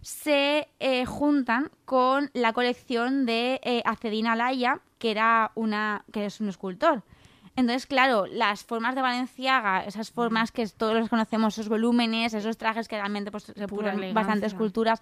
se 0.00 0.66
eh, 0.80 1.04
juntan 1.06 1.70
con 1.84 2.30
la 2.32 2.52
colección 2.52 3.24
de 3.24 3.60
eh, 3.62 3.82
Acedina 3.84 4.34
Laya, 4.34 4.80
que 4.98 5.12
era 5.12 5.52
una 5.54 6.04
que 6.12 6.26
es 6.26 6.40
un 6.40 6.48
escultor. 6.48 7.04
Entonces, 7.60 7.86
claro, 7.86 8.26
las 8.26 8.64
formas 8.64 8.94
de 8.94 9.02
Valenciaga, 9.02 9.84
esas 9.84 10.10
formas 10.10 10.50
que 10.50 10.66
todos 10.66 10.94
los 10.94 11.08
conocemos, 11.08 11.54
esos 11.54 11.68
volúmenes, 11.68 12.34
esos 12.34 12.56
trajes 12.56 12.88
que 12.88 12.96
realmente 12.96 13.30
pues, 13.30 13.44
se 13.44 14.12
bastantes 14.12 14.54
culturas, 14.54 15.00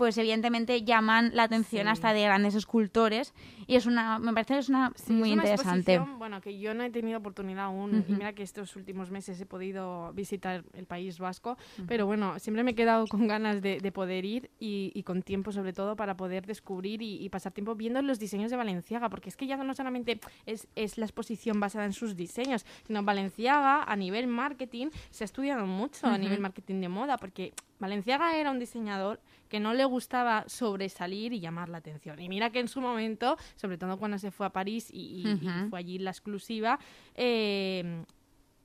pues 0.00 0.16
evidentemente 0.16 0.82
llaman 0.82 1.32
la 1.34 1.42
atención 1.42 1.86
hasta 1.86 2.14
de 2.14 2.22
grandes 2.22 2.54
escultores 2.54 3.34
y 3.66 3.76
es 3.76 3.84
una 3.84 4.18
me 4.18 4.32
parece 4.32 4.56
es 4.56 4.70
una 4.70 4.94
muy 5.08 5.32
interesante. 5.32 5.98
bueno 6.16 6.40
que 6.40 6.58
yo 6.58 6.72
no 6.72 6.84
he 6.84 6.88
tenido 6.88 7.18
oportunidad 7.18 7.66
aún 7.66 8.02
y 8.08 8.12
mira 8.12 8.32
que 8.32 8.42
estos 8.42 8.76
últimos 8.76 9.10
meses 9.10 9.38
he 9.38 9.44
podido 9.44 10.10
visitar 10.14 10.64
el 10.72 10.86
país 10.86 11.18
vasco 11.18 11.58
pero 11.86 12.06
bueno 12.06 12.38
siempre 12.38 12.64
me 12.64 12.70
he 12.70 12.74
quedado 12.74 13.06
con 13.08 13.28
ganas 13.28 13.60
de, 13.60 13.92
poder 13.92 14.24
ir 14.24 14.50
y, 14.58 15.02
con 15.02 15.20
tiempo 15.20 15.52
sobre 15.52 15.74
todo 15.74 15.96
para 15.96 16.16
poder 16.16 16.46
descubrir 16.46 17.02
y, 17.02 17.28
pasar 17.28 17.52
tiempo 17.52 17.74
viendo 17.74 18.00
los 18.00 18.18
diseños 18.18 18.50
de 18.50 18.56
Valenciaga 18.56 19.10
porque 19.10 19.28
es 19.28 19.36
que 19.36 19.46
ya 19.46 19.58
no 19.58 19.74
solamente 19.74 20.18
es, 20.46 20.66
es 20.76 20.96
la 20.96 21.04
exposición 21.04 21.60
basada 21.60 21.84
en 21.84 21.92
sus 21.92 22.16
diseños 22.16 22.64
sino 22.86 23.02
Valenciaga 23.02 23.82
a 23.82 23.96
nivel 23.96 24.28
marketing 24.28 24.88
se 25.10 25.24
ha 25.24 25.26
estudiado 25.26 25.66
mucho 25.66 26.06
a 26.06 26.16
nivel 26.16 26.40
marketing 26.40 26.80
de 26.80 26.88
moda 26.88 27.18
porque 27.18 27.52
Valenciaga 27.80 28.36
era 28.36 28.50
un 28.50 28.58
diseñador 28.58 29.20
que 29.48 29.58
no 29.58 29.74
le 29.74 29.84
gustaba 29.84 30.44
sobresalir 30.46 31.32
y 31.32 31.40
llamar 31.40 31.68
la 31.68 31.78
atención. 31.78 32.20
Y 32.20 32.28
mira 32.28 32.50
que 32.50 32.60
en 32.60 32.68
su 32.68 32.80
momento, 32.80 33.36
sobre 33.56 33.78
todo 33.78 33.98
cuando 33.98 34.18
se 34.18 34.30
fue 34.30 34.46
a 34.46 34.50
París 34.50 34.88
y, 34.92 35.24
fue 35.68 35.80
allí 35.80 35.98
la 35.98 36.10
exclusiva, 36.10 36.78
eh, 37.14 38.04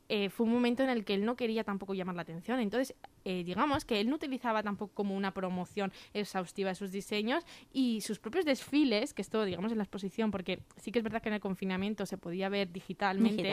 eh, 0.10 0.30
fue 0.30 0.46
un 0.46 0.54
momento 0.54 0.84
en 0.84 0.90
el 0.90 1.04
que 1.04 1.16
él 1.16 1.26
no 1.26 1.36
quería 1.36 1.64
tampoco 1.64 1.94
llamar 1.94 2.16
la 2.16 2.22
atención. 2.22 2.60
Entonces, 2.60 2.96
eh, 3.24 3.44
digamos 3.44 3.86
que 3.86 4.00
él 4.00 4.10
no 4.10 4.16
utilizaba 4.16 4.62
tampoco 4.62 4.94
como 4.94 5.16
una 5.16 5.34
promoción 5.34 5.92
exhaustiva 6.14 6.70
de 6.70 6.76
sus 6.76 6.92
diseños 6.92 7.44
y 7.74 8.02
sus 8.02 8.20
propios 8.20 8.46
desfiles, 8.46 9.14
que 9.14 9.22
esto, 9.22 9.44
digamos, 9.46 9.72
en 9.72 9.80
la 9.80 9.84
exposición, 9.84 10.30
porque 10.30 10.60
sí 10.78 10.92
que 10.92 11.00
es 11.00 11.04
verdad 11.04 11.22
que 11.22 11.30
en 11.30 11.36
el 11.36 11.42
confinamiento 11.42 12.06
se 12.06 12.18
podía 12.18 12.50
ver 12.50 12.72
digitalmente. 12.72 13.52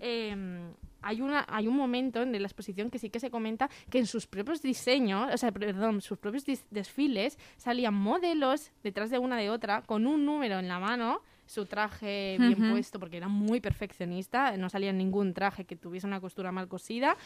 Em, 0.00 0.72
hay, 1.00 1.20
una, 1.20 1.46
hay 1.48 1.68
un 1.68 1.76
momento 1.76 2.22
en 2.22 2.32
la 2.32 2.46
exposición 2.46 2.90
que 2.90 2.98
sí 2.98 3.08
que 3.08 3.20
se 3.20 3.30
comenta 3.30 3.70
que 3.88 3.98
en 3.98 4.06
sus 4.06 4.26
propios 4.26 4.60
diseños, 4.60 5.32
o 5.32 5.38
sea, 5.38 5.52
perdón, 5.52 6.02
sus 6.02 6.18
propios 6.18 6.44
desfiles 6.70 7.38
salían 7.56 7.94
modelos 7.94 8.72
detrás 8.82 9.10
de 9.10 9.18
una 9.18 9.36
de 9.38 9.50
otra 9.50 9.82
con 9.82 10.06
un 10.06 10.26
número 10.26 10.58
en 10.58 10.68
la 10.68 10.78
mano 10.78 11.22
su 11.46 11.66
traje 11.66 12.36
bien 12.38 12.70
puesto 12.70 12.98
porque 12.98 13.16
era 13.16 13.28
muy 13.28 13.60
perfeccionista, 13.60 14.56
no 14.56 14.68
salía 14.68 14.92
ningún 14.92 15.34
traje 15.34 15.64
que 15.64 15.76
tuviese 15.76 16.06
una 16.06 16.20
costura 16.20 16.52
mal 16.52 16.68
cosida 16.68 17.16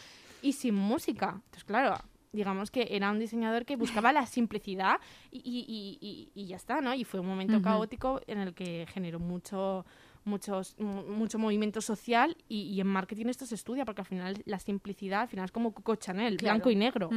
y 0.41 0.53
sin 0.53 0.75
música. 0.75 1.33
Entonces, 1.35 1.63
claro, 1.63 1.95
digamos 2.31 2.71
que 2.71 2.87
era 2.91 3.11
un 3.11 3.19
diseñador 3.19 3.65
que 3.65 3.75
buscaba 3.75 4.13
la 4.13 4.25
simplicidad 4.25 4.97
y, 5.31 6.29
y, 6.35 6.45
ya 6.45 6.55
está, 6.55 6.81
¿no? 6.81 6.93
Y 6.93 7.03
fue 7.03 7.19
un 7.19 7.27
momento 7.27 7.61
caótico 7.61 8.21
en 8.27 8.39
el 8.39 8.53
que 8.53 8.85
generó 8.91 9.19
mucho 9.19 9.85
muchos, 10.25 10.75
mucho 10.79 11.39
movimiento 11.39 11.81
social 11.81 12.37
y, 12.47 12.79
en 12.79 12.87
marketing 12.87 13.27
esto 13.27 13.45
se 13.45 13.55
estudia 13.55 13.85
porque 13.85 14.01
al 14.01 14.07
final 14.07 14.41
la 14.45 14.59
simplicidad, 14.59 15.21
al 15.21 15.27
final 15.27 15.45
es 15.45 15.51
como 15.51 15.73
Coco 15.73 15.95
Chanel, 15.95 16.37
blanco 16.37 16.69
y 16.69 16.75
negro. 16.75 17.09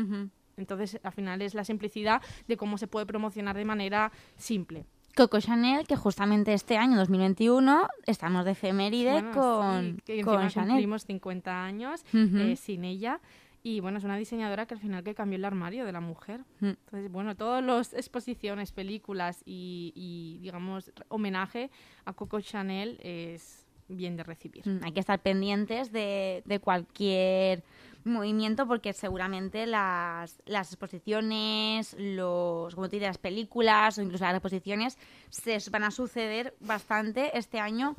Entonces, 0.57 1.01
al 1.03 1.13
final 1.13 1.41
es 1.43 1.55
la 1.55 1.65
simplicidad 1.65 2.21
de 2.47 2.57
cómo 2.57 2.77
se 2.79 2.87
puede 2.87 3.07
promocionar 3.07 3.57
de 3.57 3.65
manera 3.65 4.13
simple. 4.37 4.85
Coco 5.15 5.41
Chanel, 5.41 5.87
que 5.87 5.97
justamente 5.97 6.55
este 6.55 6.77
año 6.77 6.97
2021 6.97 7.89
estamos 8.07 8.45
de 8.45 8.53
efeméride 8.53 9.23
con, 9.33 10.01
que 10.05 10.23
con 10.23 10.49
Chanel. 10.49 10.71
Cumplimos 10.71 11.05
50 11.05 11.65
años 11.65 12.05
eh, 12.13 12.57
sin 12.57 12.85
ella. 12.85 13.21
Y 13.65 13.81
bueno, 13.81 13.99
es 13.99 14.05
una 14.05 14.17
diseñadora 14.17 14.67
que 14.67 14.75
al 14.75 14.81
final 14.81 15.05
que 15.05 15.15
cambió 15.15 15.37
el 15.37 15.45
armario 15.45 15.85
de 15.85 15.93
la 15.93 16.01
mujer. 16.01 16.41
Mm. 16.61 16.71
Entonces, 16.71 17.13
bueno, 17.13 17.37
todas 17.37 17.63
las 17.63 17.95
exposiciones, 17.95 18.73
películas 18.73 19.43
y, 19.45 19.93
y, 19.95 20.39
digamos, 20.43 20.91
homenaje 21.09 21.71
a 22.05 22.13
Coco 22.13 22.41
Chanel 22.41 22.99
es 23.03 23.65
bien 23.89 24.17
de 24.17 24.25
recibir. 24.25 24.67
Mm, 24.67 24.81
hay 24.83 24.93
que 24.93 25.01
estar 25.01 25.21
pendientes 25.21 25.93
de, 25.93 26.43
de 26.45 26.59
cualquier 26.59 27.63
movimiento 28.05 28.67
porque 28.67 28.93
seguramente 28.93 29.67
las, 29.67 30.43
las 30.47 30.73
exposiciones, 30.73 31.97
los, 31.99 32.75
como 32.75 32.89
te 32.89 33.01
las 33.01 33.19
películas 33.19 33.99
o 33.99 34.03
incluso 34.03 34.25
las 34.25 34.35
exposiciones 34.35 34.99
se 35.31 35.59
van 35.71 35.85
a 35.85 35.91
suceder 35.91 36.55
bastante 36.61 37.37
este 37.37 37.61
año 37.61 37.97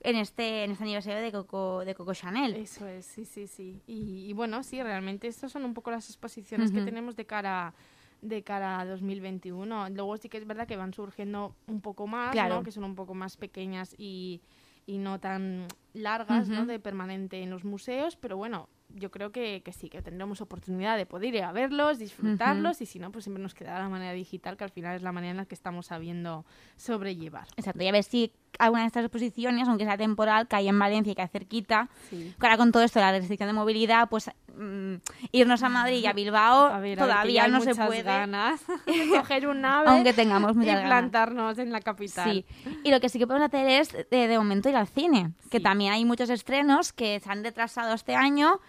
en 0.00 0.16
este, 0.16 0.64
en 0.64 0.72
este 0.72 0.84
aniversario 0.84 1.20
de 1.20 1.32
Coco, 1.32 1.84
de 1.84 1.94
Coco 1.94 2.14
Chanel. 2.14 2.54
Eso 2.54 2.86
es, 2.86 3.06
sí, 3.06 3.24
sí, 3.24 3.46
sí. 3.46 3.80
Y, 3.86 4.32
bueno, 4.34 4.62
sí, 4.62 4.82
realmente 4.82 5.26
estas 5.26 5.50
son 5.50 5.64
un 5.64 5.74
poco 5.74 5.90
las 5.90 6.08
exposiciones 6.08 6.70
que 6.70 6.82
tenemos 6.82 7.16
de 7.16 7.26
cara 7.26 7.74
de 8.22 8.42
cara 8.42 8.80
a 8.80 8.86
2021. 8.86 9.90
Luego 9.90 10.16
sí 10.16 10.28
que 10.28 10.38
es 10.38 10.46
verdad 10.46 10.66
que 10.66 10.76
van 10.76 10.94
surgiendo 10.94 11.54
un 11.66 11.80
poco 11.80 12.06
más, 12.06 12.32
claro. 12.32 12.62
que 12.62 12.72
son 12.72 12.84
un 12.84 12.94
poco 12.94 13.14
más 13.14 13.36
pequeñas 13.36 13.94
y, 13.98 14.40
y 14.86 14.98
no 14.98 15.20
tan 15.20 15.66
largas, 15.92 16.48
¿no? 16.48 16.66
De 16.66 16.78
permanente 16.78 17.42
en 17.42 17.50
los 17.50 17.64
museos, 17.64 18.16
pero 18.16 18.36
bueno, 18.36 18.68
yo 18.88 19.10
creo 19.10 19.32
que, 19.32 19.62
que, 19.64 19.72
sí, 19.72 19.88
que 19.88 20.02
tendremos 20.02 20.40
oportunidad 20.40 20.96
de 20.96 21.06
poder 21.06 21.34
ir 21.34 21.42
a 21.42 21.52
verlos, 21.52 21.98
disfrutarlos 21.98 22.80
y 22.80 22.86
si 22.86 22.98
no, 22.98 23.10
pues 23.12 23.24
siempre 23.24 23.42
nos 23.42 23.54
quedará 23.54 23.80
la 23.80 23.88
manera 23.88 24.12
digital, 24.12 24.56
que 24.56 24.64
al 24.64 24.70
final 24.70 24.96
es 24.96 25.02
la 25.02 25.12
manera 25.12 25.32
en 25.32 25.36
la 25.36 25.46
que 25.46 25.54
estamos 25.54 25.86
sabiendo 25.86 26.44
sobrellevar. 26.76 27.46
Exacto, 27.56 27.82
y 27.82 27.88
a 27.88 27.92
ver 27.92 28.04
si 28.04 28.32
alguna 28.58 28.82
de 28.82 28.86
estas 28.88 29.04
exposiciones, 29.04 29.68
aunque 29.68 29.84
sea 29.84 29.96
temporal, 29.96 30.46
que 30.48 30.56
hay 30.56 30.68
en 30.68 30.78
Valencia 30.78 31.12
y 31.12 31.14
que 31.14 31.22
hay 31.22 31.28
cerquita. 31.28 31.88
Sí. 32.10 32.34
Ahora 32.40 32.56
con 32.56 32.72
todo 32.72 32.82
esto, 32.82 33.00
la 33.00 33.12
restricción 33.12 33.48
de 33.48 33.52
movilidad, 33.52 34.08
pues 34.08 34.30
mm, 34.56 34.94
irnos 35.32 35.62
a 35.62 35.68
Madrid 35.68 35.98
y 36.02 36.06
a 36.06 36.12
Bilbao 36.12 36.66
A 36.66 36.80
ver, 36.80 36.98
a 36.98 37.02
que 37.02 37.08
todavía 37.10 37.48
no 37.48 37.60
se 37.60 37.74
puede. 37.74 38.02
ganas 38.02 38.62
coger 39.10 39.46
un 39.48 39.64
ave 39.64 39.88
Aunque 39.90 40.12
tengamos 40.12 40.56
y 40.56 40.64
ganas. 40.64 40.84
plantarnos 40.84 41.58
en 41.58 41.72
la 41.72 41.80
capital. 41.80 42.30
Sí, 42.30 42.44
y 42.84 42.90
lo 42.90 43.00
que 43.00 43.08
sí 43.08 43.18
que 43.18 43.26
podemos 43.26 43.46
hacer 43.48 43.68
es 43.68 43.92
de, 44.10 44.28
de 44.28 44.38
momento 44.38 44.68
ir 44.68 44.76
al 44.76 44.86
cine, 44.88 45.32
que 45.50 45.58
Sí. 45.58 45.62
también 45.62 45.92
hay 45.92 46.04
muchos 46.04 46.30
estrenos 46.30 46.92
que 46.92 47.20
se 47.20 47.30
han 47.30 47.44
retrasado 47.44 47.94
este 47.94 48.14
año, 48.14 48.60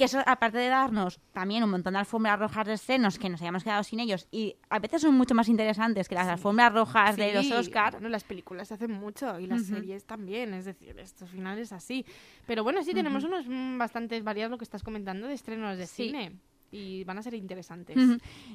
que 0.00 0.06
eso 0.06 0.18
aparte 0.24 0.56
de 0.56 0.68
darnos 0.68 1.20
también 1.32 1.62
un 1.62 1.68
montón 1.70 1.92
de 1.92 1.98
alfombras 1.98 2.38
rojas 2.38 2.66
de 2.66 2.72
estrenos 2.72 3.18
que 3.18 3.28
nos 3.28 3.42
hayamos 3.42 3.62
quedado 3.62 3.82
sin 3.84 4.00
ellos 4.00 4.26
y 4.30 4.56
a 4.70 4.78
veces 4.78 5.02
son 5.02 5.14
mucho 5.14 5.34
más 5.34 5.46
interesantes 5.48 6.08
que 6.08 6.14
las 6.14 6.26
alfombras 6.26 6.72
rojas 6.72 7.18
de 7.18 7.34
los 7.34 7.44
Sí, 7.46 7.52
Oscar. 7.52 7.92
Bueno, 7.92 8.08
las 8.08 8.24
películas 8.24 8.68
se 8.68 8.74
hacen 8.74 8.92
mucho 8.92 9.38
y 9.38 9.46
las 9.46 9.66
series 9.66 10.06
también, 10.06 10.54
es 10.54 10.64
decir, 10.64 10.98
esto 10.98 11.26
al 11.26 11.30
final 11.30 11.58
es 11.58 11.70
así. 11.72 12.06
Pero 12.46 12.64
bueno, 12.64 12.82
sí, 12.82 12.94
tenemos 12.94 13.24
unos 13.24 13.44
mm, 13.46 13.76
bastante 13.76 14.18
variados 14.22 14.50
lo 14.50 14.56
que 14.56 14.64
estás 14.64 14.82
comentando 14.82 15.26
de 15.26 15.34
estrenos 15.34 15.76
de 15.76 15.86
Sí. 15.86 16.04
cine 16.06 16.32
y 16.72 17.04
van 17.04 17.18
a 17.18 17.22
ser 17.22 17.34
interesantes. 17.34 17.96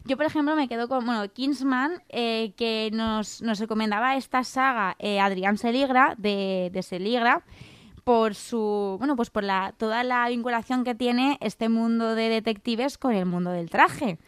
Yo, 0.06 0.18
por 0.18 0.26
ejemplo, 0.26 0.56
me 0.56 0.68
quedo 0.68 0.88
con, 0.88 1.06
bueno, 1.06 1.32
Kingsman, 1.32 2.02
eh, 2.10 2.54
que 2.58 2.89
nos, 2.91 3.41
nos 3.43 3.60
recomendaba 3.60 4.16
esta 4.16 4.43
saga 4.43 4.96
eh, 5.00 5.20
Adrián 5.20 5.58
Seligra, 5.60 6.16
de, 6.18 6.70
de 6.74 6.82
Seligra, 6.82 7.43
por 8.06 8.36
su, 8.36 8.95
bueno, 8.99 9.16
pues 9.16 9.32
por 9.32 9.43
la, 9.43 9.74
toda 9.78 10.03
la 10.03 10.30
vinculación 10.30 10.84
que 10.84 10.93
tiene 10.93 11.39
este 11.41 11.70
mundo 11.70 12.14
de 12.14 12.30
detectives 12.30 12.99
con 12.99 13.14
el 13.14 13.26
mundo 13.26 13.49
del 13.49 13.72
traje. 13.72 14.20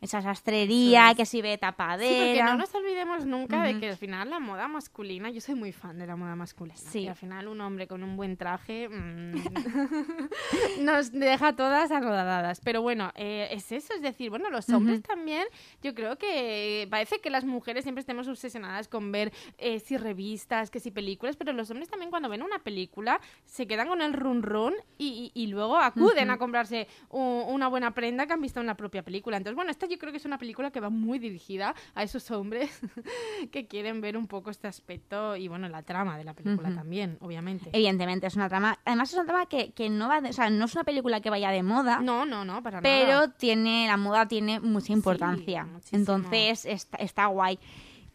Esa 0.00 0.20
sastrería, 0.20 1.14
que 1.16 1.24
si 1.24 1.40
ve 1.40 1.52
Sí, 1.54 1.58
porque 1.58 1.60
tapadera. 1.60 2.44
no 2.52 2.58
nos 2.58 2.74
olvidemos 2.74 3.24
nunca 3.24 3.62
de 3.62 3.80
que 3.80 3.88
al 3.88 3.96
final 3.96 4.28
la 4.28 4.38
moda 4.38 4.68
masculina, 4.68 5.30
yo 5.30 5.40
soy 5.40 5.54
muy 5.54 5.72
fan 5.72 5.98
de 5.98 6.06
la 6.06 6.16
moda 6.16 6.36
masculina. 6.36 6.76
Sí. 6.76 7.00
Y 7.00 7.08
al 7.08 7.16
final 7.16 7.48
un 7.48 7.60
hombre 7.62 7.86
con 7.86 8.02
un 8.02 8.14
buen 8.14 8.36
traje 8.36 8.88
mm, 8.90 9.34
nos 10.80 11.12
deja 11.12 11.54
todas 11.56 11.90
arrodadas. 11.90 12.60
Pero 12.62 12.82
bueno, 12.82 13.10
eh, 13.14 13.48
es 13.50 13.72
eso, 13.72 13.94
es 13.94 14.02
decir, 14.02 14.30
bueno, 14.30 14.50
los 14.50 14.68
hombres 14.70 15.02
también, 15.02 15.46
yo 15.82 15.94
creo 15.94 16.16
que 16.18 16.86
parece 16.90 17.20
que 17.20 17.30
las 17.30 17.44
mujeres 17.44 17.84
siempre 17.84 18.00
estemos 18.00 18.28
obsesionadas 18.28 18.88
con 18.88 19.10
ver 19.12 19.32
eh, 19.58 19.80
si 19.80 19.96
revistas, 19.96 20.70
que 20.70 20.80
si 20.80 20.90
películas, 20.90 21.36
pero 21.36 21.52
los 21.52 21.70
hombres 21.70 21.88
también 21.88 22.10
cuando 22.10 22.28
ven 22.28 22.42
una 22.42 22.58
película 22.58 23.20
se 23.44 23.66
quedan 23.66 23.88
con 23.88 24.02
el 24.02 24.12
run 24.12 24.42
run 24.42 24.74
y, 24.98 25.32
y- 25.34 25.42
y 25.42 25.46
luego 25.48 25.76
acuden 25.78 26.30
a 26.30 26.38
comprarse 26.38 26.86
una 27.08 27.68
buena 27.68 27.92
prenda 27.94 28.26
que 28.26 28.32
han 28.34 28.40
visto 28.42 28.60
en 28.60 28.66
la 28.66 28.76
propia 28.76 29.02
película. 29.02 29.36
Entonces, 29.36 29.54
bueno, 29.56 29.70
esta 29.86 29.94
yo 29.94 29.98
creo 29.98 30.12
que 30.12 30.18
es 30.18 30.24
una 30.24 30.38
película 30.38 30.70
que 30.70 30.80
va 30.80 30.90
muy 30.90 31.18
dirigida 31.18 31.74
a 31.94 32.02
esos 32.02 32.30
hombres 32.30 32.70
que 33.52 33.66
quieren 33.66 34.00
ver 34.00 34.16
un 34.16 34.26
poco 34.26 34.50
este 34.50 34.66
aspecto 34.68 35.36
y, 35.36 35.48
bueno, 35.48 35.68
la 35.68 35.82
trama 35.82 36.18
de 36.18 36.24
la 36.24 36.34
película 36.34 36.74
también, 36.74 37.16
obviamente. 37.20 37.70
Evidentemente, 37.72 38.26
es 38.26 38.36
una 38.36 38.48
trama. 38.48 38.78
Además, 38.84 39.08
es 39.10 39.14
una 39.14 39.24
trama 39.26 39.46
que, 39.46 39.72
que 39.72 39.88
no 39.88 40.08
va. 40.08 40.20
de- 40.20 40.30
o 40.30 40.32
sea, 40.32 40.50
no 40.50 40.64
es 40.64 40.74
una 40.74 40.84
película 40.84 41.20
que 41.20 41.30
vaya 41.30 41.50
de 41.50 41.62
moda. 41.62 42.00
No, 42.00 42.24
no, 42.26 42.44
no, 42.44 42.62
para 42.62 42.80
pero 42.82 43.06
nada. 43.20 43.32
tiene 43.36 43.86
la 43.86 43.96
moda 43.96 44.26
tiene 44.28 44.60
mucha 44.60 44.92
importancia. 44.92 45.66
Entonces 45.92 46.64
está, 46.66 46.96
está 46.98 47.26
guay. 47.26 47.58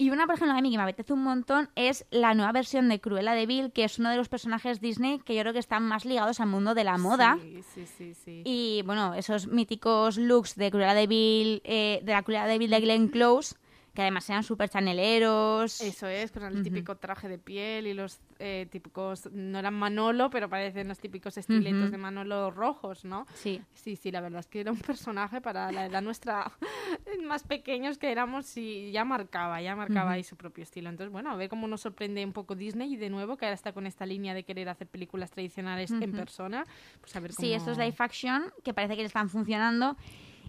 Y 0.02 0.10
una, 0.10 0.26
por 0.26 0.34
ejemplo, 0.34 0.58
a 0.58 0.62
mí 0.62 0.72
que 0.72 0.78
me 0.78 0.84
apetece 0.84 1.14
un 1.14 1.22
montón 1.22 1.70
es 1.76 2.08
la 2.10 2.34
nueva 2.34 2.52
versión 2.52 2.90
de 2.90 3.00
Cruella 3.00 3.34
de 3.34 3.46
Vil, 3.46 3.72
que 3.72 3.84
es 3.84 4.00
uno 4.00 4.10
de 4.10 4.16
los 4.16 4.30
personajes 4.30 4.82
Disney 4.82 5.20
que 5.20 5.36
yo 5.36 5.42
creo 5.42 5.54
que 5.54 5.60
están 5.60 5.84
más 5.84 6.06
ligados 6.06 6.40
al 6.40 6.48
mundo 6.48 6.74
de 6.74 6.84
la 6.84 6.98
moda. 6.98 7.38
Sí, 7.40 7.62
sí, 7.62 7.86
sí, 7.86 8.14
sí. 8.16 8.42
Y 8.44 8.82
bueno, 8.84 9.14
esos 9.14 9.46
míticos 9.46 10.18
looks 10.18 10.56
de 10.56 10.72
Cruella 10.72 10.96
de 10.96 11.06
Vil, 11.06 11.62
eh, 11.66 12.00
de 12.02 12.14
la 12.14 12.24
Cruella 12.24 12.48
de 12.48 12.58
Vil 12.58 12.72
de 12.72 12.82
Glenn 12.82 13.10
Close, 13.10 13.54
que 13.94 14.02
además 14.02 14.30
eran 14.30 14.44
súper 14.44 14.70
chaneleros. 14.70 15.82
Eso 15.82 16.08
es, 16.08 16.32
con 16.32 16.44
el 16.44 16.54
Ujú. 16.54 16.64
típico 16.64 16.96
traje 16.98 17.28
de 17.28 17.38
piel 17.38 17.88
y 17.88 17.94
los 17.94 18.20
eh, 18.40 18.68
típicos, 18.72 19.30
no 19.32 19.60
eran 19.60 19.74
Manolo, 19.74 20.30
pero 20.30 20.50
parecen 20.50 20.88
los 20.88 21.00
típicos 21.00 21.38
estiletos 21.38 21.84
Ujú. 21.84 21.92
de 21.92 21.98
Manolo 21.98 22.52
rojos, 22.52 23.04
¿no? 23.04 23.26
Sí. 23.34 23.62
Sí, 23.74 23.96
sí, 23.96 24.12
la 24.12 24.22
verdad 24.22 24.40
es 24.40 24.48
que 24.48 24.62
era 24.62 24.72
un 24.72 24.80
personaje 24.80 25.42
para 25.42 25.72
la 25.72 25.86
edad 25.86 26.02
nuestra 26.02 26.52
más 27.24 27.44
pequeños 27.44 27.98
que 27.98 28.12
éramos, 28.12 28.46
sí, 28.46 28.92
ya 28.92 29.04
marcaba, 29.04 29.62
ya 29.62 29.76
marcaba 29.76 30.06
Ujú. 30.12 30.14
ahí 30.14 30.24
su 30.24 30.38
propio 30.38 30.64
estilo. 30.64 30.90
Entonces, 30.90 31.12
bueno, 31.12 31.32
a 31.32 31.36
ver 31.36 31.50
cómo 31.50 31.68
nos 31.68 31.82
sorprende 31.82 32.24
un 32.24 32.34
poco 32.34 32.56
Disney 32.56 32.94
y 32.94 32.98
de 32.98 33.10
nuevo 33.10 33.36
que 33.36 33.46
ahora 33.46 33.56
está 33.56 33.74
con 33.74 33.88
esta 33.88 34.06
línea 34.06 34.34
de 34.34 34.44
querer 34.44 34.70
hacer 34.70 34.88
películas 34.88 35.32
tradicionales 35.32 35.92
en 35.92 36.12
persona. 36.14 36.66
Pues 37.02 37.16
a 37.16 37.20
ver 37.20 37.34
cómo... 37.36 37.46
Sí, 37.46 37.54
estos 37.54 37.78
live 37.78 37.96
action 37.98 38.54
que 38.64 38.74
parece 38.74 38.96
que 38.96 39.02
le 39.02 39.08
están 39.08 39.30
funcionando. 39.30 39.98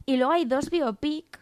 Y 0.07 0.16
luego 0.16 0.32
hay 0.32 0.45
dos 0.45 0.70
biopic 0.70 1.41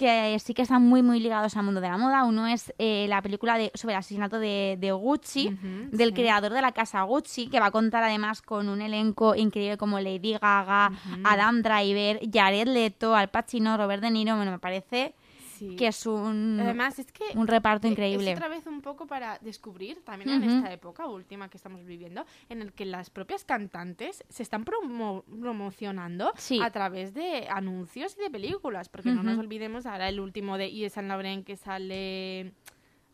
que 0.00 0.38
sí 0.38 0.54
que 0.54 0.62
están 0.62 0.80
muy, 0.80 1.02
muy 1.02 1.20
ligados 1.20 1.58
al 1.58 1.64
mundo 1.64 1.82
de 1.82 1.88
la 1.90 1.98
moda. 1.98 2.24
Uno 2.24 2.46
es 2.46 2.72
eh, 2.78 3.04
la 3.10 3.20
película 3.20 3.58
de, 3.58 3.70
sobre 3.74 3.92
el 3.92 3.98
asesinato 3.98 4.38
de, 4.38 4.78
de 4.80 4.92
Gucci, 4.92 5.54
del 5.92 6.08
sí. 6.08 6.14
creador 6.14 6.54
de 6.54 6.62
la 6.62 6.72
casa 6.72 7.02
Gucci, 7.02 7.48
que 7.48 7.60
va 7.60 7.66
a 7.66 7.70
contar 7.70 8.02
además 8.02 8.40
con 8.40 8.70
un 8.70 8.80
elenco 8.80 9.34
increíble 9.34 9.76
como 9.76 10.00
Lady 10.00 10.38
Gaga. 10.40 10.90
Adam 11.22 11.60
Driver, 11.60 12.18
Jared 12.32 12.66
Leto, 12.66 13.14
Al 13.14 13.28
Pacino, 13.28 13.76
Robert 13.76 14.02
De 14.02 14.10
Niro. 14.10 14.36
Bueno, 14.36 14.52
me 14.52 14.58
parece 14.58 15.14
Sí. 15.60 15.76
que 15.76 15.88
es 15.88 16.06
un, 16.06 16.58
Además, 16.58 16.98
es 16.98 17.12
que 17.12 17.22
un 17.34 17.46
reparto 17.46 17.86
Eh, 17.86 17.90
increíble. 17.90 18.30
Es 18.32 18.36
otra 18.38 18.48
vez 18.48 18.66
un 18.66 18.80
poco 18.80 19.06
para 19.06 19.38
descubrir, 19.40 20.02
también 20.02 20.30
en 20.30 20.42
Ujú. 20.48 20.56
esta 20.56 20.72
época 20.72 21.06
última 21.06 21.50
que 21.50 21.58
estamos 21.58 21.84
viviendo, 21.84 22.24
en 22.48 22.62
el 22.62 22.72
que 22.72 22.86
las 22.86 23.10
propias 23.10 23.44
cantantes 23.44 24.24
se 24.30 24.42
están 24.42 24.64
promo- 24.64 25.22
promocionando 25.38 26.32
Sí. 26.36 26.60
a 26.62 26.70
través 26.70 27.12
de 27.12 27.46
anuncios 27.50 28.16
y 28.18 28.22
de 28.22 28.30
películas, 28.30 28.88
porque 28.88 29.10
no 29.10 29.22
nos 29.22 29.38
olvidemos 29.38 29.84
ahora 29.84 30.08
el 30.08 30.18
último 30.18 30.56
de 30.56 30.72
Yves 30.72 30.94
Saint 30.94 31.08
Laurent 31.08 31.44
que 31.46 31.56
sale... 31.56 32.52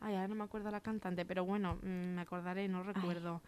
Ay, 0.00 0.14
ahora 0.14 0.28
no 0.28 0.34
me 0.36 0.44
acuerdo 0.44 0.70
la 0.70 0.80
cantante, 0.82 1.24
pero 1.24 1.44
bueno, 1.44 1.78
mm, 1.82 2.14
me 2.14 2.20
acordaré, 2.20 2.68
no 2.68 2.82
recuerdo. 2.84 3.42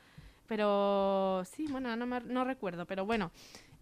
Pero 0.47 1.43
sí, 1.45 1.67
bueno, 1.71 1.95
no, 1.95 2.07
me- 2.07 2.21
no 2.23 2.43
recuerdo, 2.45 2.87
pero 2.87 3.05
bueno. 3.05 3.31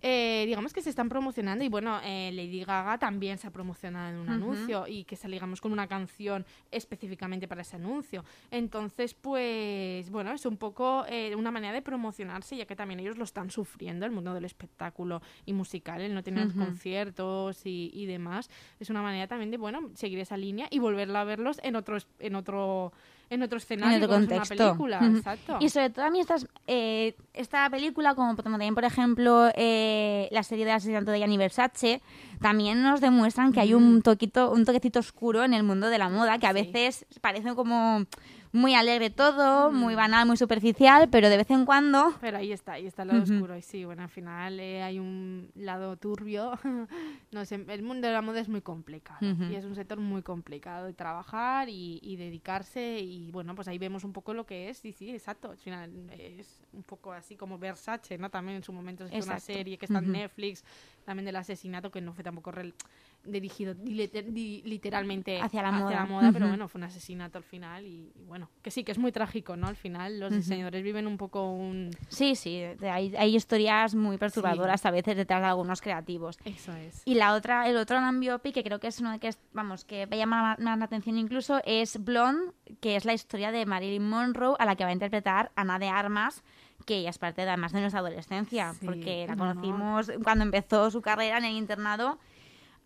Eh, 0.02 0.44
digamos 0.46 0.72
que 0.72 0.82
se 0.82 0.90
están 0.90 1.08
promocionando 1.08 1.64
y 1.64 1.68
bueno, 1.68 1.98
eh, 2.04 2.30
Lady 2.32 2.64
Gaga 2.64 2.98
también 2.98 3.38
se 3.38 3.46
ha 3.46 3.50
promocionado 3.50 4.10
en 4.10 4.16
un 4.18 4.28
anuncio 4.28 4.86
y 4.86 5.04
que 5.04 5.16
salgamos 5.16 5.60
con 5.60 5.72
una 5.72 5.86
canción 5.86 6.44
específicamente 6.70 7.48
para 7.48 7.62
ese 7.62 7.76
anuncio. 7.76 8.24
Entonces, 8.50 9.14
pues 9.14 10.08
bueno, 10.10 10.32
es 10.32 10.44
un 10.46 10.56
poco 10.56 11.04
eh, 11.08 11.34
una 11.36 11.50
manera 11.50 11.72
de 11.72 11.82
promocionarse, 11.82 12.56
ya 12.56 12.66
que 12.66 12.76
también 12.76 13.00
ellos 13.00 13.16
lo 13.16 13.24
están 13.24 13.50
sufriendo, 13.50 14.06
el 14.06 14.12
mundo 14.12 14.34
del 14.34 14.44
espectáculo 14.44 15.22
y 15.44 15.52
musical, 15.52 16.00
el 16.00 16.14
no 16.14 16.22
tener 16.22 16.48
Ujú. 16.48 16.58
conciertos 16.58 17.64
y, 17.64 17.90
y 17.94 18.06
demás. 18.06 18.50
Es 18.80 18.90
una 18.90 19.02
manera 19.02 19.26
también 19.26 19.50
de, 19.50 19.56
bueno, 19.56 19.90
seguir 19.94 20.18
esa 20.18 20.36
línea 20.36 20.66
y 20.70 20.78
volverla 20.78 21.22
a 21.22 21.24
verlos 21.24 21.58
en 21.62 21.76
otro, 21.76 21.96
en 22.18 22.34
otro, 22.34 22.92
en 23.30 23.42
otro 23.42 23.58
escenario, 23.58 23.96
otro 23.98 24.08
como 24.08 24.20
es 24.20 24.28
contexto. 24.28 24.54
una 24.54 24.64
película. 24.64 25.06
Exacto. 25.16 25.58
Y 25.60 25.68
sobre 25.70 25.90
todo 25.90 26.04
a 26.04 26.10
mí 26.10 26.20
estas, 26.20 26.46
eh, 26.66 27.14
esta 27.34 27.68
película, 27.70 28.14
como 28.14 28.36
también, 28.36 28.74
por 28.74 28.84
ejemplo, 28.84 29.48
eh, 29.54 29.85
la 30.30 30.42
serie 30.42 30.64
de 30.64 30.72
asesinato 30.72 31.10
de 31.10 31.18
Gianni 31.18 31.36
Versace, 31.36 32.02
también 32.40 32.82
nos 32.82 33.00
demuestran 33.00 33.52
que 33.52 33.60
hay 33.60 33.74
un 33.74 34.02
toquito, 34.02 34.50
un 34.50 34.64
toquecito 34.64 35.00
oscuro 35.00 35.44
en 35.44 35.54
el 35.54 35.62
mundo 35.62 35.88
de 35.88 35.98
la 35.98 36.08
moda, 36.08 36.38
que 36.38 36.46
a 36.46 36.52
veces 36.52 37.06
parece 37.20 37.54
como 37.54 38.04
muy 38.52 38.74
alegre 38.74 39.10
todo, 39.10 39.70
muy 39.70 39.94
banal, 39.94 40.26
muy 40.26 40.36
superficial, 40.36 41.08
pero 41.10 41.28
de 41.28 41.36
vez 41.36 41.50
en 41.50 41.64
cuando... 41.64 42.14
Pero 42.20 42.38
ahí 42.38 42.52
está, 42.52 42.72
ahí 42.72 42.86
está 42.86 43.02
el 43.02 43.08
lado 43.08 43.22
oscuro. 43.22 43.56
Y 43.56 43.62
sí, 43.62 43.84
bueno, 43.84 44.02
al 44.02 44.08
final 44.08 44.58
eh, 44.58 44.82
hay 44.82 44.98
un 44.98 45.50
lado 45.54 45.96
turbio. 45.96 46.58
no 47.32 47.44
sé, 47.44 47.64
el 47.68 47.82
mundo 47.82 48.06
de 48.06 48.12
la 48.12 48.22
moda 48.22 48.40
es 48.40 48.48
muy 48.48 48.62
complicado. 48.62 49.18
Y 49.50 49.54
es 49.54 49.64
un 49.64 49.74
sector 49.74 49.98
muy 50.00 50.22
complicado 50.22 50.86
de 50.86 50.92
trabajar 50.92 51.68
y, 51.68 52.00
y 52.02 52.16
dedicarse. 52.16 53.00
Y 53.00 53.30
bueno, 53.30 53.54
pues 53.54 53.68
ahí 53.68 53.78
vemos 53.78 54.04
un 54.04 54.12
poco 54.12 54.34
lo 54.34 54.46
que 54.46 54.70
es. 54.70 54.84
Y 54.84 54.92
sí, 54.92 55.10
exacto. 55.10 55.50
Al 55.50 55.58
final 55.58 55.90
es 56.10 56.60
un 56.72 56.82
poco 56.82 57.12
así 57.12 57.36
como 57.36 57.58
Versace, 57.58 58.18
¿no? 58.18 58.30
También 58.30 58.56
en 58.56 58.62
su 58.62 58.72
momento 58.72 59.04
es 59.04 59.26
una 59.26 59.40
serie 59.40 59.78
que 59.78 59.86
está 59.86 59.98
en. 59.98 60.16
Netflix, 60.16 60.64
también 61.06 61.24
del 61.24 61.36
asesinato, 61.36 61.90
que 61.90 62.02
no 62.02 62.12
fue 62.12 62.22
tampoco 62.22 62.52
dirigido 63.24 63.74
liter- 63.84 64.30
di- 64.32 64.62
literalmente 64.64 65.40
Hacia 65.40 65.62
la 65.62 65.72
moda. 65.72 66.30
pero 66.32 66.46
bueno, 66.48 66.68
fue 66.68 66.78
un 66.78 66.84
asesinato 66.84 67.38
al 67.38 67.44
final. 67.44 67.84
Y, 67.86 68.12
y 68.14 68.24
bueno, 68.24 68.50
que 68.62 68.70
sí, 68.70 68.84
que 68.84 68.92
es 68.92 68.98
muy 68.98 69.10
trágico, 69.12 69.56
¿no? 69.56 69.66
Al 69.66 69.76
final 69.76 70.20
los 70.20 70.30
diseñadores 70.32 70.82
viven 70.84 71.06
un 71.06 71.16
poco 71.16 71.50
un 71.50 71.90
Sí, 72.08 72.34
sí, 72.36 72.62
hay, 72.82 73.14
hay 73.16 73.34
historias 73.34 73.94
muy 73.94 74.18
perturbadoras 74.18 74.84
a 74.84 74.90
veces 74.90 75.16
detrás 75.16 75.40
de 75.40 75.46
algunos 75.48 75.80
creativos. 75.80 76.38
Eso 76.44 76.72
es. 76.74 77.02
Y 77.04 77.14
la 77.14 77.34
otra, 77.34 77.68
el 77.68 77.76
otro 77.76 77.96
gran 77.96 78.20
biopic 78.20 78.54
que 78.54 78.62
creo 78.62 78.78
que 78.78 78.88
es 78.88 79.00
uno 79.00 79.12
de 79.12 79.18
que 79.18 79.28
es, 79.28 79.38
vamos, 79.52 79.84
que 79.84 80.06
me 80.06 80.18
llama 80.18 80.42
más, 80.42 80.58
más 80.58 80.78
la 80.78 80.84
atención 80.84 81.16
incluso 81.18 81.60
es 81.64 82.02
Blonde, 82.04 82.52
que 82.80 82.96
es 82.96 83.04
la 83.04 83.14
historia 83.14 83.50
de 83.50 83.64
Marilyn 83.66 84.08
Monroe 84.08 84.54
a 84.58 84.64
la 84.66 84.76
que 84.76 84.84
va 84.84 84.90
a 84.90 84.92
interpretar 84.92 85.50
Ana 85.56 85.78
de 85.78 85.88
Armas, 85.88 86.42
que 86.86 86.96
ella 86.98 87.10
es 87.10 87.18
parte 87.18 87.42
de, 87.42 87.48
además 87.48 87.72
de 87.72 87.80
nuestra 87.80 88.00
adolescencia, 88.00 88.72
Sí, 88.72 88.86
porque 88.86 89.26
la 89.28 89.36
no, 89.36 89.44
no. 89.46 89.54
conocimos 89.60 90.10
cuando 90.22 90.44
empezó 90.44 90.90
su 90.90 91.02
carrera 91.02 91.36
en 91.38 91.44
el 91.44 91.52
internado. 91.56 92.18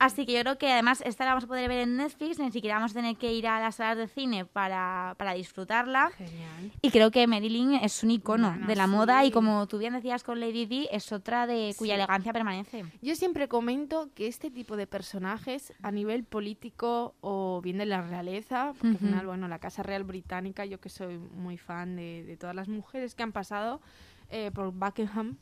Así 0.01 0.25
que 0.25 0.33
yo 0.33 0.41
creo 0.41 0.57
que 0.57 0.73
además 0.73 1.03
esta 1.05 1.27
la 1.27 1.33
vamos 1.33 1.45
a 1.45 1.47
poder 1.47 1.69
ver 1.69 1.81
en 1.81 1.97
Netflix, 1.99 2.39
ni 2.39 2.51
siquiera 2.51 2.77
vamos 2.77 2.93
a 2.93 2.95
tener 2.95 3.17
que 3.17 3.35
ir 3.35 3.47
a 3.47 3.61
las 3.61 3.75
salas 3.77 3.99
de 3.99 4.09
cine 4.09 4.47
para, 4.47 5.15
para 5.19 5.35
disfrutarla. 5.35 6.11
Genial. 6.17 6.73
Y 6.81 6.91
creo 6.91 7.11
que 7.11 7.27
Marilyn 7.27 7.75
es 7.75 8.03
un 8.03 8.11
icono 8.11 8.49
Bueno, 8.53 8.67
de 8.67 8.77
la 8.77 8.85
sí. 8.87 8.91
moda 8.91 9.25
y 9.27 9.31
como 9.31 9.67
tú 9.69 9.77
bien 9.77 9.93
decías 9.93 10.25
con 10.25 10.41
Lady 10.41 10.65
Di, 10.65 10.89
es 10.91 11.13
otra 11.13 11.47
de 11.47 11.75
cuya 11.77 11.95
Sí. 11.97 12.01
elegancia 12.01 12.33
permanece. 12.33 12.87
Yo 13.03 13.15
siempre 13.15 13.47
comento 13.47 14.09
que 14.15 14.27
este 14.27 14.51
tipo 14.51 14.77
de 14.79 14.87
personajes 14.87 15.75
a 15.83 15.91
nivel 15.91 16.25
político 16.25 17.15
o 17.21 17.61
bien 17.63 17.77
de 17.77 17.85
la 17.85 18.01
realeza, 18.01 18.73
porque 18.79 18.97
Ujú. 18.97 18.97
al 18.97 19.11
final, 19.11 19.27
bueno, 19.27 19.49
la 19.49 19.59
Casa 19.59 19.83
Real 19.83 20.05
Británica, 20.05 20.65
yo 20.65 20.81
que 20.81 20.89
soy 20.89 21.19
muy 21.19 21.59
fan 21.59 21.95
de, 21.97 22.25
de 22.25 22.37
todas 22.39 22.57
las 22.57 22.69
mujeres 22.69 23.15
que 23.15 23.23
han 23.23 23.33
pasado 23.33 23.83
eh, 24.31 24.51
por 24.55 24.73
Buckingham 24.73 25.37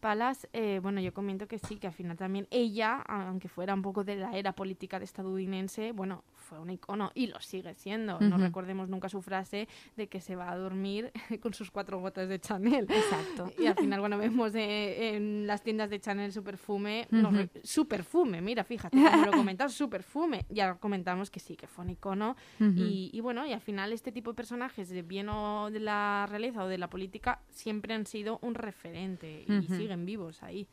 Palace, 0.00 0.48
eh, 0.52 0.80
bueno, 0.82 1.00
yo 1.00 1.14
comento 1.14 1.46
que 1.46 1.58
sí, 1.58 1.76
que 1.76 1.86
al 1.86 1.92
final 1.92 2.16
también 2.16 2.48
ella, 2.50 2.96
aunque 3.06 3.48
fuera 3.48 3.74
un 3.74 3.82
poco 3.82 4.04
de 4.04 4.16
la 4.16 4.36
era 4.36 4.52
política 4.52 4.98
de 4.98 5.04
estadounidense, 5.04 5.92
bueno, 5.92 6.24
fue 6.50 6.58
un 6.58 6.68
icono 6.70 7.12
y 7.14 7.28
lo 7.28 7.40
sigue 7.40 7.72
siendo. 7.74 8.18
No 8.18 8.36
recordemos 8.36 8.88
nunca 8.88 9.08
su 9.08 9.22
frase 9.22 9.68
de 9.96 10.08
que 10.08 10.20
se 10.20 10.34
va 10.34 10.50
a 10.50 10.56
dormir 10.56 11.12
con 11.40 11.54
sus 11.54 11.70
cuatro 11.70 12.00
botas 12.00 12.28
de 12.28 12.40
Chanel. 12.40 12.86
Exacto. 12.90 13.52
Y 13.56 13.66
al 13.66 13.76
final, 13.76 14.00
bueno, 14.00 14.18
vemos 14.18 14.52
eh, 14.56 15.14
en 15.14 15.46
las 15.46 15.62
tiendas 15.62 15.88
de 15.90 16.00
Chanel 16.00 16.32
su 16.32 16.42
perfume, 16.42 17.06
re- 17.10 17.48
su 17.62 17.86
perfume, 17.86 18.40
mira, 18.40 18.64
fíjate, 18.64 18.96
como 19.00 19.26
lo 19.26 19.32
comentamos, 19.32 19.74
su 19.74 19.88
perfume. 19.88 20.44
Ya 20.50 20.74
comentamos 20.74 21.30
que 21.30 21.38
sí, 21.38 21.54
que 21.56 21.68
fue 21.68 21.84
un 21.84 21.90
icono. 21.92 22.36
Y, 22.58 23.10
y 23.12 23.20
bueno, 23.20 23.46
y 23.46 23.52
al 23.52 23.60
final 23.60 23.92
este 23.92 24.10
tipo 24.10 24.32
de 24.32 24.34
personajes, 24.34 24.88
de 24.88 25.02
bien 25.02 25.28
o 25.28 25.70
de 25.70 25.78
la 25.80 26.26
realeza 26.28 26.64
o 26.64 26.68
de 26.68 26.78
la 26.78 26.90
política, 26.90 27.40
siempre 27.48 27.94
han 27.94 28.06
sido 28.06 28.38
un 28.42 28.54
referente 28.54 29.44
y 29.46 29.62
siguen 29.76 30.04
vivos 30.04 30.42
ahí. 30.42 30.66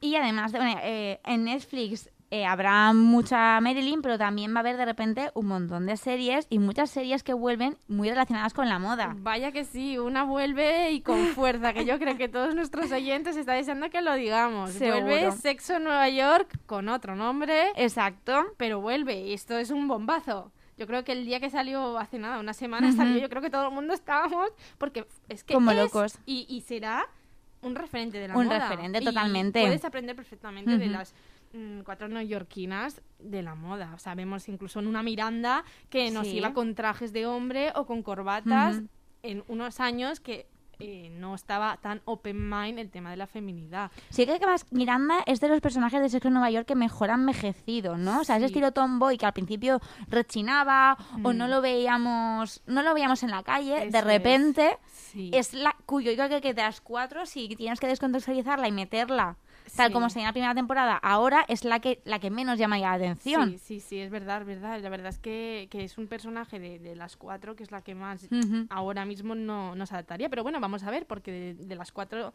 Y 0.00 0.14
además, 0.16 0.52
bueno, 0.52 0.78
eh, 0.82 1.20
en 1.24 1.44
Netflix 1.44 2.10
eh, 2.30 2.44
habrá 2.44 2.92
mucha 2.92 3.60
Marilyn, 3.60 4.02
pero 4.02 4.18
también 4.18 4.52
va 4.52 4.56
a 4.56 4.60
haber 4.60 4.76
de 4.76 4.84
repente 4.84 5.30
un 5.34 5.46
montón 5.46 5.86
de 5.86 5.96
series 5.96 6.46
y 6.50 6.58
muchas 6.58 6.90
series 6.90 7.22
que 7.22 7.34
vuelven 7.34 7.76
muy 7.88 8.08
relacionadas 8.08 8.52
con 8.52 8.68
la 8.68 8.78
moda. 8.78 9.14
Vaya 9.18 9.52
que 9.52 9.64
sí, 9.64 9.98
una 9.98 10.24
vuelve 10.24 10.90
y 10.90 11.00
con 11.02 11.18
fuerza, 11.34 11.72
que 11.72 11.84
yo 11.84 11.98
creo 11.98 12.16
que 12.16 12.28
todos 12.28 12.54
nuestros 12.54 12.90
oyentes 12.90 13.36
están 13.36 13.56
deseando 13.56 13.90
que 13.90 14.00
lo 14.02 14.14
digamos. 14.14 14.78
Vuelve 14.78 15.20
Seguro. 15.20 15.32
Sexo 15.32 15.76
en 15.76 15.84
Nueva 15.84 16.08
York 16.08 16.58
con 16.66 16.88
otro 16.88 17.14
nombre. 17.16 17.70
Exacto. 17.76 18.44
pero 18.56 18.80
vuelve 18.80 19.20
y 19.20 19.32
esto 19.32 19.56
es 19.58 19.70
un 19.70 19.86
bombazo. 19.88 20.52
Yo 20.78 20.86
creo 20.86 21.04
que 21.04 21.12
el 21.12 21.24
día 21.24 21.40
que 21.40 21.48
salió 21.48 21.96
hace 21.98 22.18
nada, 22.18 22.38
una 22.38 22.52
semana 22.52 22.92
salió, 22.92 23.18
yo 23.18 23.28
creo 23.30 23.40
que 23.40 23.48
todo 23.50 23.68
el 23.68 23.74
mundo 23.74 23.94
estábamos 23.94 24.50
porque 24.76 25.06
es 25.28 25.42
que 25.42 25.54
Como 25.54 25.70
es 25.70 25.76
locos. 25.78 26.18
Y, 26.26 26.44
y 26.50 26.60
será 26.60 27.06
un 27.62 27.74
referente 27.74 28.18
de 28.18 28.28
la 28.28 28.36
Un 28.36 28.44
moda. 28.46 28.68
referente, 28.68 28.98
Y 29.00 29.04
totalmente. 29.04 29.60
Puedes 29.62 29.84
aprender 29.86 30.14
perfectamente 30.14 30.76
de 30.76 30.86
las 30.88 31.14
mm, 31.52 31.80
cuatro 31.80 32.08
neoyorquinas 32.08 33.00
de 33.18 33.42
la 33.42 33.54
moda. 33.54 33.92
O 33.94 33.98
sea, 33.98 34.14
vemos 34.14 34.48
incluso 34.48 34.80
en 34.80 34.86
una 34.86 35.02
Miranda 35.02 35.64
que 35.90 36.10
nos 36.10 36.26
Sí. 36.26 36.36
iba 36.38 36.52
con 36.52 36.74
trajes 36.74 37.12
de 37.12 37.26
hombre 37.26 37.72
o 37.74 37.86
con 37.86 38.02
corbatas 38.02 38.82
en 39.22 39.42
unos 39.48 39.80
años 39.80 40.20
que 40.20 40.46
eh, 40.78 41.08
no 41.10 41.34
estaba 41.34 41.78
tan 41.78 42.02
open 42.04 42.50
mind 42.50 42.78
el 42.78 42.90
tema 42.90 43.10
de 43.10 43.16
la 43.16 43.26
feminidad. 43.26 43.90
Sí 44.10 44.26
que 44.26 44.38
Miranda 44.72 45.20
es 45.24 45.40
de 45.40 45.48
los 45.48 45.62
personajes 45.62 46.02
de 46.02 46.10
Sexo 46.10 46.28
en 46.28 46.34
Nueva 46.34 46.50
York 46.50 46.66
que 46.66 46.74
mejor 46.74 47.10
han 47.10 47.20
envejecido, 47.20 47.96
¿no? 47.96 48.20
O 48.20 48.24
sea, 48.24 48.36
ese 48.36 48.48
Sí. 48.48 48.52
estilo 48.52 48.72
tomboy 48.72 49.16
que 49.16 49.24
al 49.24 49.32
principio 49.32 49.80
rechinaba 50.08 50.98
o 51.24 51.32
Mm. 51.32 51.36
no 51.38 51.48
lo 51.48 51.62
veíamos, 51.62 52.62
no 52.66 52.82
lo 52.82 52.92
veíamos 52.92 53.22
en 53.22 53.30
la 53.30 53.42
calle, 53.42 53.88
de 53.90 53.98
es. 53.98 54.04
repente 54.04 54.76
Sí. 54.92 55.30
es 55.32 55.54
la 55.54 55.74
cuyo 55.86 56.12
yo 56.12 56.26
creo 56.26 56.42
que 56.42 56.52
de 56.52 56.60
las 56.62 56.82
cuatro 56.82 57.24
si 57.24 57.48
tienes 57.56 57.80
que 57.80 57.86
descontextualizarla 57.86 58.68
y 58.68 58.72
meterla 58.72 59.36
tal 59.76 59.88
Sí. 59.88 59.92
como 59.92 60.10
se 60.10 60.18
en 60.18 60.24
la 60.24 60.32
primera 60.32 60.54
temporada, 60.54 60.96
ahora 60.96 61.44
es 61.48 61.64
la 61.64 61.80
que 61.80 62.00
la 62.04 62.18
que 62.18 62.30
menos 62.30 62.58
llama 62.58 62.78
la 62.78 62.92
atención. 62.94 63.50
Sí, 63.50 63.58
sí, 63.58 63.80
sí, 63.80 63.98
es 64.00 64.10
verdad, 64.10 64.40
es 64.40 64.46
verdad. 64.46 64.80
La 64.80 64.88
verdad 64.88 65.08
es 65.08 65.18
que, 65.18 65.68
que 65.70 65.84
es 65.84 65.98
un 65.98 66.06
personaje 66.08 66.58
de, 66.58 66.78
de 66.78 66.96
las 66.96 67.16
cuatro 67.16 67.54
que 67.54 67.62
es 67.62 67.70
la 67.70 67.82
que 67.82 67.94
más 67.94 68.28
ahora 68.70 69.04
mismo 69.04 69.34
no 69.34 69.74
nos 69.76 69.92
adaptaría. 69.92 70.28
Pero 70.28 70.42
bueno, 70.42 70.58
vamos 70.60 70.82
a 70.82 70.90
ver, 70.90 71.06
porque 71.06 71.30
de, 71.30 71.54
de 71.54 71.74
las 71.76 71.92
cuatro 71.92 72.32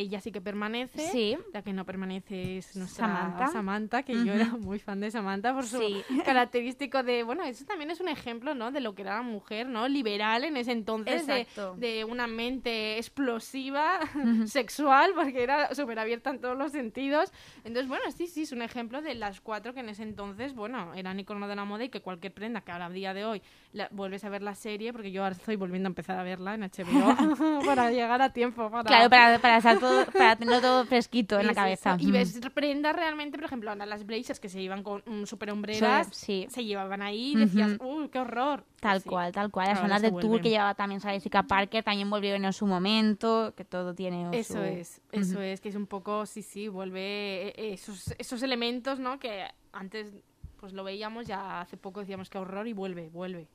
ella 0.00 0.20
sí 0.20 0.32
que 0.32 0.40
permanece. 0.40 1.08
Sí. 1.10 1.36
La 1.52 1.62
que 1.62 1.72
no 1.72 1.84
permanece 1.84 2.58
es 2.58 2.76
nuestra 2.76 3.06
Samantha. 3.06 3.46
Samantha, 3.48 4.02
que 4.02 4.14
yo 4.24 4.32
era 4.32 4.46
muy 4.46 4.78
fan 4.78 5.00
de 5.00 5.10
Samantha 5.10 5.52
por 5.54 5.66
su 5.66 5.78
Sí. 5.78 6.02
característico 6.24 7.02
de, 7.02 7.22
bueno, 7.22 7.44
eso 7.44 7.64
también 7.64 7.90
es 7.90 8.00
un 8.00 8.08
ejemplo, 8.08 8.54
¿no? 8.54 8.72
De 8.72 8.80
lo 8.80 8.94
que 8.94 9.02
era 9.02 9.16
la 9.16 9.22
mujer, 9.22 9.66
¿no? 9.68 9.88
Liberal 9.88 10.44
en 10.44 10.56
ese 10.56 10.72
entonces, 10.72 11.26
de, 11.26 11.46
de 11.76 12.04
una 12.04 12.26
mente 12.26 12.98
explosiva, 12.98 14.00
sexual, 14.46 15.12
porque 15.14 15.42
era 15.42 15.74
súper 15.74 15.98
abierta 15.98 16.30
en 16.30 16.40
todos 16.40 16.56
los 16.56 16.72
sentidos. 16.72 17.32
Entonces, 17.64 17.88
bueno, 17.88 18.04
sí, 18.16 18.26
sí, 18.26 18.42
es 18.42 18.52
un 18.52 18.62
ejemplo 18.62 19.02
de 19.02 19.14
las 19.14 19.40
cuatro 19.40 19.74
que 19.74 19.80
en 19.80 19.88
ese 19.88 20.02
entonces, 20.02 20.54
bueno, 20.54 20.94
eran 20.94 21.18
icono 21.20 21.48
de 21.48 21.56
la 21.56 21.64
moda 21.64 21.84
y 21.84 21.88
que 21.88 22.00
cualquier 22.00 22.32
prenda 22.32 22.60
que 22.62 22.72
ahora 22.72 22.86
a 22.86 22.90
día 22.90 23.14
de 23.14 23.24
hoy 23.24 23.42
la- 23.72 23.88
vuelves 23.90 24.24
a 24.24 24.28
ver 24.28 24.42
la 24.42 24.54
serie, 24.54 24.92
porque 24.92 25.12
yo 25.12 25.22
ahora 25.22 25.34
estoy 25.36 25.56
volviendo 25.56 25.86
a 25.88 25.90
empezar 25.90 26.18
a 26.18 26.22
verla 26.22 26.54
en 26.54 26.62
HBO 26.62 27.62
para 27.66 27.90
llegar 27.90 28.20
a 28.22 28.32
tiempo. 28.32 28.70
Para... 28.70 28.84
Claro, 28.84 29.10
para, 29.10 29.38
para, 29.38 29.60
todo- 29.82 30.06
para 30.06 30.36
tenerlo 30.36 30.60
todo 30.60 30.84
fresquito 30.86 31.38
en 31.38 31.46
la 31.46 31.54
cabeza. 31.54 31.96
Y 31.98 32.10
ves 32.10 32.40
prendas 32.54 32.96
realmente, 32.96 33.36
por 33.38 33.44
ejemplo, 33.46 33.74
las 33.74 34.06
blazers 34.06 34.40
que 34.40 34.48
se 34.48 34.60
iban 34.60 34.82
con 34.82 35.02
mm, 35.06 35.24
super 35.24 35.50
hombreras, 35.50 36.08
Sí. 36.12 36.46
se 36.48 36.64
llevaban 36.64 37.02
ahí 37.02 37.32
y 37.32 37.36
decías, 37.36 37.76
uy, 37.80 38.08
qué 38.08 38.18
horror. 38.18 38.64
Tal 38.80 39.00
Sí. 39.02 39.08
cual, 39.08 39.32
tal 39.32 39.50
cual. 39.50 39.68
Las 39.68 39.76
Ahora 39.78 39.88
zonas 39.98 40.02
de 40.02 40.20
tour 40.20 40.40
que 40.40 40.50
llevaba 40.50 40.74
también 40.74 41.00
Sarah 41.00 41.14
Jessica 41.14 41.42
Parker 41.44 41.84
también 41.84 42.08
volvieron 42.10 42.44
en 42.44 42.52
su 42.52 42.66
momento, 42.66 43.52
que 43.56 43.64
todo 43.64 43.94
tiene 43.94 44.26
su- 44.44 44.54
Eso 44.54 44.62
es, 44.64 45.00
eso 45.12 45.40
es, 45.40 45.60
que 45.60 45.68
es 45.68 45.74
un 45.76 45.86
poco, 45.86 46.26
sí, 46.26 46.42
sí, 46.42 46.68
vuelve 46.68 47.48
eh, 47.48 47.72
esos, 47.74 48.14
esos 48.18 48.42
elementos, 48.42 48.98
¿no? 48.98 49.18
Que 49.18 49.46
antes 49.72 50.12
pues 50.58 50.72
lo 50.72 50.84
veíamos, 50.84 51.26
ya 51.26 51.60
hace 51.60 51.76
poco 51.76 52.00
decíamos 52.00 52.30
que 52.30 52.38
horror 52.38 52.68
y 52.68 52.72
vuelve, 52.72 53.08
vuelve. 53.08 53.48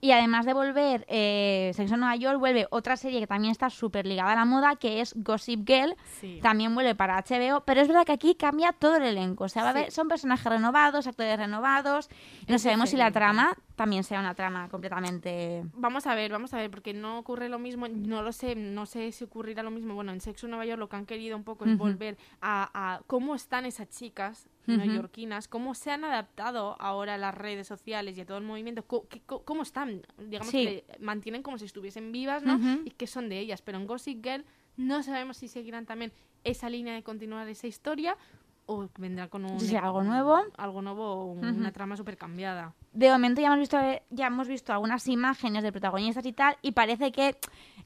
Y 0.00 0.10
además 0.10 0.46
de 0.46 0.52
volver 0.52 1.04
eh, 1.08 1.70
Sexo 1.74 1.94
en 1.94 2.00
Nueva 2.00 2.16
York, 2.16 2.38
vuelve 2.40 2.66
otra 2.70 2.96
serie 2.96 3.20
que 3.20 3.28
también 3.28 3.52
está 3.52 3.70
súper 3.70 4.04
ligada 4.04 4.32
a 4.32 4.34
la 4.34 4.44
moda, 4.44 4.74
que 4.74 5.00
es 5.00 5.14
Gossip 5.16 5.64
Girl. 5.64 5.94
Sí. 6.20 6.40
También 6.42 6.74
vuelve 6.74 6.96
para 6.96 7.16
HBO, 7.22 7.60
pero 7.64 7.80
es 7.80 7.86
verdad 7.86 8.04
que 8.04 8.10
aquí 8.12 8.34
cambia 8.34 8.72
todo 8.72 8.96
el 8.96 9.04
elenco. 9.04 9.44
O 9.44 9.48
sea, 9.48 9.62
va 9.62 9.68
a 9.68 9.70
haber- 9.70 9.92
son 9.92 10.08
personajes 10.08 10.44
renovados, 10.44 11.06
actores 11.06 11.36
renovados. 11.38 12.08
No 12.48 12.56
Es 12.56 12.62
sabemos 12.62 12.90
si 12.90 12.96
la 12.96 13.12
trama 13.12 13.56
también 13.76 14.02
sea 14.02 14.18
una 14.18 14.34
trama 14.34 14.68
completamente... 14.70 15.62
Vamos 15.74 16.06
a 16.08 16.14
ver, 16.16 16.32
vamos 16.32 16.52
a 16.54 16.56
ver, 16.56 16.70
porque 16.70 16.92
no 16.94 17.18
ocurre 17.18 17.48
lo 17.48 17.58
mismo, 17.60 17.86
no 17.88 18.22
lo 18.22 18.32
sé, 18.32 18.56
no 18.56 18.86
sé 18.86 19.12
si 19.12 19.22
ocurrirá 19.24 19.62
lo 19.62 19.70
mismo. 19.70 19.94
Bueno, 19.94 20.12
en 20.12 20.20
Sexo 20.20 20.46
en 20.46 20.50
Nueva 20.50 20.66
York 20.66 20.80
lo 20.80 20.88
que 20.88 20.96
han 20.96 21.06
querido 21.06 21.36
un 21.36 21.44
poco 21.44 21.64
es 21.64 21.76
volver 21.78 22.16
a, 22.40 22.70
a 22.96 23.02
cómo 23.06 23.36
están 23.36 23.66
esas 23.66 23.88
chicas 23.88 24.48
Neoyorquinas, 24.66 25.48
cómo 25.48 25.74
se 25.74 25.90
han 25.90 26.04
adaptado 26.04 26.76
ahora 26.80 27.14
a 27.14 27.18
las 27.18 27.34
redes 27.34 27.66
sociales 27.66 28.16
y 28.16 28.20
a 28.20 28.26
todo 28.26 28.38
el 28.38 28.44
movimiento, 28.44 28.84
cómo 28.84 29.62
están, 29.62 30.02
digamos 30.18 30.48
Sí. 30.50 30.64
que 30.64 30.84
mantienen 31.00 31.42
como 31.42 31.58
si 31.58 31.64
estuviesen 31.64 32.12
vivas, 32.12 32.42
¿no? 32.42 32.58
Y 32.84 32.90
que 32.90 33.06
son 33.06 33.28
de 33.28 33.38
ellas. 33.38 33.62
Pero 33.62 33.78
en 33.78 33.86
Gossip 33.86 34.22
Girl 34.24 34.44
no 34.76 35.02
sabemos 35.02 35.36
si 35.36 35.48
seguirán 35.48 35.86
también 35.86 36.12
esa 36.44 36.68
línea 36.70 36.94
de 36.94 37.02
continuar 37.02 37.48
esa 37.48 37.66
historia 37.66 38.16
o 38.66 38.88
vendrá 38.98 39.28
con 39.28 39.44
un, 39.44 39.60
Sí, 39.60 39.74
algo 39.76 40.02
nuevo. 40.02 40.38
algo 40.56 40.82
nuevo 40.82 41.04
o 41.04 41.24
una 41.32 41.72
trama 41.72 41.96
súper 41.96 42.16
cambiada. 42.16 42.74
De 42.94 43.10
momento 43.10 43.40
ya 43.40 43.46
hemos 43.46 43.58
visto 43.60 43.78
ya 44.10 44.26
hemos 44.26 44.48
visto 44.48 44.72
algunas 44.72 45.06
imágenes 45.08 45.62
de 45.62 45.72
protagonistas 45.72 46.26
y 46.26 46.32
tal 46.32 46.56
y 46.60 46.72
parece 46.72 47.10
que 47.10 47.36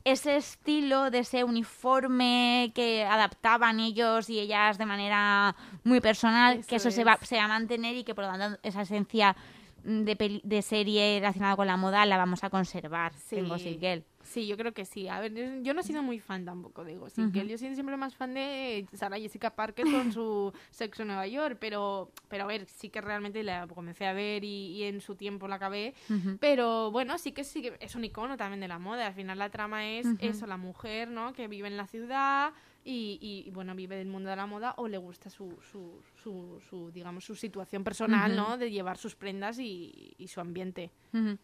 ese 0.03 0.37
estilo 0.37 1.11
de 1.11 1.21
ese 1.21 1.45
uniforme 1.45 2.73
que 2.75 3.05
adaptaban 3.05 3.79
ellos 3.81 4.29
y 4.31 4.41
ellas 4.41 4.79
de 4.79 4.87
manera 4.87 5.55
muy 5.85 6.01
personal, 6.01 6.65
que 6.67 6.77
Eso 6.77 6.91
se 6.91 7.05
va, 7.05 7.19
se 7.23 7.37
va 7.37 7.45
a 7.45 7.49
mantener 7.49 7.95
y 7.97 8.05
que 8.05 8.15
por 8.15 8.25
lo 8.25 8.31
tanto 8.37 8.59
esa 8.65 8.83
esencia 8.83 9.37
de, 9.85 10.17
peli- 10.17 10.41
de 10.45 10.63
serie 10.63 11.19
relacionada 11.21 11.55
con 11.57 11.67
la 11.69 11.77
moda 11.77 12.05
la 12.07 12.17
vamos 12.17 12.43
a 12.43 12.51
conservar 12.51 13.13
en. 13.31 13.49
Gossip 13.49 13.79
Girl. 13.81 14.05
Sí, 14.27 14.47
yo 14.47 14.57
creo 14.57 14.73
que 14.75 14.85
sí. 14.85 15.09
A 15.09 15.21
ver, 15.21 15.33
yo- 15.33 15.63
yo 15.63 15.73
no 15.73 15.81
he 15.81 15.85
sido 15.85 16.03
muy 16.03 16.19
fan 16.19 16.45
tampoco 16.45 16.85
de 16.85 16.97
Gossip. 16.97 17.25
Girl. 17.33 17.49
Yo 17.49 17.55
he 17.55 17.59
sido 17.59 17.73
siempre 17.75 17.97
más 17.97 18.15
fan 18.17 18.35
de 18.35 18.87
Sarah 18.93 19.19
Jessica 19.19 19.55
Parker 19.55 19.85
con 19.91 20.13
su 20.13 20.53
Sexo 20.71 21.03
en 21.03 21.09
Nueva 21.09 21.27
York, 21.27 21.59
pero, 21.61 22.11
pero 22.29 22.45
a 22.45 22.47
ver, 22.47 22.67
sí 22.67 22.91
que 22.91 23.01
realmente 23.01 23.43
la 23.43 23.67
comencé 23.67 24.05
a 24.07 24.13
ver 24.13 24.43
y, 24.45 24.73
y 24.77 24.83
en 24.85 25.01
su 25.01 25.15
tiempo 25.15 25.47
la 25.49 25.55
acabé. 25.57 25.95
Pero 26.41 26.91
bueno, 26.91 27.17
sí 27.19 27.33
que 27.33 27.45
sí 27.45 27.63
que 27.63 27.77
es 27.81 27.95
un 27.95 28.05
icono 28.05 28.37
también 28.37 28.61
de 28.61 28.69
la 28.69 28.79
moda. 28.79 29.07
Al 29.07 29.15
final 29.15 29.39
la 29.39 29.49
trama 29.51 29.89
es 29.89 30.07
eso, 30.21 30.47
la 30.47 30.57
mujer, 30.57 31.09
¿no? 31.09 31.33
Que 31.33 31.49
vive 31.49 31.69
en 31.69 31.77
la 31.77 31.87
ciudad 31.87 32.53
y, 32.85 33.19
y, 33.47 33.51
bueno, 33.51 33.75
vive 33.75 33.97
del 33.97 34.07
mundo 34.09 34.31
de 34.31 34.37
la 34.37 34.47
moda 34.47 34.75
o 34.77 34.87
le 34.87 34.99
gusta 34.99 35.29
su, 35.29 35.57
su, 35.73 36.01
su, 36.23 36.61
su, 36.71 36.91
digamos, 36.93 37.25
su 37.25 37.35
situación 37.35 37.83
personal. 37.85 38.31
¿no? 38.37 38.57
De 38.59 38.71
llevar 38.71 38.97
sus 38.97 39.15
prendas 39.17 39.59
y, 39.59 40.15
y 40.19 40.29
su 40.29 40.41
ambiente. 40.41 40.91
Ujú. 41.13 41.37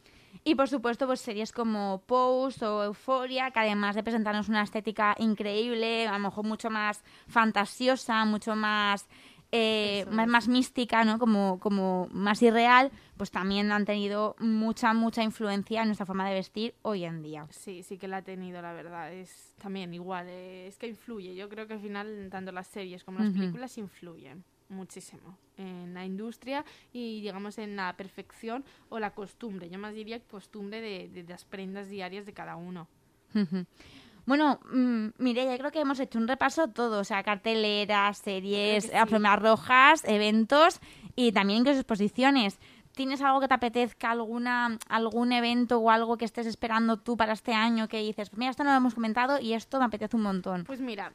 Y 0.45 0.55
por 0.55 0.68
supuesto, 0.68 1.07
pues 1.07 1.20
series 1.20 1.53
como 1.53 2.03
Pose 2.07 2.64
o 2.64 2.85
Euphoria, 2.85 3.51
que 3.51 3.61
además 3.61 3.95
de 3.95 4.03
presentarnos 4.03 4.49
una 4.49 4.62
estética 4.62 5.14
increíble, 5.18 6.07
a 6.07 6.12
lo 6.12 6.18
mejor 6.18 6.45
mucho 6.45 6.70
más 6.70 7.05
fantasiosa, 7.28 8.24
mucho 8.24 8.57
más, 8.57 9.09
eh, 9.53 10.05
más, 10.11 10.26
más 10.26 10.49
mística, 10.49 11.05
¿no? 11.05 11.18
Como, 11.18 11.61
como 11.61 12.09
más 12.11 12.43
irreal, 12.43 12.91
pues 13.16 13.30
también 13.30 13.70
han 13.70 13.85
tenido 13.85 14.35
mucha, 14.41 14.93
mucha 14.95 15.22
influencia 15.22 15.83
en 15.83 15.89
nuestra 15.89 16.07
forma 16.07 16.28
de 16.28 16.35
vestir 16.35 16.74
hoy 16.83 17.05
en 17.05 17.22
día. 17.22 17.47
Sí, 17.51 17.83
sí 17.83 17.99
que 17.99 18.09
la 18.09 18.18
ha 18.18 18.22
tenido, 18.22 18.61
la 18.62 18.72
verdad. 18.72 19.12
Es 19.12 19.55
también 19.62 19.95
igual, 19.95 20.26
eh, 20.28 20.66
es 20.66 20.78
que 20.78 20.89
influye. 20.89 21.35
Yo 21.35 21.49
creo 21.49 21.66
que 21.66 21.74
al 21.74 21.80
final 21.80 22.28
tanto 22.30 22.51
las 22.51 22.66
series 22.66 23.05
como 23.05 23.20
las 23.20 23.30
películas 23.30 23.78
influyen 23.78 24.45
muchísimo 24.73 25.39
en 25.57 25.95
la 25.95 26.05
industria 26.05 26.64
y 26.93 27.20
digamos 27.20 27.59
en 27.59 27.77
la 27.77 27.95
perfección 27.97 28.64
o 28.89 28.99
la 28.99 29.14
costumbre. 29.14 29.70
Yo 29.70 29.79
más 29.79 29.95
diría 29.95 30.20
costumbre 30.20 30.81
de, 30.81 31.09
de 31.09 31.23
las 31.25 31.45
prendas 31.45 31.89
diarias 31.89 32.27
de 32.27 32.33
cada 32.33 32.57
uno. 32.57 32.89
Bueno, 34.25 34.61
mmm, 34.73 35.09
ya 35.35 35.59
creo 35.59 35.73
que 35.73 35.81
hemos 35.81 35.99
hecho 35.99 36.18
un 36.18 36.29
repaso 36.29 36.68
todo, 36.68 37.01
o 37.01 37.05
sea, 37.05 37.23
carteleras, 37.23 38.18
series, 38.18 38.85
sí. 38.85 38.91
rojas, 39.37 40.05
eventos 40.07 40.81
y 41.16 41.33
también 41.33 41.61
incluso 41.61 41.81
exposiciones. 41.81 42.59
¿Tienes 42.95 43.23
algo 43.23 43.41
que 43.41 43.49
te 43.49 43.55
apetezca, 43.55 44.11
alguna, 44.11 44.79
algún 44.89 45.33
evento 45.33 45.79
o 45.79 45.91
algo 45.91 46.18
que 46.18 46.27
estés 46.27 46.47
esperando 46.47 46.99
tú 46.99 47.16
para 47.16 47.33
este 47.33 47.55
año 47.55 47.89
que 47.89 48.01
dices, 48.01 48.29
pues 48.29 48.39
mira, 48.39 48.51
esto 48.51 48.64
no 48.64 48.70
lo 48.70 48.77
hemos 48.77 48.95
comentado 48.95 49.41
y 49.41 49.55
esto 49.55 49.79
me 49.79 49.87
apetece 49.87 50.14
un 50.14 50.23
montón? 50.23 50.64
Pues 50.64 50.81
mira, 50.81 51.12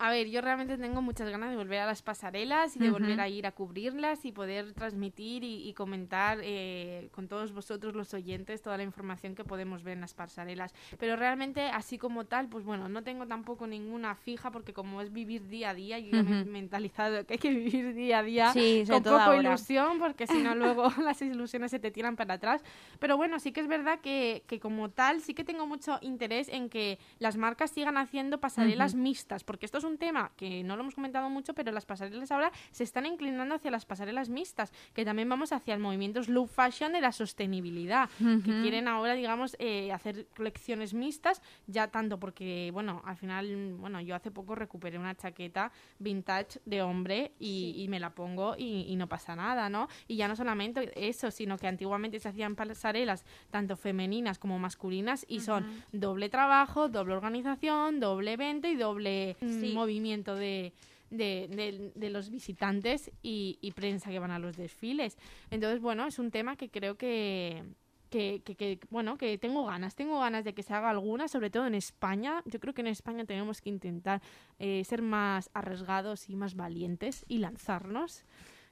a 0.00 0.10
ver, 0.10 0.28
yo 0.30 0.40
realmente 0.40 0.78
tengo 0.78 1.02
muchas 1.02 1.28
ganas 1.28 1.50
de 1.50 1.56
volver 1.56 1.78
a 1.80 1.86
las 1.86 2.00
pasarelas 2.00 2.74
y 2.74 2.78
de 2.78 2.86
uh 2.86 2.88
-huh. 2.88 3.00
volver 3.00 3.20
a 3.20 3.28
ir 3.28 3.46
a 3.46 3.52
cubrirlas 3.52 4.24
y 4.24 4.32
poder 4.32 4.72
transmitir 4.72 5.44
y, 5.44 5.68
y 5.68 5.74
comentar 5.74 6.38
eh, 6.42 7.10
con 7.12 7.28
todos 7.28 7.52
vosotros 7.52 7.94
los 7.94 8.14
oyentes 8.14 8.62
toda 8.62 8.78
la 8.78 8.82
información 8.82 9.34
que 9.34 9.44
podemos 9.44 9.82
ver 9.82 9.94
en 9.94 10.00
las 10.00 10.14
pasarelas. 10.14 10.74
Pero 10.98 11.16
realmente, 11.16 11.64
así 11.68 11.98
como 11.98 12.24
tal, 12.24 12.48
pues 12.48 12.64
bueno, 12.64 12.88
no 12.88 13.02
tengo 13.02 13.26
tampoco 13.26 13.66
ninguna 13.66 14.14
fija 14.14 14.50
porque 14.50 14.72
como 14.72 15.02
es 15.02 15.12
vivir 15.12 15.46
día 15.48 15.70
a 15.70 15.74
día, 15.74 15.98
yo 15.98 16.18
uh 16.18 16.22
-huh. 16.22 16.28
me 16.28 16.40
he 16.40 16.44
mentalizado 16.46 17.26
que 17.26 17.34
hay 17.34 17.38
que 17.38 17.50
vivir 17.50 17.94
día 17.94 18.20
a 18.20 18.22
día 18.22 18.52
sí, 18.54 18.84
con 18.88 19.02
poco 19.02 19.18
ahora. 19.18 19.50
ilusión 19.50 19.98
porque 19.98 20.26
si 20.26 20.38
no 20.38 20.54
luego 20.54 20.84
las 21.04 21.20
ilusiones 21.20 21.70
se 21.70 21.78
te 21.78 21.90
tiran 21.90 22.16
para 22.16 22.34
atrás. 22.34 22.62
Pero 22.98 23.18
bueno, 23.18 23.38
sí 23.38 23.52
que 23.52 23.60
es 23.60 23.68
verdad 23.68 24.00
que, 24.00 24.44
que 24.46 24.60
como 24.60 24.88
tal 24.88 25.20
sí 25.20 25.34
que 25.34 25.44
tengo 25.44 25.66
mucho 25.66 25.98
interés 26.00 26.48
en 26.48 26.70
que 26.70 26.98
las 27.18 27.36
marcas 27.36 27.70
sigan 27.70 27.98
haciendo 27.98 28.40
pasarelas 28.40 28.94
uh 28.94 28.96
-huh. 28.96 29.02
mixtas 29.02 29.44
porque 29.44 29.66
esto 29.66 29.76
es 29.76 29.84
un 29.84 29.89
tema 29.98 30.32
que 30.36 30.62
no 30.64 30.76
lo 30.76 30.82
hemos 30.82 30.94
comentado 30.94 31.28
mucho, 31.30 31.54
pero 31.54 31.72
las 31.72 31.86
pasarelas 31.86 32.30
ahora 32.30 32.52
se 32.70 32.84
están 32.84 33.06
inclinando 33.06 33.54
hacia 33.54 33.70
las 33.70 33.84
pasarelas 33.84 34.28
mixtas, 34.28 34.72
que 34.94 35.04
también 35.04 35.28
vamos 35.28 35.52
hacia 35.52 35.74
el 35.74 35.80
movimiento 35.80 36.22
slow 36.22 36.46
fashion 36.46 36.92
de 36.92 37.00
la 37.00 37.12
sostenibilidad, 37.12 38.08
uh 38.20 38.24
-huh. 38.24 38.42
que 38.42 38.62
quieren 38.62 38.88
ahora, 38.88 39.14
digamos, 39.14 39.56
eh, 39.58 39.92
hacer 39.92 40.26
colecciones 40.36 40.94
mixtas, 40.94 41.42
ya 41.66 41.88
tanto 41.88 42.18
porque, 42.18 42.70
bueno, 42.72 43.02
al 43.04 43.16
final, 43.16 43.74
bueno, 43.78 44.00
yo 44.00 44.14
hace 44.14 44.30
poco 44.30 44.54
recuperé 44.54 44.98
una 44.98 45.14
chaqueta 45.14 45.72
vintage 45.98 46.60
de 46.64 46.82
hombre 46.82 47.32
y, 47.38 47.72
sí. 47.74 47.82
y 47.82 47.88
me 47.88 48.00
la 48.00 48.10
pongo 48.10 48.54
y, 48.56 48.86
y, 48.88 48.96
no 48.96 49.08
pasa 49.08 49.36
nada, 49.36 49.68
¿no? 49.68 49.88
Y 50.08 50.16
ya 50.16 50.28
no 50.28 50.36
solamente 50.36 50.92
eso, 51.08 51.30
sino 51.30 51.58
que 51.58 51.66
antiguamente 51.66 52.18
se 52.18 52.28
hacían 52.28 52.56
pasarelas 52.56 53.24
tanto 53.50 53.76
femeninas 53.76 54.38
como 54.38 54.58
masculinas 54.58 55.24
y 55.28 55.38
uh 55.38 55.40
-huh. 55.40 55.44
son 55.44 55.82
doble 55.92 56.28
trabajo, 56.28 56.88
doble 56.88 57.14
organización, 57.14 58.00
doble 58.00 58.32
evento 58.32 58.68
y 58.68 58.76
doble 58.76 59.36
sí. 59.40 59.72
Movimiento 59.80 60.34
de, 60.34 60.72
de, 61.10 61.48
de, 61.50 61.92
de, 61.94 62.10
los 62.10 62.30
visitantes 62.30 63.10
y, 63.22 63.58
y, 63.60 63.72
prensa 63.72 64.10
que 64.10 64.18
van 64.18 64.30
a 64.30 64.38
los 64.38 64.56
desfiles. 64.56 65.16
Entonces, 65.50 65.80
bueno, 65.80 66.06
es 66.06 66.18
un 66.18 66.30
tema 66.30 66.56
que 66.56 66.68
creo 66.68 66.96
que, 66.96 67.64
que, 68.10 68.42
que, 68.44 68.54
que, 68.56 68.78
bueno, 68.90 69.16
que 69.16 69.38
tengo 69.38 69.64
ganas, 69.64 69.94
tengo 69.94 70.20
ganas 70.20 70.44
de 70.44 70.52
que 70.52 70.62
se 70.62 70.74
haga 70.74 70.90
alguna, 70.90 71.28
sobre 71.28 71.50
todo 71.50 71.66
en 71.66 71.74
España. 71.74 72.42
Yo 72.44 72.60
creo 72.60 72.74
que 72.74 72.82
en 72.82 72.88
España 72.88 73.24
tenemos 73.24 73.60
que 73.60 73.70
intentar 73.70 74.20
eh, 74.58 74.82
ser 74.84 75.02
más 75.02 75.50
arriesgados 75.54 76.28
y 76.28 76.36
más 76.36 76.54
valientes 76.54 77.24
y 77.28 77.38
lanzarnos. 77.38 78.24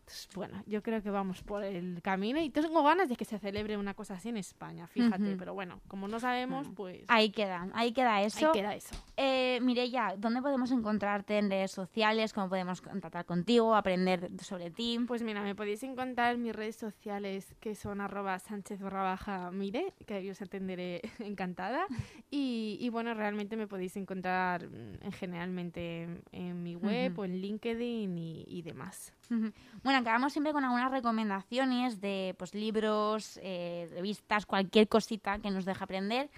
Entonces, 0.09 0.29
bueno, 0.35 0.63
yo 0.67 0.83
creo 0.83 1.03
que 1.03 1.11
vamos 1.11 1.43
por 1.43 1.63
el 1.63 2.01
camino 2.01 2.41
y 2.41 2.49
tengo 2.49 2.83
ganas 2.83 3.11
de 3.11 3.17
que 3.17 3.27
se 3.27 3.39
celebre 3.39 3.77
una 3.77 3.93
cosa 3.93 4.15
así 4.15 4.31
en 4.31 4.39
España, 4.39 4.87
fíjate, 4.87 5.23
uh 5.23 5.27
-huh. 5.27 5.39
pero 5.39 5.53
bueno, 5.53 5.81
como 5.87 6.09
no 6.09 6.19
sabemos, 6.19 6.67
pues... 6.75 7.05
Ahí 7.09 7.29
queda, 7.29 7.69
ahí 7.75 7.93
queda 7.93 8.23
eso. 8.23 8.47
Ahí 8.47 8.53
queda 8.59 8.75
eso. 8.75 8.95
Eh, 9.19 9.38
Mireya, 9.61 10.15
¿dónde 10.17 10.43
podemos 10.43 10.71
encontrarte 10.71 11.39
en 11.39 11.51
redes 11.51 11.71
sociales? 11.71 12.33
¿Cómo 12.33 12.49
podemos 12.49 12.81
contactar 12.81 13.25
contigo, 13.25 13.75
aprender 13.75 14.31
sobre 14.43 14.71
ti? 14.71 14.99
Pues 15.07 15.23
mira, 15.23 15.43
me 15.43 15.55
podéis 15.55 15.83
encontrar 15.83 16.35
en 16.35 16.43
mis 16.43 16.55
redes 16.55 16.77
sociales 16.77 17.55
que 17.61 17.75
son 17.75 18.01
arroba 18.01 18.39
sánchez 18.39 18.81
barra 18.81 19.03
baja 19.03 19.51
mire, 19.51 19.95
que 20.07 20.25
yo 20.25 20.33
os 20.33 20.43
atenderé 20.43 21.03
encantada. 21.19 21.87
Y, 22.31 22.77
y, 22.81 22.91
bueno, 22.91 23.15
realmente 23.15 23.57
me 23.57 23.67
podéis 23.67 23.97
encontrar 23.97 24.69
mm, 24.69 24.99
en, 25.01 25.13
generalmente 25.13 26.03
en, 26.03 26.23
en 26.33 26.63
mi 26.63 26.75
web 26.75 27.13
uh 27.13 27.15
-huh. 27.15 27.21
o 27.21 27.25
en 27.25 27.41
LinkedIn 27.41 28.19
y, 28.19 28.45
y 28.47 28.61
demás. 28.61 29.15
Uh 29.31 29.35
-huh. 29.35 29.53
Bueno, 29.83 30.01
acabamos 30.01 30.33
siempre 30.33 30.53
con 30.53 30.63
algunas 30.63 30.91
recomendaciones 30.91 32.01
de 32.03 32.35
pues, 32.39 32.55
libros, 32.55 33.41
eh, 33.43 33.89
revistas, 33.93 34.45
cualquier 34.45 34.89
cosita 34.89 35.39
que 35.39 35.51
nos 35.51 35.65
deje 35.65 35.83
aprender. 35.83 36.29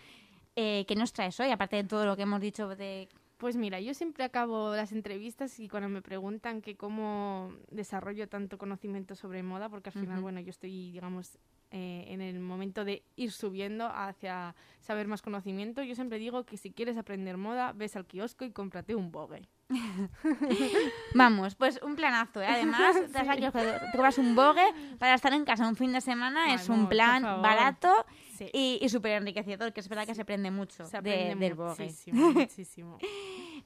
Eh, 0.57 0.85
¿Qué 0.87 0.97
nos 0.97 1.13
traes 1.13 1.39
hoy, 1.41 1.51
aparte 1.51 1.77
de 1.77 1.85
todo 1.85 2.07
lo 2.07 2.17
que 2.17 2.23
hemos 2.23 2.41
dicho 2.41 2.69
de 2.69 3.09
pues 3.41 3.57
mira, 3.57 3.81
yo 3.81 3.95
siempre 3.95 4.23
acabo 4.25 4.77
las 4.77 4.93
entrevistas 4.93 5.59
y 5.61 5.69
cuando 5.69 5.89
me 5.89 6.03
preguntan 6.03 6.61
que 6.61 6.77
cómo 6.77 7.51
desarrollo 7.71 8.29
tanto 8.29 8.59
conocimiento 8.59 9.15
sobre 9.15 9.43
moda, 9.43 9.71
porque 9.71 9.89
al 9.89 9.95
final, 9.95 10.19
uh 10.19 10.19
-huh. 10.19 10.23
bueno, 10.25 10.41
yo 10.41 10.51
estoy, 10.51 10.93
digamos, 10.93 11.39
eh, 11.71 12.05
en 12.09 12.21
el 12.21 12.39
momento 12.39 12.85
de 12.85 13.03
ir 13.17 13.33
subiendo 13.33 13.87
hacia 13.87 14.55
saber 14.81 15.09
más 15.09 15.23
conocimiento, 15.23 15.83
yo 15.83 15.95
siempre 15.95 16.19
digo 16.19 16.45
que 16.45 16.59
si 16.59 16.71
quieres 16.71 16.99
aprender 16.99 17.39
moda, 17.39 17.73
ves 17.73 17.97
al 17.97 18.05
kiosco 18.05 18.45
y 18.45 18.51
cómprate 18.51 18.95
un 18.95 19.11
bogue. 19.11 19.49
Vamos, 21.15 21.55
pues 21.55 21.81
un 21.83 21.95
planazo, 21.97 22.43
¿eh? 22.43 22.47
Además, 22.47 22.97
sí. 23.07 23.13
te, 23.13 23.23
vas 23.23 23.39
te 23.39 23.91
compras 23.93 24.19
un 24.19 24.35
bogue 24.35 24.65
para 24.99 25.15
estar 25.15 25.33
en 25.33 25.45
casa 25.45 25.69
un 25.69 25.77
fin 25.77 25.93
de 25.93 26.01
semana, 26.01 26.55
es 26.55 26.69
un 26.69 26.89
plan 26.89 27.23
barato 27.23 28.05
sí. 28.37 28.51
y, 28.53 28.79
y 28.83 28.89
súper 28.89 29.13
enriquecedor, 29.13 29.73
que 29.73 29.81
es 29.81 29.89
verdad 29.89 30.07
que 30.07 30.15
se 30.15 30.23
aprende 30.23 30.51
mucho 30.51 30.87
se 30.87 30.97
aprende 30.97 31.35
de, 31.35 31.35
del 31.37 31.55
bogue. 31.55 31.85
Muchísimo, 31.85 32.31
muchísimo. 32.33 32.99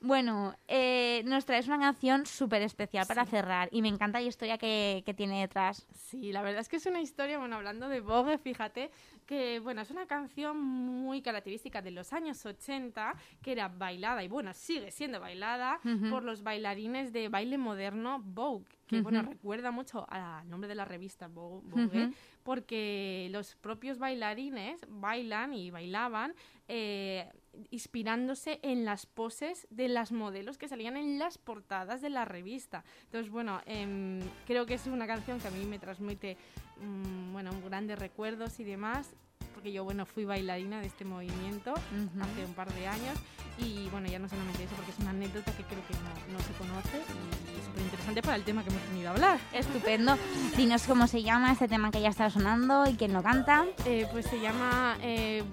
bueno, 0.00 0.54
eh, 0.68 1.22
nos 1.24 1.44
traes 1.46 1.66
una 1.66 1.78
canción 1.78 2.26
súper 2.26 2.62
especial 2.62 3.06
para 3.06 3.24
cerrar 3.24 3.68
y 3.72 3.80
me 3.82 3.88
encanta 3.88 4.20
la 4.20 4.26
historia 4.26 4.58
que, 4.58 5.02
que, 5.06 5.14
tiene 5.14 5.40
detrás. 5.40 5.86
Sí, 5.94 6.32
la 6.32 6.42
verdad 6.42 6.60
es 6.60 6.68
que 6.68 6.76
es 6.76 6.86
una 6.86 7.00
historia, 7.00 7.38
bueno, 7.38 7.56
hablando 7.56 7.88
de 7.88 8.00
bogue, 8.00 8.38
fíjate, 8.38 8.90
que 9.26 9.60
bueno, 9.60 9.80
es 9.82 9.90
una 9.90 10.06
canción 10.06 10.60
muy 10.60 11.22
característica 11.22 11.82
de 11.82 11.90
los 11.90 12.12
años 12.12 12.44
80, 12.44 13.14
que 13.42 13.52
era 13.52 13.68
bailada 13.68 14.22
y 14.22 14.28
bueno, 14.28 14.52
sigue 14.54 14.90
siendo 14.90 15.20
bailada 15.20 15.80
uh 15.84 15.88
-huh. 15.88 16.10
por 16.10 16.22
los 16.22 16.42
bailarines 16.42 17.12
de 17.12 17.28
baile 17.28 17.58
moderno 17.58 18.20
Vogue, 18.24 18.66
que 18.86 18.96
uh 18.96 18.98
-huh. 19.00 19.02
bueno, 19.02 19.22
recuerda 19.22 19.70
mucho 19.70 20.06
al 20.08 20.48
nombre 20.48 20.68
de 20.68 20.74
la 20.74 20.84
revista 20.84 21.28
Vogue, 21.28 21.62
Vogue 21.68 22.04
uh 22.04 22.08
-huh. 22.08 22.14
porque 22.42 23.28
los 23.30 23.54
propios 23.56 23.98
bailarines 23.98 24.84
bailan 24.88 25.54
y 25.54 25.70
bailaban 25.70 26.34
eh, 26.68 27.30
inspirándose 27.70 28.58
en 28.62 28.84
las 28.84 29.06
poses 29.06 29.66
de 29.70 29.88
las 29.88 30.12
modelos 30.12 30.58
que 30.58 30.68
salían 30.68 30.96
en 30.96 31.18
las 31.18 31.38
portadas 31.38 32.00
de 32.00 32.10
la 32.10 32.24
revista. 32.24 32.84
Entonces, 33.04 33.30
bueno, 33.30 33.60
eh, 33.66 34.20
creo 34.46 34.66
que 34.66 34.74
es 34.74 34.86
una 34.86 35.06
canción 35.06 35.38
que 35.40 35.48
a 35.48 35.52
mí 35.52 35.64
me 35.64 35.78
transmite 35.78 36.36
mmm, 36.80 37.32
bueno, 37.32 37.50
grandes 37.64 37.98
recuerdos 37.98 38.58
y 38.60 38.64
demás 38.64 39.14
porque 39.54 39.72
yo, 39.72 39.84
bueno, 39.84 40.04
fui 40.04 40.24
bailarina 40.24 40.80
de 40.80 40.86
este 40.86 41.04
movimiento 41.04 41.72
uh 41.72 41.76
-huh. 41.76 42.22
hace 42.22 42.44
un 42.44 42.54
par 42.54 42.72
de 42.72 42.86
años 42.86 43.16
y, 43.58 43.88
bueno, 43.90 44.08
ya 44.08 44.18
no 44.18 44.28
solamente 44.28 44.64
eso, 44.64 44.74
porque 44.74 44.90
es 44.90 44.98
una 44.98 45.10
anécdota 45.10 45.52
que 45.52 45.62
creo 45.62 45.86
que 45.86 45.94
no, 45.94 46.36
no 46.36 46.38
se 46.44 46.52
conoce 46.54 46.96
y 46.98 47.58
es 47.58 47.64
súper 47.64 47.82
interesante 47.82 48.22
para 48.22 48.36
el 48.36 48.42
tema 48.42 48.62
que 48.62 48.70
hemos 48.70 48.88
venido 48.88 49.08
a 49.08 49.12
hablar. 49.12 49.38
Estupendo. 49.52 50.18
Dinos 50.56 50.82
cómo 50.82 51.06
se 51.06 51.22
llama 51.22 51.52
este 51.52 51.68
tema 51.68 51.90
que 51.90 52.00
ya 52.00 52.08
está 52.08 52.28
sonando 52.30 52.86
y 52.86 52.94
quién 52.94 53.12
lo 53.12 53.22
canta. 53.22 53.64
Eh, 53.86 54.06
pues 54.10 54.26
se 54.26 54.40
llama 54.40 54.96
eh, 55.00 55.44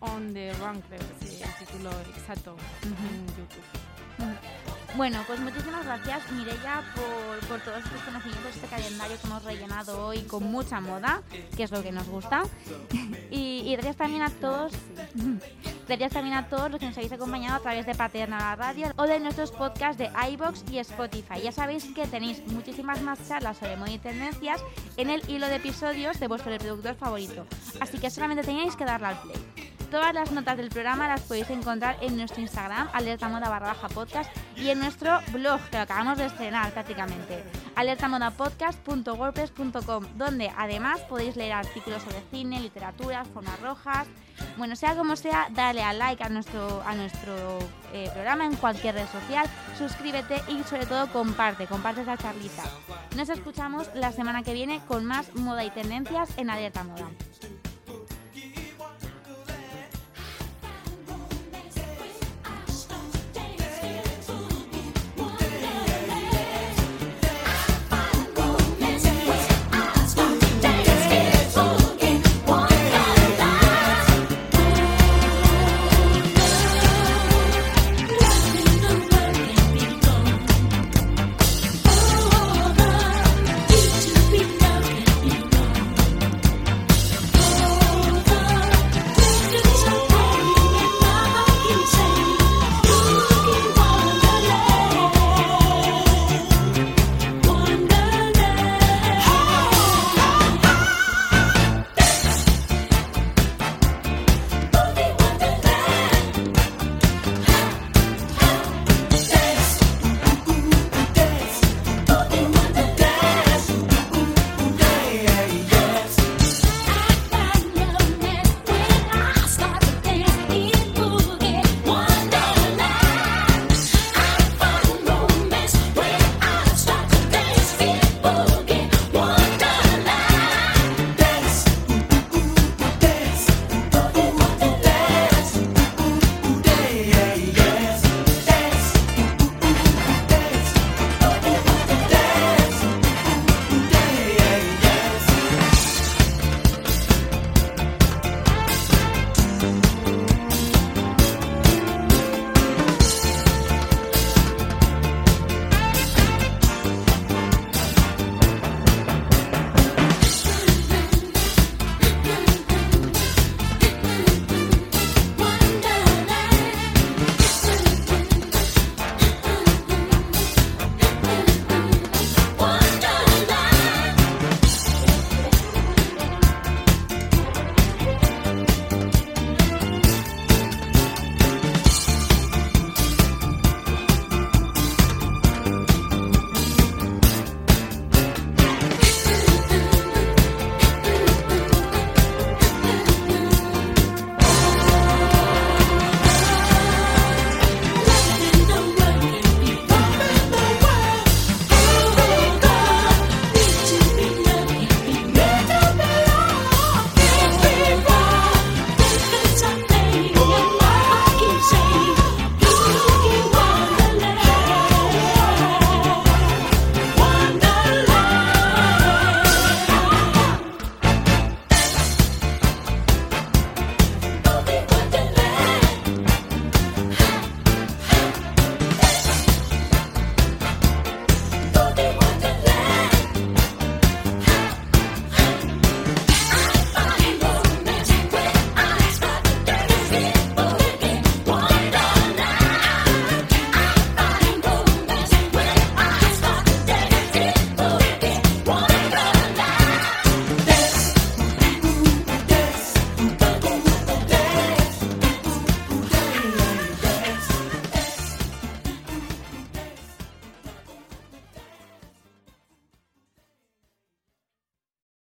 on 0.00 0.32
the 0.32 0.52
Run, 0.54 0.80
creo 0.82 1.00
que 1.20 1.26
es 1.26 1.42
el 1.42 1.66
título 1.66 1.90
exacto 2.16 2.54
uh 2.54 2.86
-huh. 2.86 3.10
en 3.10 3.26
YouTube. 3.26 3.83
Bueno, 4.96 5.24
pues 5.26 5.40
muchísimas 5.40 5.84
gracias 5.84 6.22
por, 6.94 7.48
por, 7.48 7.60
todos 7.60 7.78
estos 7.84 8.00
conocimientos, 8.02 8.54
este 8.54 8.68
calendario 8.68 9.20
que 9.20 9.26
hemos 9.26 9.42
rellenado 9.42 10.06
hoy 10.06 10.22
con 10.22 10.44
mucha 10.44 10.80
moda, 10.80 11.20
que 11.56 11.64
es 11.64 11.72
lo 11.72 11.82
que 11.82 11.92
nos 11.92 12.06
gusta. 12.08 12.44
Y, 13.30 13.62
y 13.64 13.72
gracias 13.72 13.96
también 13.96 14.22
a 14.22 14.30
todos, 14.30 14.72
gracias 15.88 16.12
también 16.12 16.36
a 16.36 16.48
todos 16.48 16.70
los 16.70 16.78
que 16.78 16.86
nos 16.86 16.96
habéis 16.96 17.12
acompañado 17.12 17.56
a 17.56 17.60
través 17.60 17.84
de 17.84 17.94
Paterna 17.94 18.38
la 18.38 18.54
Radio 18.54 18.92
o 18.96 19.04
de 19.04 19.18
nuestros 19.18 19.50
podcasts 19.50 19.98
de 19.98 20.08
iBox 20.30 20.64
y 20.70 20.78
Spotify. 20.78 21.40
Ya 21.42 21.50
sabéis 21.50 21.84
que 21.94 22.06
tenéis 22.06 22.46
muchísimas 22.46 23.02
más 23.02 23.26
charlas 23.26 23.56
sobre 23.58 23.76
moda 23.76 23.90
y 23.90 23.98
tendencias 23.98 24.62
en 24.96 25.10
el 25.10 25.28
hilo 25.28 25.48
de 25.48 25.56
episodios 25.56 26.20
de 26.20 26.28
vuestro 26.28 26.52
reproductor 26.52 26.94
favorito. 26.94 27.44
Así 27.80 27.98
que 27.98 28.10
solamente 28.10 28.44
tenéis 28.44 28.76
que 28.76 28.84
darle 28.84 29.08
al 29.08 29.20
play. 29.22 29.73
Todas 29.94 30.12
las 30.12 30.32
notas 30.32 30.56
del 30.56 30.70
programa 30.70 31.06
las 31.06 31.20
podéis 31.20 31.48
encontrar 31.50 31.96
en 32.00 32.16
nuestro 32.16 32.40
Instagram, 32.40 32.88
alertamoda 32.92 33.48
barra 33.48 33.68
baja 33.68 33.88
podcast, 33.88 34.28
y 34.56 34.70
en 34.70 34.80
nuestro 34.80 35.20
blog, 35.30 35.60
que 35.70 35.76
lo 35.76 35.84
acabamos 35.84 36.18
de 36.18 36.26
estrenar 36.26 36.72
prácticamente, 36.72 37.44
alertamodapodcast.wordpress.com, 37.76 40.06
donde 40.16 40.50
además 40.56 41.00
podéis 41.02 41.36
leer 41.36 41.52
artículos 41.52 42.02
sobre 42.02 42.20
cine, 42.32 42.58
literatura, 42.58 43.24
formas 43.26 43.60
rojas. 43.60 44.08
Bueno, 44.58 44.74
sea 44.74 44.96
como 44.96 45.14
sea, 45.14 45.46
dale 45.52 45.84
a 45.84 45.92
like 45.92 46.24
a 46.24 46.28
nuestro, 46.28 46.82
a 46.84 46.96
nuestro 46.96 47.60
eh, 47.92 48.10
programa 48.12 48.46
en 48.46 48.56
cualquier 48.56 48.96
red 48.96 49.06
social, 49.06 49.46
suscríbete 49.78 50.42
y 50.48 50.64
sobre 50.64 50.86
todo 50.86 51.06
comparte, 51.12 51.68
comparte 51.68 52.00
esa 52.00 52.16
charlita. 52.16 52.64
Nos 53.16 53.28
escuchamos 53.28 53.88
la 53.94 54.10
semana 54.10 54.42
que 54.42 54.54
viene 54.54 54.80
con 54.88 55.04
más 55.04 55.32
moda 55.36 55.64
y 55.64 55.70
tendencias 55.70 56.36
en 56.36 56.50
Alerta 56.50 56.82
Moda. 56.82 57.10